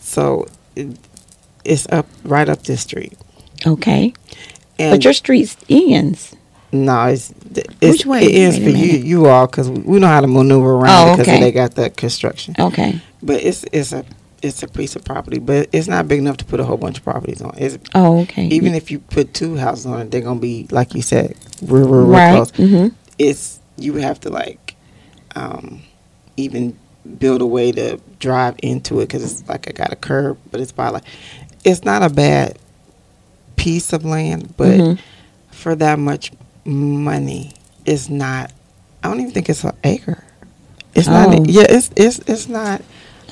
So 0.00 0.46
it, 0.76 0.96
it's 1.64 1.86
up 1.90 2.06
right 2.24 2.48
up 2.48 2.62
this 2.62 2.80
street. 2.82 3.18
okay 3.66 4.14
And 4.78 4.92
but 4.92 5.04
your 5.04 5.12
street 5.12 5.54
ends 5.68 6.34
No, 6.72 7.06
it's, 7.06 7.34
it's 7.54 7.80
Which 7.82 8.06
way? 8.06 8.22
It 8.24 8.58
a 8.58 8.62
for 8.62 8.70
you, 8.70 8.98
you 8.98 9.26
all, 9.26 9.46
because 9.46 9.68
we 9.68 9.98
know 9.98 10.06
how 10.06 10.20
to 10.22 10.26
maneuver 10.26 10.72
Oh, 10.74 10.80
around 10.80 11.18
because 11.18 11.28
okay. 11.28 11.40
they 11.40 11.52
got 11.52 11.74
that 11.74 11.96
construction. 11.96 12.54
okay 12.58 13.00
But 13.22 13.42
it's 13.44 13.64
it's 13.72 13.92
a 13.92 14.04
it's 14.42 14.62
a 14.62 14.68
piece 14.68 14.96
of 14.96 15.04
property, 15.04 15.38
but 15.38 15.68
it's 15.70 15.86
not 15.86 16.08
big 16.08 16.18
enough 16.18 16.38
to 16.38 16.46
put 16.46 16.60
a 16.60 16.64
whole 16.64 16.78
bunch 16.78 16.96
of 16.96 17.04
properties 17.04 17.42
on. 17.42 17.52
It's 17.58 17.76
oh 17.94 18.20
okay 18.22 18.46
even 18.46 18.74
if 18.74 18.90
you 18.90 19.00
put 19.00 19.34
two 19.34 19.56
houses 19.56 19.84
on 19.84 20.00
it, 20.00 20.10
they're 20.10 20.22
gonna 20.22 20.40
be 20.40 20.66
like 20.70 20.94
you 20.94 21.02
said, 21.02 21.36
real, 21.60 21.88
real, 21.88 22.00
real 22.00 22.06
right 22.06 22.34
close. 22.36 22.52
mm-hmm. 22.52 22.94
It's 23.20 23.60
you 23.76 23.92
would 23.92 24.02
have 24.02 24.18
to 24.20 24.30
like, 24.30 24.74
um, 25.36 25.82
even 26.38 26.76
build 27.18 27.42
a 27.42 27.46
way 27.46 27.70
to 27.72 28.00
drive 28.18 28.54
into 28.62 29.00
it 29.00 29.06
because 29.08 29.22
it's 29.24 29.46
like 29.48 29.68
I 29.68 29.72
got 29.72 29.92
a 29.92 29.96
curb, 29.96 30.38
but 30.50 30.60
it's 30.60 30.72
by 30.72 30.88
like, 30.88 31.04
it's 31.64 31.84
not 31.84 32.02
a 32.02 32.08
bad 32.08 32.58
piece 33.56 33.92
of 33.92 34.04
land, 34.06 34.54
but 34.56 34.78
Mhm. 34.80 34.98
for 35.50 35.74
that 35.76 35.98
much 35.98 36.32
money, 36.64 37.52
it's 37.84 38.08
not. 38.08 38.52
I 39.02 39.08
don't 39.08 39.20
even 39.20 39.32
think 39.32 39.48
it's 39.50 39.64
an 39.64 39.72
acre. 39.84 40.24
It's 40.94 41.08
Oh. 41.08 41.12
not. 41.12 41.46
Yeah, 41.48 41.66
it's 41.68 41.90
it's 41.96 42.20
it's 42.26 42.48
not. 42.48 42.82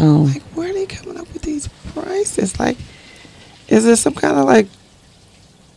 oh 0.00 0.30
Like, 0.32 0.42
where 0.54 0.70
are 0.70 0.72
they 0.74 0.86
coming 0.86 1.18
up 1.18 1.32
with 1.32 1.42
these 1.42 1.68
prices? 1.94 2.58
Like, 2.60 2.76
is 3.68 3.84
there 3.84 3.96
some 3.96 4.14
kind 4.14 4.36
of 4.38 4.44
like, 4.46 4.68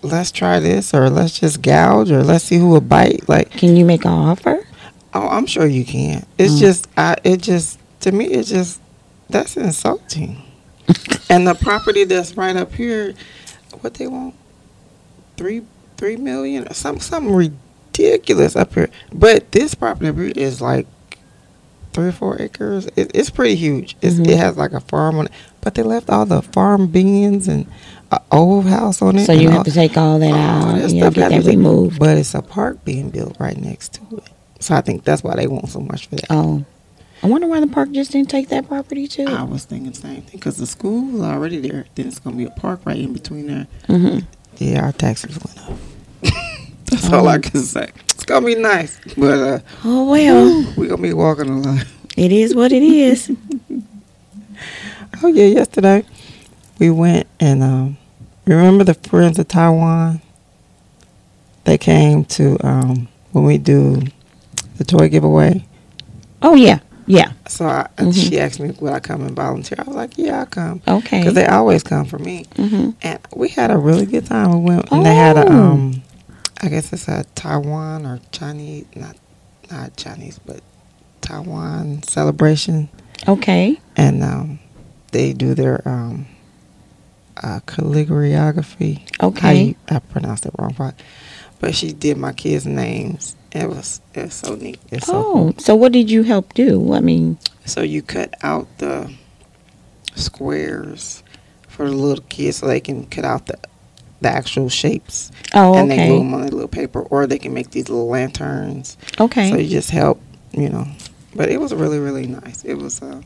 let's 0.03 0.31
try 0.31 0.59
this, 0.59 0.93
or 0.93 1.09
let's 1.09 1.39
just 1.39 1.61
gouge, 1.61 2.11
or 2.11 2.23
let's 2.23 2.45
see 2.45 2.57
who 2.57 2.69
will 2.69 2.81
bite? 2.81 3.29
Like, 3.29 3.51
can 3.51 3.75
you 3.75 3.85
make 3.85 4.05
an 4.05 4.11
offer 4.11 4.59
oh, 5.13 5.27
I'm 5.29 5.45
sure 5.45 5.67
you 5.67 5.85
can. 5.85 6.25
It's 6.37 6.55
Mm. 6.55 6.59
just, 6.59 6.87
I, 6.97 7.17
it 7.23 7.41
just, 7.41 7.79
to 8.01 8.11
me, 8.11 8.25
it's 8.27 8.49
just, 8.49 8.81
that's 9.29 9.57
insulting. 9.57 10.41
and 11.29 11.47
the 11.47 11.55
property 11.55 12.03
that's 12.05 12.37
right 12.37 12.55
up 12.55 12.73
here, 12.73 13.13
what 13.81 13.95
they 13.95 14.07
want, 14.07 14.35
three, 15.37 15.63
three 15.97 16.17
million, 16.17 16.67
or 16.67 16.73
some, 16.73 16.99
something 16.99 17.33
ridiculous 17.33 18.55
up 18.55 18.73
here. 18.73 18.89
But 19.13 19.51
this 19.51 19.75
property 19.75 20.31
is 20.31 20.61
like 20.61 20.87
three 21.93 22.07
or 22.07 22.11
four 22.11 22.41
acres. 22.41 22.87
It, 22.95 23.11
it's 23.13 23.29
pretty 23.29 23.55
huge. 23.55 23.95
It's, 24.01 24.15
Mhm. 24.15 24.27
It 24.27 24.37
has 24.37 24.57
like 24.57 24.71
a 24.73 24.79
farm 24.79 25.17
on 25.19 25.25
it, 25.27 25.31
but 25.61 25.75
they 25.75 25.83
left 25.83 26.09
all 26.09 26.25
the 26.25 26.41
farm 26.41 26.87
bins 26.87 27.47
and 27.47 27.65
a 28.11 28.19
old 28.31 28.65
house 28.65 29.01
on 29.01 29.17
it. 29.17 29.25
so 29.25 29.31
you 29.33 29.47
all- 29.49 29.55
have 29.55 29.65
to 29.65 29.71
take 29.71 29.97
all 29.97 30.19
that 30.19 30.31
all 30.31 30.37
out 30.37 30.75
that 30.79 30.91
yeah 30.91 30.99
stuff 31.01 31.13
get 31.13 31.29
that 31.29 31.43
to 31.43 31.49
removed 31.49 31.99
But 31.99 32.17
it's 32.17 32.33
a 32.33 32.41
park 32.41 32.83
being 32.85 33.09
built 33.09 33.37
right 33.39 33.57
next 33.57 33.93
to 33.93 34.17
it. 34.17 34.23
So 34.59 34.75
I 34.75 34.81
think 34.81 35.03
that's 35.05 35.23
why 35.23 35.35
they 35.35 35.47
want 35.47 35.69
so 35.69 35.79
much 35.79 36.07
for 36.07 36.15
that. 36.15 36.25
Oh, 36.29 36.63
I 37.23 37.27
wonder 37.27 37.47
why 37.47 37.59
the 37.59 37.67
park 37.67 37.91
just 37.91 38.11
didn't 38.11 38.29
take 38.29 38.49
that 38.49 38.67
property 38.67 39.07
too. 39.07 39.25
I 39.27 39.43
was 39.43 39.63
thinking 39.65 39.91
the 39.91 39.97
same 39.97 40.21
thing 40.23 40.31
because 40.39 40.57
the 40.57 40.65
school 40.67 41.15
is 41.15 41.21
already 41.21 41.59
there. 41.59 41.85
Then 41.95 42.07
it's 42.07 42.19
gonna 42.19 42.35
be 42.35 42.45
a 42.45 42.49
park 42.49 42.81
right 42.85 42.97
in 42.97 43.13
between 43.13 43.47
there. 43.47 43.67
Mm-hmm. 43.87 44.19
Yeah, 44.57 44.85
our 44.85 44.91
taxes 44.91 45.37
went 45.43 45.59
up. 45.69 45.77
that's 46.85 47.09
all 47.11 47.27
I 47.27 47.37
can 47.39 47.61
say. 47.61 47.89
It's 48.21 48.27
gonna 48.27 48.45
be 48.45 48.53
nice, 48.53 48.99
but 49.17 49.39
uh, 49.39 49.59
Oh 49.83 50.07
well, 50.11 50.73
we're 50.77 50.89
gonna 50.89 51.01
be 51.01 51.11
walking 51.11 51.49
a 51.49 51.59
lot. 51.59 51.87
it 52.15 52.31
is 52.31 52.53
what 52.53 52.71
it 52.71 52.83
is. 52.83 53.31
Oh 55.23 55.27
yeah, 55.27 55.45
yesterday 55.45 56.03
we 56.77 56.91
went 56.91 57.25
and 57.39 57.63
um, 57.63 57.97
remember 58.45 58.83
the 58.83 58.93
friends 58.93 59.39
of 59.39 59.47
Taiwan. 59.47 60.21
They 61.63 61.79
came 61.79 62.25
to 62.25 62.57
um, 62.63 63.07
when 63.31 63.43
we 63.43 63.57
do 63.57 64.03
the 64.77 64.83
toy 64.83 65.09
giveaway. 65.09 65.65
Oh 66.43 66.53
yeah, 66.53 66.77
yeah. 67.07 67.31
So 67.47 67.65
I, 67.65 67.87
Mhm. 67.97 68.13
she 68.13 68.39
asked 68.39 68.59
me 68.59 68.69
would 68.79 68.93
I 68.93 68.99
come 68.99 69.21
and 69.23 69.35
volunteer. 69.35 69.77
I 69.79 69.83
was 69.83 69.95
like, 69.95 70.15
yeah, 70.19 70.41
I'll 70.41 70.45
come 70.45 70.81
Okay. 70.87 71.21
because 71.21 71.33
they 71.33 71.47
always 71.47 71.81
come 71.81 72.05
for 72.05 72.19
me. 72.19 72.45
hmm 72.55 72.91
And 73.01 73.17
we 73.35 73.49
had 73.49 73.71
a 73.71 73.77
really 73.79 74.05
good 74.05 74.27
time. 74.27 74.51
We 74.63 74.69
went 74.75 74.91
and 74.91 75.03
they 75.03 75.15
had 75.15 75.37
a 75.37 75.47
Oh. 75.51 75.51
um, 75.51 76.03
I 76.61 76.69
guess 76.69 76.93
it's 76.93 77.07
a 77.07 77.23
Taiwan 77.35 78.05
or 78.05 78.19
Chinese, 78.31 78.85
not 78.95 79.15
not 79.71 79.95
Chinese, 79.97 80.39
but 80.45 80.61
Taiwan 81.21 82.03
celebration, 82.03 82.89
Okay. 83.27 83.79
and 83.95 84.23
um, 84.23 84.59
they 85.11 85.33
do 85.33 85.53
their 85.53 85.81
um, 85.87 86.25
uh, 87.41 87.59
calligraphy. 87.65 89.05
Okay. 89.23 89.63
you, 89.63 89.75
I 89.89 89.99
pronounced 89.99 90.45
it 90.45 90.51
wrong, 90.59 90.73
probably. 90.73 91.03
but 91.59 91.73
she 91.73 91.93
did 91.93 92.17
my 92.17 92.33
kids' 92.33 92.65
names. 92.65 93.35
It 93.53 93.67
was 93.67 94.01
it 94.13 94.23
was 94.25 94.33
so 94.33 94.55
neat. 94.55 94.79
It's 94.91 95.07
so 95.07 95.13
cool. 95.23 95.47
Oh, 95.49 95.53
so 95.57 95.75
what 95.75 95.91
did 95.91 96.09
you 96.11 96.23
help 96.23 96.53
do? 96.53 96.93
I 96.93 96.99
mean, 97.01 97.37
So 97.65 97.81
you 97.81 98.01
cut 98.01 98.33
out 98.43 98.67
the 98.77 99.11
squares 100.15 101.23
for 101.67 101.89
the 101.89 101.95
little 101.95 102.23
kids 102.29 102.57
so 102.57 102.67
they 102.67 102.79
can 102.79 103.05
cut 103.07 103.25
out 103.25 103.47
the 103.47 103.57
the 104.21 104.29
actual 104.29 104.69
shapes 104.69 105.31
oh, 105.55 105.75
and 105.75 105.89
they 105.91 106.07
glue 106.07 106.19
them 106.19 106.33
on 106.33 106.41
a 106.41 106.47
little 106.47 106.67
paper 106.67 107.01
or 107.01 107.27
they 107.27 107.39
can 107.39 107.53
make 107.53 107.71
these 107.71 107.89
little 107.89 108.07
lanterns. 108.07 108.97
okay. 109.19 109.49
So 109.49 109.57
you 109.57 109.67
just 109.69 109.89
help, 109.89 110.21
you 110.51 110.69
know. 110.69 110.85
But 111.35 111.49
it 111.49 111.59
was 111.59 111.73
really 111.73 111.99
really 111.99 112.27
nice. 112.27 112.63
It 112.63 112.75
was 112.75 113.01
uh, 113.01 113.21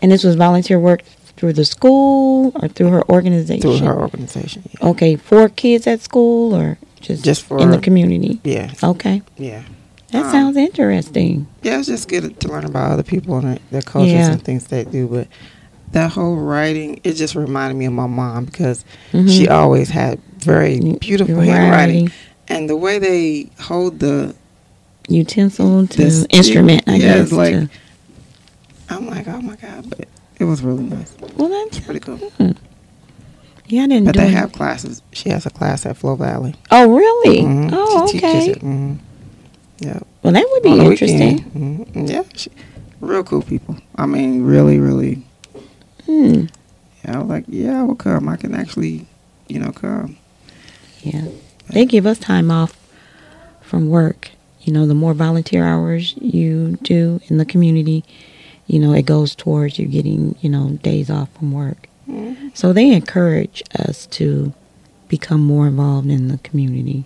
and 0.00 0.10
this 0.10 0.24
was 0.24 0.34
volunteer 0.36 0.78
work 0.78 1.02
through 1.36 1.52
the 1.54 1.64
school 1.64 2.52
or 2.62 2.68
through 2.68 2.88
her 2.88 3.02
organization? 3.10 3.60
through 3.62 3.78
her 3.86 3.98
organization. 3.98 4.62
Yeah. 4.80 4.88
Okay, 4.90 5.16
for 5.16 5.48
kids 5.48 5.86
at 5.86 6.00
school 6.00 6.54
or 6.54 6.78
just 7.00 7.24
Just 7.24 7.42
for 7.44 7.58
in 7.60 7.70
the 7.70 7.78
community? 7.78 8.40
yeah, 8.44 8.72
Okay. 8.82 9.22
yeah. 9.36 9.62
That 10.12 10.26
Um, 10.26 10.30
sounds 10.30 10.56
interesting. 10.58 11.46
Yeah, 11.62 11.78
it's 11.78 11.88
just 11.88 12.06
good 12.08 12.38
to 12.40 12.48
learn 12.48 12.64
about 12.64 12.92
other 12.92 13.02
people 13.02 13.36
and 13.38 13.48
their, 13.48 13.58
their 13.70 13.82
cultures 13.82 14.12
Yeah. 14.12 14.32
and 14.32 14.42
things 14.44 14.66
they 14.66 14.84
do. 14.84 15.08
But 15.08 15.26
that 15.92 16.10
whole 16.12 16.36
writing, 16.36 17.00
it 17.04 17.14
just 17.14 17.34
reminded 17.34 17.76
me 17.76 17.84
of 17.86 17.92
my 17.92 18.06
mom 18.06 18.44
because 18.46 18.84
Mhm. 19.12 19.28
she 19.30 19.48
always 19.48 19.90
had 19.90 20.18
very 20.38 20.78
beautiful 21.00 21.36
Right. 21.36 21.48
handwriting. 21.48 22.10
And 22.48 22.68
the 22.68 22.76
way 22.76 22.98
they 22.98 23.50
hold 23.60 23.98
the, 24.00 24.34
Utensil 25.08 25.86
to 25.86 25.96
This- 25.96 26.26
instrument, 26.30 26.84
I 26.86 26.96
yeah, 26.96 27.14
guess. 27.18 27.32
like- 27.32 27.68
I'm 28.88 29.06
like, 29.08 29.26
oh 29.28 29.40
my 29.40 29.56
God, 29.56 29.86
but 29.90 30.06
it 30.38 30.44
was 30.44 30.62
really 30.62 30.84
nice. 30.84 31.12
well, 31.36 31.48
that's 31.48 31.76
It's 31.78 31.86
pretty 31.86 32.00
cool. 32.00 32.18
yeah. 33.68 33.82
I 33.82 33.86
didn't 33.86 34.04
But 34.04 34.14
do 34.14 34.20
they 34.20 34.26
it. 34.28 34.32
have 34.34 34.52
classes. 34.52 35.02
She 35.12 35.30
has 35.30 35.44
a 35.46 35.50
class 35.50 35.84
at 35.86 35.96
Flo 35.96 36.14
Valley. 36.14 36.54
Oh, 36.70 36.88
really? 36.94 37.42
Mhm. 37.42 37.70
Oh, 37.72 38.06
she 38.06 38.18
okay. 38.18 38.50
it. 38.50 38.58
hmm 38.60 38.92
Yeah. 39.80 39.98
Well, 40.22 40.32
that 40.32 40.44
would 40.52 40.62
be 40.62 40.78
interesting. 40.78 41.44
Mhm. 41.94 42.08
Yeah, 42.10 42.22
she, 42.34 42.50
real 43.00 43.24
cool 43.24 43.42
people. 43.42 43.76
I 43.96 44.06
mean, 44.06 44.42
really, 44.44 44.78
really. 44.78 45.22
Hmm. 46.06 46.46
Yeah, 47.04 47.16
I 47.16 47.18
was 47.18 47.28
like, 47.28 47.44
yeah, 47.48 47.80
I 47.80 47.82
will 47.84 47.96
come. 47.96 48.28
I 48.28 48.36
can 48.36 48.54
actually, 48.54 49.06
you 49.48 49.58
know, 49.58 49.72
come. 49.72 50.16
Yeah. 51.02 51.26
They 51.70 51.84
give 51.84 52.06
us 52.06 52.18
time 52.18 52.50
off 52.50 52.76
from 53.60 53.88
work. 53.88 54.30
You 54.62 54.72
know, 54.72 54.86
the 54.86 54.94
more 54.94 55.14
volunteer 55.14 55.64
hours 55.64 56.14
you 56.20 56.78
do 56.82 57.20
in 57.26 57.38
the 57.38 57.44
community, 57.44 58.04
you 58.68 58.78
know, 58.78 58.92
it 58.92 59.02
goes 59.02 59.34
towards 59.34 59.78
you 59.78 59.86
getting, 59.86 60.36
you 60.40 60.48
know, 60.48 60.78
days 60.82 61.10
off 61.10 61.32
from 61.34 61.52
work. 61.52 61.88
Mm-hmm. 62.08 62.48
So 62.54 62.72
they 62.72 62.92
encourage 62.92 63.62
us 63.76 64.06
to 64.06 64.52
become 65.08 65.40
more 65.40 65.66
involved 65.66 66.08
in 66.08 66.28
the 66.28 66.38
community. 66.38 67.04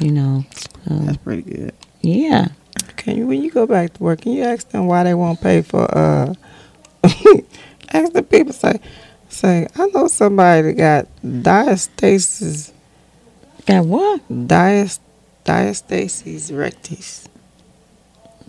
You 0.00 0.12
know, 0.12 0.44
so, 0.52 0.70
That's 0.90 1.16
pretty 1.18 1.42
good. 1.42 1.74
yeah. 2.02 2.48
Can 2.96 3.16
you, 3.16 3.26
when 3.26 3.42
you 3.42 3.50
go 3.50 3.66
back 3.66 3.94
to 3.94 4.02
work, 4.02 4.22
can 4.22 4.32
you 4.32 4.42
ask 4.42 4.68
them 4.70 4.86
why 4.86 5.02
they 5.04 5.14
won't 5.14 5.40
pay 5.40 5.62
for? 5.62 5.82
uh 5.96 6.34
Ask 7.92 8.12
the 8.12 8.22
people 8.22 8.52
say, 8.52 8.80
say, 9.28 9.66
I 9.76 9.86
know 9.88 10.08
somebody 10.08 10.62
that 10.62 10.72
got 10.74 11.08
diastasis, 11.24 12.72
Got 13.66 13.86
what? 13.86 14.46
dias, 14.46 15.00
diastasis 15.44 16.56
rectus. 16.56 17.28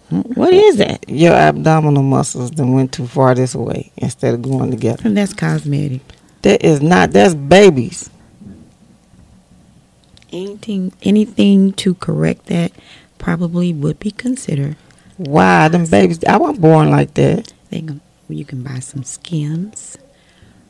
What 0.09 0.53
is 0.53 0.77
that? 0.77 1.07
Your 1.09 1.33
abdominal 1.33 2.03
muscles 2.03 2.51
then 2.51 2.71
went 2.71 2.93
too 2.93 3.07
far 3.07 3.35
this 3.35 3.53
way 3.53 3.91
instead 3.97 4.33
of 4.33 4.41
going 4.41 4.71
together. 4.71 5.01
And 5.05 5.17
that's 5.17 5.33
cosmetic. 5.33 6.01
That 6.43 6.63
is 6.63 6.81
not. 6.81 7.11
That's 7.11 7.33
babies. 7.35 8.09
Anything, 10.31 10.93
anything 11.03 11.73
to 11.73 11.93
correct 11.95 12.45
that 12.47 12.71
probably 13.17 13.73
would 13.73 13.99
be 13.99 14.11
considered. 14.11 14.77
Why 15.17 15.67
them 15.67 15.85
babies? 15.85 16.23
I 16.23 16.37
wasn't 16.37 16.61
born 16.61 16.89
like 16.89 17.13
that. 17.15 17.51
They 17.69 17.81
can, 18.27 18.37
you 18.37 18.45
can 18.45 18.63
buy 18.63 18.79
some 18.79 19.03
skims. 19.03 19.97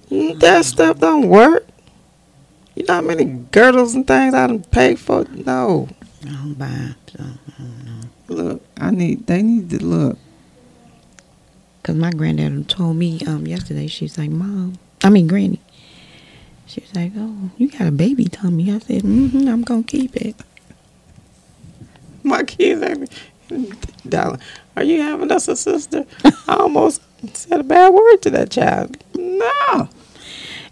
Mm, 0.10 0.40
That 0.40 0.66
stuff 0.66 1.00
don't 1.00 1.28
work. 1.28 1.68
You 2.76 2.86
know 2.86 2.96
how 2.96 3.02
many 3.02 3.26
girdles 3.52 3.96
and 3.96 4.06
things 4.08 4.34
I 4.34 4.48
done 4.48 4.64
paid 4.64 5.00
for? 5.00 5.26
No. 5.26 5.90
I 6.26 6.30
don't 6.30 6.54
buy. 6.54 6.96
So, 7.12 7.24
Look, 8.30 8.62
I 8.78 8.92
need. 8.92 9.26
They 9.28 9.42
need 9.42 9.70
to 9.72 9.84
look. 9.84 10.18
Cause 11.84 11.96
my 11.96 12.12
granddad 12.12 12.68
told 12.68 12.98
me 12.98 13.20
um 13.26 13.48
yesterday. 13.48 13.88
She's 13.88 14.18
like, 14.18 14.30
"Mom, 14.30 14.78
I 15.04 15.10
mean, 15.10 15.28
Granny." 15.28 15.62
She 16.66 16.82
was 16.82 16.94
like, 16.94 17.14
"Oh, 17.16 17.50
you 17.58 17.70
got 17.70 17.88
a 17.88 17.92
baby 17.92 18.26
tummy." 18.26 18.70
I 18.72 18.80
said, 18.80 19.04
"Mm-hmm. 19.04 19.48
I'm 19.48 19.62
gonna 19.64 19.84
keep 19.84 20.16
it." 20.18 20.36
My 22.24 22.44
kids 22.44 23.10
darling, 24.08 24.42
are 24.76 24.84
you 24.84 25.02
having 25.02 25.32
us 25.32 25.48
a 25.48 25.56
sister? 25.56 26.06
I 26.26 26.56
almost 26.58 27.02
said 27.34 27.60
a 27.60 27.64
bad 27.64 27.94
word 27.94 28.18
to 28.24 28.30
that 28.32 28.52
child. 28.52 28.98
No. 29.16 29.90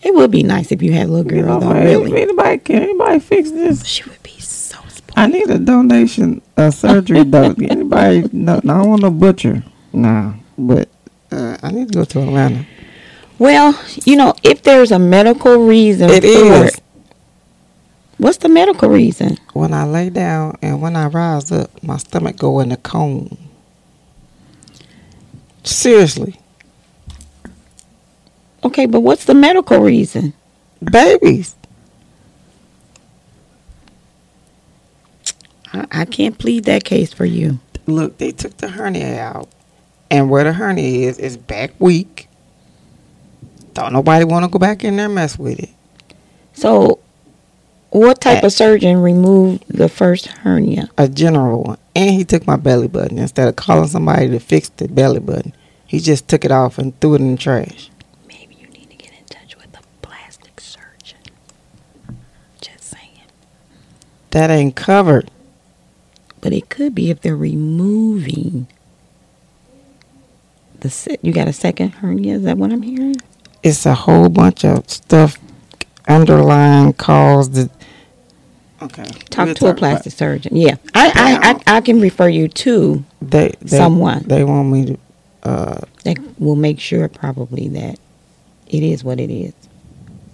It 0.03 0.13
would 0.13 0.29
be 0.31 0.43
nice 0.43 0.71
if 0.71 0.81
you 0.83 0.93
had 0.93 1.07
a 1.07 1.11
little 1.11 1.31
You 1.33 1.41
girl, 1.43 1.59
know, 1.59 1.73
though. 1.73 1.79
Really, 1.83 2.21
Anybody 2.21 2.59
can 2.59 2.83
anybody 2.83 3.19
fix 3.19 3.51
this? 3.51 3.85
she 3.85 4.03
would 4.03 4.21
be 4.21 4.37
so 4.39 4.77
spoiled. 4.87 5.13
I 5.17 5.27
need 5.27 5.49
a 5.49 5.57
donation, 5.57 6.41
a 6.57 6.71
surgery 6.71 7.23
though. 7.25 7.55
Anybody? 7.69 8.29
No, 8.31 8.61
no, 8.63 8.73
I 8.73 8.77
don't 8.79 8.89
want 8.89 9.01
no 9.01 9.09
butcher. 9.11 9.63
Nah, 9.93 10.33
but 10.57 10.89
uh, 11.31 11.57
I 11.63 11.71
need 11.71 11.91
to 11.91 11.99
go 11.99 12.05
to 12.05 12.21
Atlanta. 12.21 12.65
Well, 13.39 13.77
you 14.05 14.15
know, 14.15 14.33
if 14.43 14.61
there's 14.61 14.91
a 14.91 14.99
medical 14.99 15.65
reason 15.65 16.09
It 16.09 16.21
for 16.23 16.27
is. 16.65 16.75
it, 16.75 16.79
what's 18.17 18.37
the 18.37 18.47
medical 18.49 18.89
reason? 18.89 19.37
When 19.53 19.73
I 19.73 19.85
lay 19.85 20.09
down 20.09 20.57
and 20.61 20.81
when 20.81 20.95
I 20.95 21.07
rise 21.07 21.51
up, 21.51 21.81
my 21.83 21.97
stomach 21.97 22.37
go 22.37 22.59
in 22.59 22.71
a 22.71 22.77
cone. 22.77 23.37
Seriously, 25.65 26.39
Okay, 28.63 28.85
but 28.87 29.01
what's 29.01 29.25
the 29.25 29.33
medical 29.35 29.79
reason? 29.79 30.33
babies. 30.91 31.55
I, 35.73 35.85
I 35.91 36.05
can't 36.05 36.37
plead 36.37 36.63
that 36.65 36.83
case 36.83 37.11
for 37.13 37.25
you. 37.25 37.59
Look, 37.87 38.17
they 38.17 38.31
took 38.31 38.57
the 38.57 38.67
hernia 38.69 39.19
out, 39.19 39.49
and 40.09 40.29
where 40.29 40.43
the 40.43 40.53
hernia 40.53 41.07
is 41.09 41.17
is 41.19 41.37
back 41.37 41.71
weak. 41.79 42.27
Don't 43.73 43.93
nobody 43.93 44.23
want 44.25 44.45
to 44.45 44.49
go 44.49 44.57
back 44.59 44.83
in 44.83 44.95
there 44.95 45.05
and 45.05 45.15
mess 45.15 45.37
with 45.37 45.59
it. 45.59 45.69
So, 46.53 46.99
what 47.95 48.19
type 48.19 48.43
Uh, 48.43 48.47
of 48.47 48.53
surgeon 48.53 49.01
removed 49.01 49.63
the 49.69 49.87
first 49.87 50.27
hernia? 50.27 50.89
A 50.97 51.07
general 51.07 51.63
one, 51.63 51.77
and 51.95 52.11
he 52.11 52.25
took 52.25 52.45
my 52.45 52.57
belly 52.57 52.89
button 52.89 53.17
instead 53.17 53.47
of 53.47 53.55
calling 53.55 53.87
somebody 53.87 54.27
to 54.29 54.39
fix 54.39 54.69
the 54.69 54.89
belly 54.89 55.21
button. 55.21 55.53
He 55.87 55.99
just 55.99 56.27
took 56.27 56.43
it 56.43 56.51
off 56.51 56.77
and 56.77 56.99
threw 56.99 57.13
it 57.15 57.21
in 57.21 57.31
the 57.31 57.37
trash. 57.37 57.89
Maybe 58.27 58.57
you 58.59 58.67
need 58.67 58.89
to 58.89 58.97
get 58.97 59.11
in 59.17 59.25
touch 59.29 59.55
with 59.55 59.73
a 59.77 59.81
plastic 60.01 60.59
surgeon. 60.59 61.19
Just 62.59 62.83
saying. 62.83 63.21
That 64.31 64.49
ain't 64.49 64.75
covered. 64.75 65.31
But 66.41 66.51
it 66.51 66.69
could 66.69 66.93
be 66.93 67.09
if 67.09 67.21
they're 67.21 67.35
removing 67.35 68.67
the 70.81 71.17
you 71.21 71.31
got 71.31 71.47
a 71.47 71.53
second 71.53 71.91
hernia. 71.91 72.35
Is 72.35 72.43
that 72.43 72.57
what 72.57 72.71
I'm 72.71 72.81
hearing? 72.81 73.15
It's 73.63 73.85
a 73.85 73.95
whole 73.95 74.27
bunch 74.29 74.65
of 74.65 74.89
stuff 74.89 75.37
underlying 76.07 76.93
cause 76.93 77.49
the. 77.51 77.69
Okay. 78.81 79.05
Talk 79.29 79.45
we'll 79.45 79.55
to 79.55 79.65
a 79.65 79.69
about- 79.69 79.77
plastic 79.79 80.13
surgeon. 80.13 80.55
Yeah, 80.55 80.75
I, 80.93 81.11
I, 81.15 81.49
I 81.73 81.77
I 81.77 81.81
can 81.81 81.99
refer 81.99 82.27
you 82.29 82.47
to 82.49 83.03
They, 83.21 83.53
they 83.61 83.77
Someone. 83.77 84.23
They 84.27 84.43
want 84.43 84.69
me 84.69 84.85
to. 84.85 84.97
Uh, 85.43 85.81
that 86.03 86.17
will 86.39 86.55
make 86.55 86.79
sure 86.79 87.07
probably 87.07 87.67
that 87.69 87.99
it 88.67 88.83
is 88.83 89.03
what 89.03 89.19
it 89.19 89.31
is. 89.31 89.53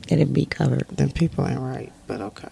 That 0.08 0.20
it 0.20 0.34
be 0.34 0.46
covered. 0.46 0.88
then 0.90 1.12
people 1.12 1.48
ain't 1.48 1.60
right, 1.60 1.92
but 2.08 2.20
okay. 2.22 2.50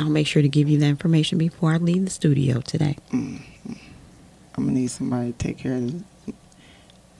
I'll 0.00 0.08
make 0.10 0.26
sure 0.26 0.42
to 0.42 0.48
give 0.48 0.68
you 0.68 0.78
that 0.78 0.86
information 0.86 1.38
before 1.38 1.72
I 1.72 1.76
leave 1.76 2.04
the 2.04 2.10
studio 2.10 2.60
today. 2.60 2.96
I'm 3.12 3.42
gonna 4.56 4.72
need 4.72 4.90
somebody 4.90 5.32
to 5.32 5.38
take 5.38 5.58
care 5.58 5.74
of 5.76 5.92
this. 5.92 6.02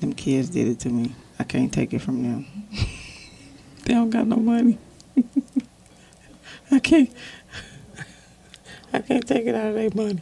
Them 0.00 0.12
kids 0.12 0.48
did 0.50 0.68
it 0.68 0.80
to 0.80 0.88
me. 0.88 1.14
I 1.38 1.44
can't 1.44 1.72
take 1.72 1.92
it 1.92 2.00
from 2.00 2.22
them. 2.22 2.46
they 3.84 3.94
don't 3.94 4.10
got 4.10 4.26
no 4.26 4.36
money. 4.36 4.78
I 6.70 6.78
can't. 6.78 7.10
I 8.92 9.00
can't 9.00 9.26
take 9.26 9.46
it 9.46 9.54
out 9.54 9.68
of 9.68 9.74
their 9.74 9.90
money. 9.94 10.20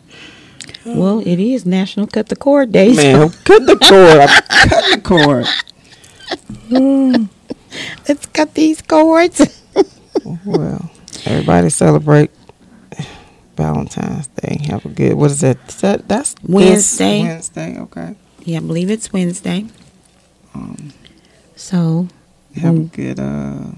Well, 0.86 1.20
it 1.20 1.38
is 1.38 1.64
National 1.66 2.06
Cut 2.06 2.28
the 2.28 2.36
Cord 2.36 2.72
Day. 2.72 2.94
so 2.94 3.02
Man, 3.02 3.30
cut 3.44 3.66
the 3.66 3.76
cord. 3.76 4.30
I'm 4.50 4.68
cut 4.68 4.84
the 4.92 5.00
cord. 5.02 5.46
let's 8.08 8.26
cut 8.26 8.54
these 8.54 8.82
cords. 8.82 9.60
Well, 10.44 10.90
everybody 11.24 11.68
celebrate 11.70 12.30
Valentine's 13.56 14.28
Day. 14.28 14.58
Have 14.66 14.84
a 14.86 14.88
good. 14.88 15.14
What 15.14 15.30
is 15.30 15.40
that? 15.40 15.66
That 15.68 16.08
that's 16.08 16.34
Wednesday. 16.42 17.22
Wednesday. 17.22 17.78
Okay. 17.78 18.14
yeah, 18.44 18.58
I 18.58 18.60
believe 18.60 18.90
it's 18.90 19.12
Wednesday. 19.12 19.66
Um, 20.54 20.92
So, 21.56 22.08
have 22.60 22.74
a 22.76 22.78
Mm. 22.80 22.92
good 22.92 23.18
uh 23.20 23.76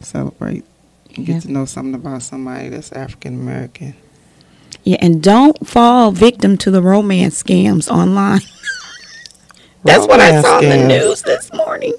celebrate. 0.00 0.64
and 1.16 1.28
Yeah. 1.28 1.34
Get 1.34 1.42
to 1.42 1.52
know 1.52 1.64
something 1.64 1.94
about 1.94 2.22
somebody 2.22 2.68
that's 2.70 2.92
African 2.92 3.34
American. 3.34 3.94
yeah, 4.84 4.96
and 5.00 5.22
don't 5.22 5.66
fall 5.66 6.10
victim 6.10 6.56
to 6.58 6.70
the 6.70 6.82
romance 6.82 7.42
scams 7.42 7.88
online. 7.90 8.40
That's 9.84 10.06
what 10.06 10.18
I 10.20 10.28
Romance 10.28 10.46
saw 10.46 10.58
in 10.60 10.68
the 10.70 10.88
news 10.88 11.22
this 11.22 11.52
morning. 11.52 11.92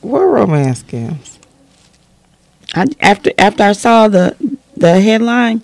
What 0.00 0.22
romance 0.22 0.82
scams? 0.82 1.38
I, 2.74 2.86
after 3.00 3.30
after 3.38 3.62
I 3.62 3.72
saw 3.72 4.08
the 4.08 4.34
the 4.76 5.00
headline, 5.00 5.62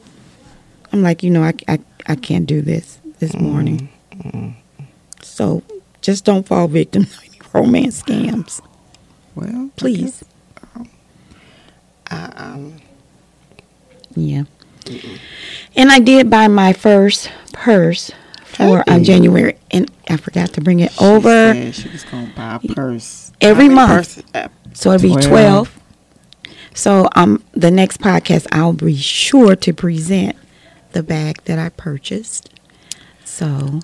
I'm 0.92 1.02
like, 1.02 1.22
you 1.24 1.30
know, 1.30 1.42
I, 1.42 1.52
I, 1.68 1.78
I 2.06 2.14
can't 2.16 2.46
do 2.46 2.62
this 2.62 2.98
this 3.18 3.34
morning. 3.34 3.88
So 5.22 5.62
just 6.00 6.24
don't 6.24 6.46
fall 6.46 6.68
victim 6.68 7.04
to 7.06 7.18
any 7.26 7.40
romance 7.52 8.02
scams, 8.02 8.60
Well, 9.34 9.70
please. 9.76 10.24
I, 12.10 12.24
um, 12.36 12.76
Yeah. 14.14 14.44
And 15.74 15.90
I 15.90 15.98
did 15.98 16.28
buy 16.30 16.48
my 16.48 16.72
first 16.72 17.30
purse 17.52 18.10
for 18.44 18.84
um, 18.86 19.02
January, 19.02 19.56
and 19.70 19.90
I 20.08 20.16
forgot 20.18 20.52
to 20.52 20.60
bring 20.60 20.80
it 20.80 20.92
She 20.92 21.04
over. 21.04 21.72
she 21.72 21.88
was 21.88 22.04
gonna 22.04 22.30
buy 22.36 22.56
a 22.62 22.74
purse 22.74 23.32
Every 23.40 23.68
month. 23.68 23.90
purses? 23.90 24.24
Uh, 24.34 24.48
So 24.74 24.92
it'll 24.92 25.08
be 25.08 25.14
12. 25.14 25.28
12. 25.28 25.80
So 26.74 27.08
um 27.14 27.42
the 27.52 27.70
next 27.70 28.00
podcast 28.00 28.46
I'll 28.52 28.72
be 28.72 28.96
sure 28.96 29.56
to 29.56 29.72
present 29.72 30.36
the 30.92 31.02
bag 31.02 31.42
that 31.44 31.58
I 31.58 31.70
purchased. 31.70 32.50
So 33.24 33.80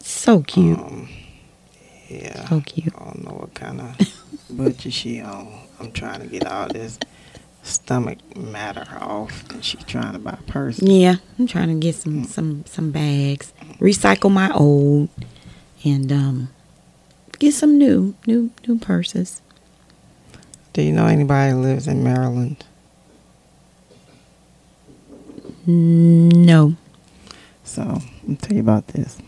so 0.00 0.42
cute. 0.42 0.78
Um, 0.78 1.08
yeah. 2.08 2.48
So 2.48 2.60
cute. 2.60 2.94
I 2.96 3.04
don't 3.04 3.24
know 3.24 3.32
what 3.40 3.54
kind 3.54 3.80
of 3.80 3.96
budget 4.50 4.92
she 4.92 5.20
on. 5.20 5.60
I'm 5.80 5.92
trying 5.92 6.20
to 6.20 6.26
get 6.26 6.46
all 6.46 6.68
this 6.68 6.98
stomach 7.62 8.18
matter 8.36 8.86
off, 9.00 9.48
and 9.50 9.64
she 9.64 9.76
trying 9.78 10.12
to 10.12 10.18
buy 10.18 10.38
a 10.38 10.50
purse. 10.50 10.80
Yeah, 10.80 11.16
I'm 11.38 11.46
trying 11.46 11.68
to 11.68 11.74
get 11.74 11.94
some 11.94 12.24
some 12.24 12.64
some 12.66 12.90
bags, 12.90 13.52
recycle 13.78 14.30
my 14.30 14.50
old 14.52 15.08
and 15.84 16.10
um 16.10 16.48
get 17.38 17.54
some 17.54 17.78
new 17.78 18.14
new 18.26 18.50
new 18.66 18.78
purses. 18.78 19.42
Do 20.72 20.82
you 20.82 20.92
know 20.92 21.06
anybody 21.06 21.52
that 21.52 21.58
lives 21.58 21.88
in 21.88 22.04
Maryland? 22.04 22.64
No. 25.66 26.76
So 27.64 28.00
me 28.26 28.36
tell 28.36 28.54
you 28.54 28.60
about 28.60 28.88
this. 28.88 29.18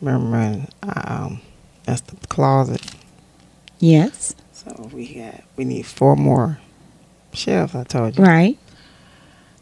Remember 0.00 0.66
I 0.82 1.14
um, 1.14 1.40
that's 1.84 2.00
the 2.02 2.16
closet. 2.28 2.82
Yes. 3.78 4.34
So 4.52 4.90
we 4.92 5.06
had 5.06 5.42
we 5.56 5.64
need 5.64 5.86
four 5.86 6.14
more 6.16 6.58
shelves. 7.32 7.74
I 7.74 7.84
told 7.84 8.16
you 8.18 8.24
Right. 8.24 8.58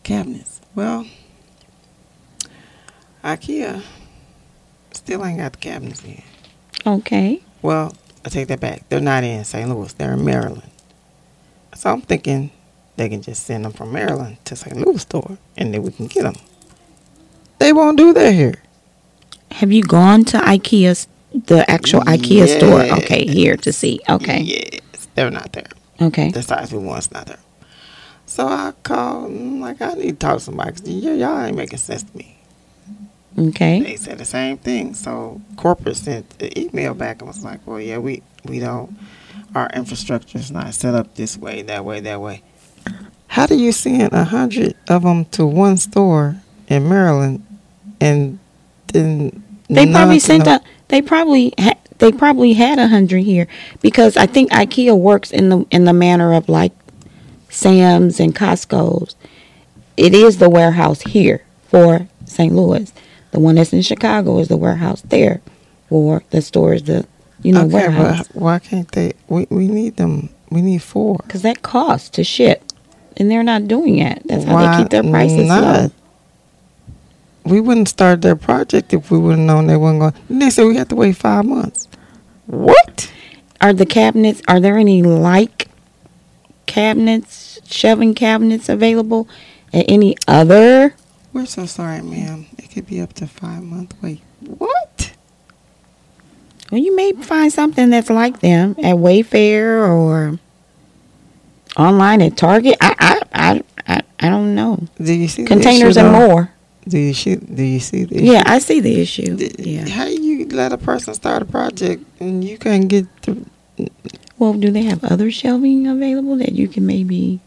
cabinets. 0.02 0.60
Well, 0.74 1.06
IKEA 3.24 3.82
still 4.92 5.24
ain't 5.24 5.38
got 5.38 5.52
the 5.52 5.58
cabinets 5.58 6.04
in. 6.04 6.22
Okay. 6.86 7.42
Well, 7.62 7.94
I 8.24 8.28
take 8.28 8.48
that 8.48 8.60
back. 8.60 8.88
They're 8.88 9.00
not 9.00 9.24
in 9.24 9.44
St. 9.44 9.68
Louis. 9.68 9.92
They're 9.92 10.12
in 10.14 10.24
Maryland. 10.24 10.70
So 11.74 11.90
I'm 11.92 12.02
thinking 12.02 12.50
they 12.96 13.08
can 13.08 13.22
just 13.22 13.44
send 13.44 13.64
them 13.64 13.72
from 13.72 13.92
Maryland 13.92 14.38
to 14.46 14.56
St. 14.56 14.76
Louis 14.76 15.00
store, 15.02 15.38
and 15.56 15.72
then 15.72 15.82
we 15.82 15.90
can 15.92 16.06
get 16.06 16.22
them. 16.24 16.34
They 17.58 17.72
won't 17.72 17.96
do 17.98 18.12
that 18.14 18.32
here. 18.34 18.62
Have 19.52 19.72
you 19.72 19.82
gone 19.82 20.24
to 20.26 20.38
IKEA's 20.38 21.06
the 21.34 21.68
actual 21.70 22.00
IKEA 22.02 22.48
store? 22.48 22.80
Okay, 22.98 23.26
here 23.26 23.56
to 23.58 23.72
see. 23.72 24.00
Okay. 24.08 24.40
Yes, 24.40 25.08
they're 25.14 25.30
not 25.30 25.52
there. 25.52 25.68
Okay. 26.00 26.30
The 26.30 26.42
size 26.42 26.72
we 26.72 26.78
want's 26.78 27.10
not 27.12 27.26
there. 27.26 27.38
So 28.26 28.46
I 28.46 28.72
called, 28.82 29.26
I'm 29.26 29.60
like, 29.60 29.80
I 29.82 29.94
need 29.94 30.10
to 30.20 30.26
talk 30.26 30.38
to 30.38 30.40
somebody. 30.44 30.70
'cause 30.72 30.82
y- 30.82 30.92
y'all 31.14 31.40
ain't 31.42 31.56
making 31.56 31.78
sense 31.78 32.04
to 32.04 32.16
me. 32.16 32.36
Okay. 33.38 33.80
They 33.80 33.96
said 33.96 34.18
the 34.18 34.24
same 34.24 34.56
thing. 34.58 34.94
So 34.94 35.40
corporate 35.56 35.96
sent 35.96 36.38
the 36.38 36.56
email 36.58 36.94
back 36.94 37.20
and 37.22 37.28
was 37.28 37.44
like, 37.44 37.60
well, 37.66 37.80
yeah, 37.80 37.98
we, 37.98 38.22
we 38.44 38.58
don't, 38.60 38.96
our 39.54 39.68
infrastructure 39.70 40.38
is 40.38 40.50
not 40.50 40.72
set 40.74 40.94
up 40.94 41.14
this 41.16 41.36
way, 41.36 41.62
that 41.62 41.84
way, 41.84 42.00
that 42.00 42.20
way. 42.20 42.42
How 43.28 43.46
do 43.46 43.56
you 43.56 43.72
send 43.72 44.12
a 44.12 44.24
hundred 44.24 44.74
of 44.88 45.02
them 45.02 45.24
to 45.26 45.46
one 45.46 45.76
store 45.76 46.36
in 46.68 46.88
Maryland 46.88 47.44
and 48.00 48.38
then 48.88 49.42
They 49.68 49.86
probably 49.92 50.18
sent 50.18 50.46
a. 50.46 50.60
They 50.90 51.00
probably 51.02 51.54
ha- 51.58 51.78
they 51.98 52.10
probably 52.12 52.54
had 52.54 52.78
a 52.78 52.88
hundred 52.88 53.20
here 53.20 53.46
because 53.80 54.16
I 54.16 54.26
think 54.26 54.50
IKEA 54.50 54.98
works 54.98 55.30
in 55.30 55.48
the 55.48 55.66
in 55.70 55.84
the 55.84 55.92
manner 55.92 56.34
of 56.34 56.48
like 56.48 56.72
Sam's 57.48 58.20
and 58.20 58.34
Costco's. 58.34 59.14
It 59.96 60.14
is 60.14 60.38
the 60.38 60.48
warehouse 60.50 61.02
here 61.02 61.44
for 61.68 62.08
St. 62.24 62.54
Louis. 62.54 62.92
The 63.32 63.38
one 63.40 63.54
that's 63.54 63.72
in 63.72 63.82
Chicago 63.82 64.38
is 64.38 64.48
the 64.48 64.56
warehouse 64.56 65.02
there 65.02 65.40
for 65.88 66.22
the 66.30 66.42
stores. 66.42 66.82
The 66.84 67.06
you 67.42 67.52
know 67.52 67.62
okay, 67.66 67.74
warehouse 67.74 68.28
why 68.32 68.58
can't 68.58 68.90
they? 68.92 69.12
We, 69.28 69.46
we 69.50 69.68
need 69.68 69.96
them. 69.96 70.30
We 70.50 70.62
need 70.62 70.82
four. 70.82 71.18
because 71.22 71.42
that 71.42 71.62
costs 71.62 72.08
to 72.10 72.24
ship, 72.24 72.64
and 73.16 73.30
they're 73.30 73.44
not 73.44 73.68
doing 73.68 73.98
it. 73.98 74.22
That's 74.24 74.44
how 74.44 74.54
Why 74.54 74.76
they 74.76 74.82
keep 74.82 74.90
their 74.90 75.04
prices 75.08 75.46
not? 75.46 75.62
low. 75.62 75.90
We 77.44 77.60
wouldn't 77.60 77.88
start 77.88 78.22
their 78.22 78.36
project 78.36 78.92
if 78.92 79.10
we 79.10 79.18
would 79.18 79.38
have 79.38 79.46
known 79.46 79.66
they 79.66 79.76
weren't 79.76 80.00
going. 80.00 80.14
Then 80.28 80.38
they 80.40 80.50
said 80.50 80.66
we 80.66 80.76
have 80.76 80.88
to 80.88 80.96
wait 80.96 81.16
five 81.16 81.44
months. 81.44 81.88
What? 82.46 83.10
Are 83.60 83.72
the 83.72 83.86
cabinets? 83.86 84.42
Are 84.48 84.60
there 84.60 84.76
any 84.78 85.02
like 85.02 85.68
cabinets, 86.66 87.60
shelving 87.64 88.14
cabinets 88.14 88.68
available 88.68 89.28
at 89.72 89.84
any 89.88 90.16
other? 90.28 90.94
We're 91.32 91.46
so 91.46 91.66
sorry, 91.66 92.02
ma'am. 92.02 92.46
It 92.58 92.70
could 92.70 92.86
be 92.86 93.00
up 93.00 93.12
to 93.14 93.26
five 93.26 93.62
month 93.62 93.94
wait. 94.02 94.20
What? 94.40 95.12
Well, 96.70 96.80
you 96.80 96.94
may 96.94 97.12
find 97.12 97.52
something 97.52 97.90
that's 97.90 98.10
like 98.10 98.40
them 98.40 98.76
at 98.78 98.96
Wayfair 98.96 99.88
or 99.88 100.38
online 101.76 102.22
at 102.22 102.36
Target. 102.36 102.76
I 102.80 102.94
I 102.98 103.22
I 103.32 103.62
I, 103.86 104.02
I 104.20 104.28
don't 104.28 104.54
know. 104.54 104.86
Do 105.02 105.12
you 105.12 105.28
see 105.28 105.42
the 105.42 105.48
Containers 105.48 105.96
issue, 105.96 106.06
and 106.06 106.12
more. 106.12 106.52
Do 106.88 106.98
you 106.98 107.14
see? 107.14 107.36
Do 107.36 107.62
you 107.62 107.80
see 107.80 108.04
the? 108.04 108.22
Yeah. 108.22 108.42
I 108.46 108.58
see 108.58 108.80
the 108.80 109.00
issue. 109.00 109.36
Yeah. 109.58 109.88
How 109.88 110.06
you 110.06 110.46
let 110.46 110.72
a 110.72 110.78
person 110.78 111.14
start 111.14 111.42
a 111.42 111.44
project 111.44 112.04
and 112.20 112.42
you 112.42 112.58
can't 112.58 112.88
get 112.88 113.06
the? 113.22 113.44
Well, 114.38 114.54
do 114.54 114.70
they 114.70 114.82
have 114.82 115.04
other 115.04 115.30
shelving 115.30 115.86
available 115.86 116.36
that 116.36 116.52
you 116.52 116.68
can 116.68 116.86
maybe 116.86 117.40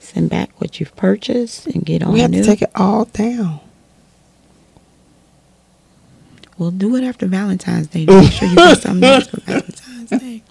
send 0.00 0.30
back 0.30 0.50
what 0.60 0.80
you've 0.80 0.96
purchased 0.96 1.66
and 1.66 1.84
get 1.84 2.02
on? 2.02 2.12
we 2.12 2.20
have 2.20 2.30
new? 2.30 2.42
to 2.42 2.46
take 2.48 2.62
it 2.62 2.70
all 2.74 3.04
down. 3.04 3.60
We'll 6.56 6.70
do 6.72 6.96
it 6.96 7.04
after 7.04 7.26
Valentine's 7.26 7.86
Day. 7.88 8.04
Make 8.06 8.32
sure 8.32 8.48
you 8.48 8.56
get 8.56 8.78
something 8.82 9.00
nice 9.00 9.28
for 9.28 9.40
Valentine's 9.42 10.10
Day. 10.10 10.42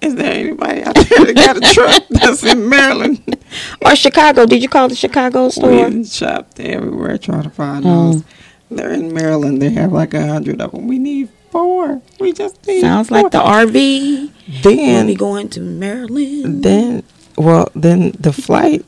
Is 0.00 0.14
there 0.14 0.32
anybody 0.32 0.82
out 0.82 0.94
there 0.94 1.24
that 1.26 1.34
got 1.34 1.56
a 1.56 1.74
truck 1.74 2.02
that's 2.10 2.44
in 2.44 2.68
Maryland? 2.68 3.36
Or 3.84 3.96
Chicago. 3.96 4.46
Did 4.46 4.62
you 4.62 4.68
call 4.68 4.88
the 4.88 4.94
Chicago 4.94 5.48
store? 5.48 5.88
We 5.90 6.04
shopped 6.04 6.60
everywhere 6.60 7.18
trying 7.18 7.42
to 7.44 7.50
find 7.50 7.84
Oh. 7.86 8.12
those. 8.12 8.24
They're 8.70 8.92
in 8.92 9.12
Maryland. 9.12 9.60
They 9.62 9.70
have 9.70 9.92
like 9.92 10.14
a 10.14 10.26
hundred 10.26 10.60
of 10.60 10.72
them. 10.72 10.86
We 10.86 10.98
need 10.98 11.30
four. 11.50 12.00
We 12.20 12.32
just 12.32 12.64
need. 12.66 12.82
Sounds 12.82 13.10
like 13.10 13.30
the 13.32 13.40
four. 13.40 13.48
RV. 13.48 14.30
We'll 14.64 14.76
Then, 14.76 15.06
be 15.08 15.14
going 15.14 15.48
to 15.50 15.60
Maryland. 15.60 16.62
then, 16.62 17.02
well, 17.36 17.68
then 17.74 18.12
the 18.20 18.32
flight. 18.32 18.84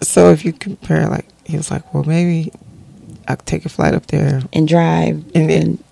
So 0.00 0.30
if 0.30 0.44
you 0.44 0.52
compare, 0.52 1.08
like, 1.08 1.26
he 1.44 1.56
was 1.56 1.70
like, 1.70 1.92
well, 1.92 2.04
maybe 2.04 2.52
I'll 3.26 3.36
take 3.36 3.64
a 3.66 3.68
flight 3.68 3.94
up 3.94 4.06
there. 4.06 4.42
and 4.52 4.66
drive 4.68 5.24
And 5.34 5.50
it- 5.50 5.62
and 5.64 5.84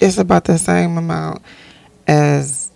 It's 0.00 0.18
about 0.18 0.44
the 0.44 0.58
same 0.58 0.96
amount 0.98 1.42
as, 2.06 2.16
as 2.46 2.67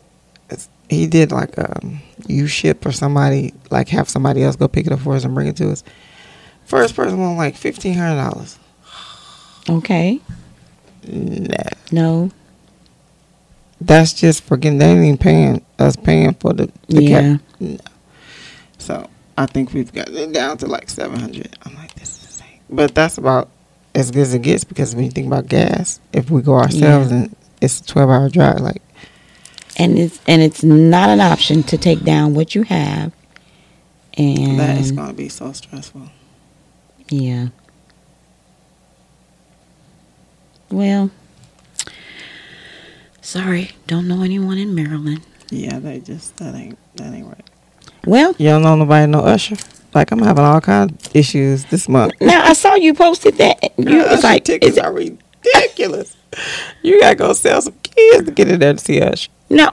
he 0.93 1.07
did, 1.07 1.33
like, 1.33 1.59
um, 1.59 2.01
you 2.27 2.47
ship 2.47 2.85
or 2.87 2.93
somebody, 2.93 3.53
like, 3.71 3.89
have 3.89 4.09
somebody 4.09 4.43
else 4.43 4.57
go 4.57 4.69
pick 4.69 4.87
it 4.87 4.93
up 4.93 5.01
for 5.01 5.15
us 5.15 5.25
and 5.25 5.35
bring 5.35 5.49
it 5.49 5.57
to 5.57 5.71
us. 5.71 5.83
First 6.65 6.95
person 6.95 7.19
won 7.19 7.37
like 7.37 7.57
fifteen 7.57 7.95
hundred 7.95 8.23
dollars. 8.23 8.59
okay 9.69 10.21
Nah. 11.07 11.57
no 11.91 12.31
That's 13.81 14.13
just 14.13 14.45
for 14.45 14.57
getting. 14.57 14.79
They 14.79 14.87
ain't 14.87 15.05
even 15.05 15.19
paying 15.19 15.65
us 15.79 15.97
paying 15.97 16.35
for 16.35 16.53
the, 16.53 16.71
the 16.89 17.03
Yeah. 17.03 17.21
cap. 17.37 17.41
No. 17.61 17.77
So 18.79 19.11
I 19.37 19.47
think 19.47 19.73
we've 19.75 19.93
got 19.93 20.09
it 20.09 20.33
down 20.33 20.59
to 20.59 20.67
like 20.67 20.89
seven 20.89 21.19
hundred. 21.19 21.57
I'm 21.65 21.75
like, 21.75 21.95
this 21.97 22.11
is 22.19 22.25
insane. 22.25 22.61
But 22.71 22.95
that's 22.95 23.19
about 23.19 23.49
as 23.95 24.11
good 24.13 24.23
as 24.23 24.35
it 24.35 24.43
gets 24.43 24.63
because 24.65 24.95
when 24.95 25.05
you 25.07 25.11
think 25.11 25.27
about 25.27 25.49
gas, 25.49 25.99
if 26.13 26.31
we 26.31 26.41
go 26.43 26.55
ourselves 26.55 27.11
Yeah. 27.11 27.17
and 27.19 27.37
it's 27.61 27.81
a 27.81 27.85
twelve 27.85 28.09
hour 28.09 28.29
drive, 28.29 28.61
like 28.61 28.83
and 29.79 29.99
it's 29.99 30.21
and 30.27 30.43
it's 30.43 30.63
not 30.63 31.09
an 31.09 31.21
option 31.21 31.63
to 31.65 31.79
take 31.79 32.03
down 32.05 32.35
what 32.35 32.55
you 32.55 32.63
have 32.65 33.13
and 34.19 34.59
that 34.59 34.79
is 34.79 34.93
gonna 34.93 35.13
be 35.13 35.29
so 35.29 35.53
stressful. 35.53 36.03
yeah 37.09 37.49
well 40.71 41.11
sorry 43.21 43.71
don't 43.87 44.07
know 44.09 44.23
anyone 44.23 44.59
in 44.59 44.75
maryland 44.75 45.21
Yeah, 45.51 45.79
they 45.79 46.01
just 46.01 46.37
that 46.39 46.55
ain't 46.55 46.79
that 46.97 47.13
ain't 47.13 47.27
right. 47.27 47.51
well 48.07 48.35
You 48.39 48.49
don't 48.49 48.63
know 48.63 48.75
nobody 48.77 49.11
no 49.11 49.21
Usher. 49.21 49.57
Like 49.95 50.11
I'm 50.11 50.21
having 50.23 50.45
all 50.45 50.61
kind 50.61 50.91
of 50.91 51.17
issues 51.17 51.65
this 51.67 51.89
month. 51.89 52.13
now 52.21 52.43
i 52.45 52.53
saw 52.55 52.75
you 52.75 52.95
posted 52.95 53.37
that 53.37 53.63
you 53.79 53.85
Girl, 53.85 54.01
it's 54.07 54.13
Usher 54.15 54.27
like 54.27 54.45
tickets 54.45 54.73
is 54.73 54.79
it, 54.79 54.85
are 54.85 54.93
ridiculous. 54.93 56.17
you 56.83 57.01
gotta 57.01 57.15
go 57.17 57.33
sell 57.33 57.61
some 57.63 57.75
kids 57.83 58.27
to 58.27 58.33
get 58.33 58.49
in 58.49 58.61
there 58.61 58.73
to 58.73 58.79
see 58.79 59.01
Usher. 59.01 59.31
now 59.51 59.71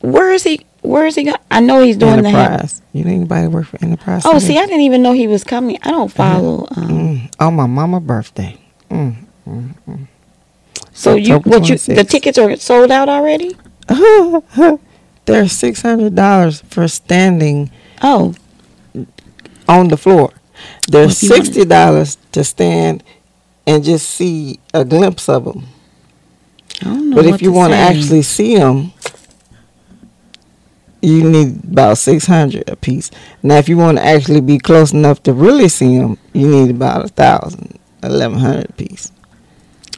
where 0.00 0.32
is 0.32 0.42
he 0.42 0.64
where 0.82 1.06
is 1.06 1.14
he 1.14 1.24
go- 1.24 1.36
i 1.50 1.60
know 1.60 1.82
he's 1.82 1.96
doing 1.96 2.22
the 2.22 2.28
Enterprise. 2.28 2.82
You 2.92 3.04
know 3.04 3.10
anybody 3.10 3.48
work 3.48 3.66
for 3.66 3.78
Enterprise? 3.82 4.22
oh 4.26 4.38
see 4.38 4.58
i 4.58 4.66
didn't 4.66 4.82
even 4.82 5.02
know 5.02 5.12
he 5.12 5.26
was 5.26 5.44
coming 5.44 5.78
i 5.82 5.90
don't 5.90 6.12
follow 6.12 6.66
um, 6.76 6.88
Mm, 6.88 7.34
on 7.40 7.54
my 7.56 7.66
mama 7.66 8.00
birthday. 8.00 8.58
Mm, 8.90 9.16
mm, 9.46 9.74
mm. 9.88 10.06
so 10.92 11.14
you 11.14 11.36
October 11.36 11.58
what 11.58 11.68
you 11.68 11.76
the 11.94 12.04
tickets 12.04 12.36
are 12.38 12.54
sold 12.56 12.90
out 12.90 13.08
already 13.08 13.56
They're 15.26 15.48
six 15.48 15.80
hundred 15.82 16.14
dollars 16.14 16.60
for 16.68 16.86
standing 16.88 17.70
oh 18.02 18.34
on 19.66 19.88
the 19.88 19.96
floor. 19.96 20.32
There's 20.88 21.22
you 21.22 21.28
sixty 21.30 21.64
dollars 21.64 22.18
to 22.32 22.44
stand 22.44 23.02
and 23.66 23.82
just 23.82 24.08
see 24.10 24.60
a 24.74 24.84
glimpse 24.84 25.28
of 25.28 25.44
them. 25.44 25.64
I 26.80 26.84
don't 26.84 27.10
know 27.10 27.16
But 27.16 27.26
if 27.26 27.42
you 27.42 27.52
want 27.52 27.72
to 27.72 27.76
actually 27.78 28.22
see 28.22 28.56
them, 28.56 28.92
you 31.00 31.28
need 31.28 31.64
about 31.64 31.98
six 31.98 32.26
hundred 32.26 32.68
a 32.68 32.76
piece. 32.76 33.10
Now, 33.42 33.56
if 33.56 33.68
you 33.68 33.76
want 33.76 33.98
to 33.98 34.04
actually 34.04 34.40
be 34.40 34.58
close 34.58 34.92
enough 34.92 35.22
to 35.24 35.32
really 35.32 35.68
see 35.68 35.98
them, 35.98 36.18
you 36.32 36.48
need 36.48 36.70
about 36.70 37.04
a 37.04 37.08
thousand, 37.08 37.78
eleven 38.02 38.38
hundred 38.38 38.70
a 38.70 38.72
piece. 38.72 39.12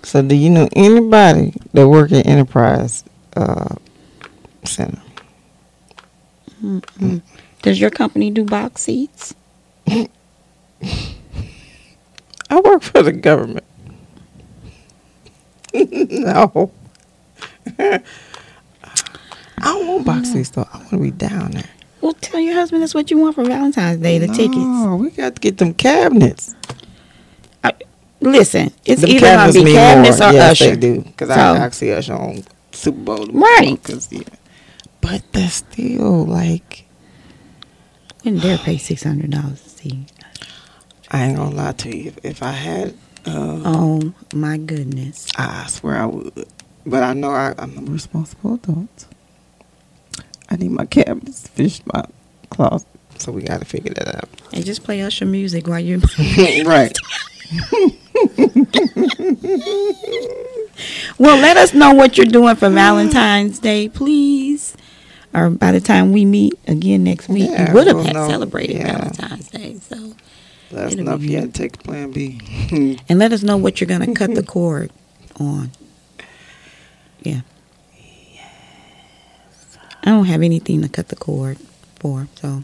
So, 0.03 0.22
do 0.22 0.35
you 0.35 0.51
know 0.51 0.68
anybody 0.74 1.55
that 1.72 1.89
work 1.89 2.12
at 2.12 2.27
Enterprise 2.27 3.05
uh, 3.37 3.74
Center? 4.64 5.01
Mm-mm. 6.62 7.22
Does 7.62 7.81
your 7.81 7.91
company 7.91 8.31
do 8.31 8.45
box 8.45 8.83
seats? 8.83 9.35
I 9.87 10.09
work 12.64 12.83
for 12.83 13.03
the 13.03 13.12
government. 13.12 13.65
no. 16.11 16.70
I 17.79 18.01
don't 19.64 19.87
want 19.87 20.05
box 20.07 20.33
seats 20.33 20.51
though. 20.51 20.66
I 20.72 20.79
want 20.79 20.91
to 20.91 20.99
be 20.99 21.11
down 21.11 21.53
there. 21.53 21.64
Well, 22.01 22.12
tell 22.14 22.41
your 22.41 22.55
husband 22.55 22.83
that's 22.83 22.95
what 22.95 23.11
you 23.11 23.18
want 23.18 23.35
for 23.35 23.45
Valentine's 23.45 24.01
Day, 24.03 24.18
the 24.18 24.29
tickets. 24.29 24.55
Oh, 24.59 24.97
we 24.97 25.11
got 25.11 25.35
to 25.37 25.41
get 25.41 25.59
them 25.59 25.74
cabinets. 25.74 26.55
Listen, 28.20 28.72
it's 28.87 29.03
Them 29.03 29.11
either 29.11 29.20
going 29.27 29.53
to 29.53 29.64
be 29.64 29.72
cabinets 29.74 30.20
more. 30.20 30.31
or 30.31 30.33
yes, 30.33 30.53
Usher. 30.62 30.70
they 30.70 30.77
do. 30.81 31.01
Because 31.03 31.29
So- 31.29 31.35
I, 31.35 31.64
I 31.66 31.68
see 31.68 31.93
Usher 31.93 32.14
on 32.14 32.45
Super 32.72 32.99
Bowl. 32.99 33.27
Right. 33.27 33.79
Cause, 33.85 34.11
yeah. 34.11 34.22
But 35.03 35.22
that's 35.33 35.57
still 35.57 36.24
like, 36.24 36.87
Wouldn't 38.24 38.43
dare 38.43 38.57
pay 38.59 38.77
$600 38.77 39.31
to 39.31 39.68
see. 39.68 40.07
I 41.11 41.24
ain't 41.27 41.37
gonna 41.37 41.55
lie 41.55 41.72
to 41.72 41.95
you. 41.97 42.09
If, 42.09 42.24
if 42.24 42.43
I 42.43 42.53
had, 42.53 42.95
uh, 43.27 43.62
Oh, 43.64 44.12
my 44.35 44.57
goodness. 44.57 45.27
I 45.37 45.66
swear 45.68 45.97
I 45.99 46.07
would. 46.07 46.47
But 46.85 47.03
I 47.03 47.12
know 47.14 47.31
I, 47.31 47.55
I'm 47.59 47.77
a 47.79 47.91
responsible 47.91 48.55
adult. 48.55 49.07
I 50.49 50.57
need 50.57 50.70
my 50.70 50.87
cabinets 50.87 51.43
to 51.43 51.49
finish 51.51 51.81
my 51.93 52.05
closet. 52.51 52.87
So 53.18 53.33
we 53.33 53.43
got 53.43 53.59
to 53.61 53.64
figure 53.64 53.93
that 53.95 54.14
out. 54.16 54.29
And 54.53 54.64
just 54.64 54.85
play 54.85 55.01
us 55.03 55.09
Usher 55.09 55.27
music 55.27 55.66
while 55.66 55.81
you're. 55.81 55.99
right. 56.64 56.97
well, 61.18 61.37
let 61.39 61.57
us 61.57 61.74
know 61.74 61.93
what 61.95 62.16
you're 62.16 62.27
doing 62.27 62.57
for 62.57 62.68
Valentine's 62.68 63.59
Day, 63.59 63.89
please. 63.89 64.77
Or 65.35 65.51
by 65.51 65.72
the 65.72 65.81
time 65.81 66.12
we 66.12 66.24
meet 66.24 66.55
again 66.66 67.05
next 67.05 67.29
week, 67.29 67.51
Yeah, 67.51 67.68
you 67.68 67.74
would 67.74 67.87
have 67.89 67.97
we'll 67.97 68.05
had 68.05 68.14
know. 68.14 68.29
celebrated 68.29 68.77
Yeah. 68.77 68.93
Valentine's 68.99 69.49
Day. 69.51 69.77
So, 69.81 70.14
Let 70.70 70.86
us 70.86 70.92
It'll 70.94 71.04
know 71.04 71.14
if 71.14 71.20
be 71.20 71.26
you 71.28 71.32
good. 71.32 71.40
had 71.40 71.54
to 71.54 71.62
take 71.62 71.82
Plan 71.82 72.10
B. 72.10 72.40
and 73.08 73.18
let 73.18 73.32
us 73.32 73.42
know 73.42 73.56
what 73.56 73.80
you're 73.80 73.88
gonna 73.88 74.12
cut 74.14 74.34
the 74.34 74.42
cord 74.42 74.90
on. 75.38 75.70
Yeah. 77.22 77.40
I 80.02 80.10
don't 80.10 80.26
have 80.26 80.42
anything 80.42 80.82
to 80.82 80.88
cut 80.88 81.08
the 81.08 81.16
cord 81.16 81.58
for, 81.98 82.28
so 82.36 82.62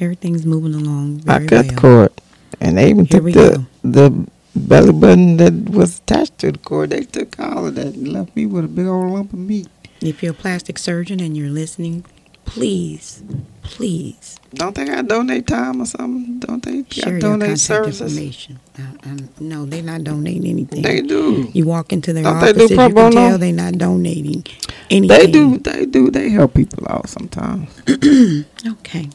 everything's 0.00 0.46
moving 0.46 0.74
along 0.74 1.22
I 1.28 1.40
cut 1.40 1.50
well. 1.50 1.62
the 1.64 1.74
cord. 1.76 2.12
And 2.60 2.78
they 2.78 2.90
even 2.90 3.06
Here 3.06 3.20
took 3.20 3.32
the, 3.32 3.32
go. 3.32 3.66
the 3.82 4.26
belly 4.54 4.92
button 4.92 5.36
that 5.38 5.52
was 5.70 5.98
attached 5.98 6.38
to 6.40 6.52
the 6.52 6.58
cord. 6.58 6.90
They 6.90 7.02
took 7.02 7.38
all 7.40 7.66
of 7.66 7.74
that 7.76 7.86
and 7.94 8.08
left 8.12 8.36
me 8.36 8.46
with 8.46 8.64
a 8.64 8.68
big 8.68 8.86
old 8.86 9.10
lump 9.12 9.32
of 9.32 9.38
meat. 9.38 9.68
If 10.00 10.22
you're 10.22 10.32
a 10.32 10.34
plastic 10.34 10.78
surgeon 10.78 11.20
and 11.20 11.36
you're 11.36 11.50
listening, 11.50 12.04
please, 12.50 13.22
please 13.62 14.38
Don't 14.54 14.74
they 14.74 14.84
got 14.84 15.06
donate 15.06 15.46
time 15.46 15.80
or 15.80 15.86
something? 15.86 16.38
Don't 16.40 16.62
they 16.62 16.82
got 16.82 16.92
share 16.92 17.12
your 17.12 17.20
donate 17.20 17.58
services? 17.58 18.00
information. 18.00 18.58
Uh, 18.78 19.08
um, 19.08 19.28
no, 19.38 19.64
they're 19.66 19.82
not 19.82 20.02
donating 20.04 20.46
anything. 20.46 20.82
They 20.82 21.00
do. 21.00 21.48
You 21.52 21.66
walk 21.66 21.92
into 21.92 22.12
their 22.12 22.24
Don't 22.24 22.40
they 22.40 22.52
do 22.52 22.68
pro 22.74 22.88
you 22.88 22.94
can 22.94 23.12
tell 23.12 23.38
they're 23.38 23.52
not 23.52 23.74
donating 23.78 24.44
anything. 24.90 25.08
They 25.08 25.26
do. 25.30 25.58
They 25.58 25.86
do. 25.86 26.10
They 26.10 26.30
help 26.30 26.54
people 26.54 26.86
out 26.88 27.08
sometimes. 27.08 27.68
Okay. 28.66 29.08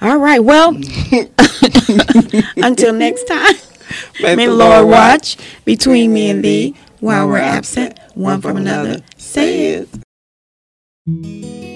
All 0.00 0.18
right. 0.18 0.38
Well, 0.38 0.68
until 2.56 2.92
next 2.92 3.24
time, 3.24 3.54
may 4.22 4.46
the 4.46 4.54
Lord 4.54 4.86
watch 4.86 5.36
between 5.64 6.12
me 6.12 6.30
and 6.30 6.44
thee 6.44 6.76
while 7.00 7.26
we're 7.26 7.38
absent 7.38 7.98
one 8.14 8.40
from 8.40 8.56
another. 8.58 9.02
Say 9.16 9.86
it. 11.06 11.67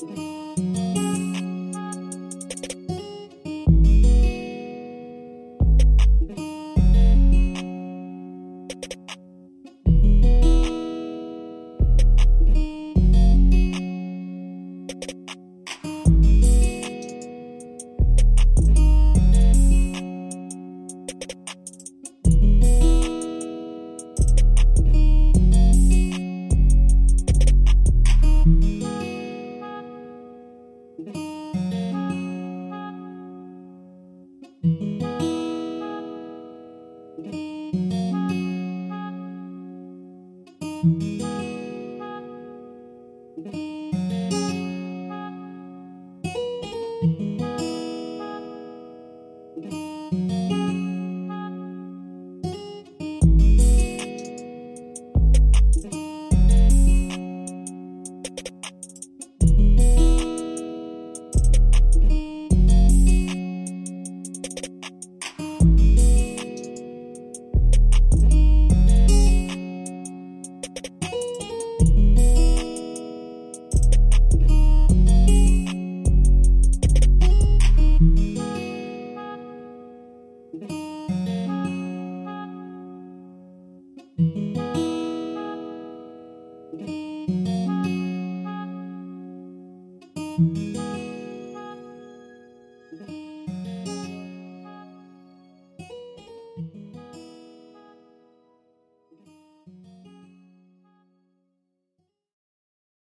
Bye. 0.00 0.67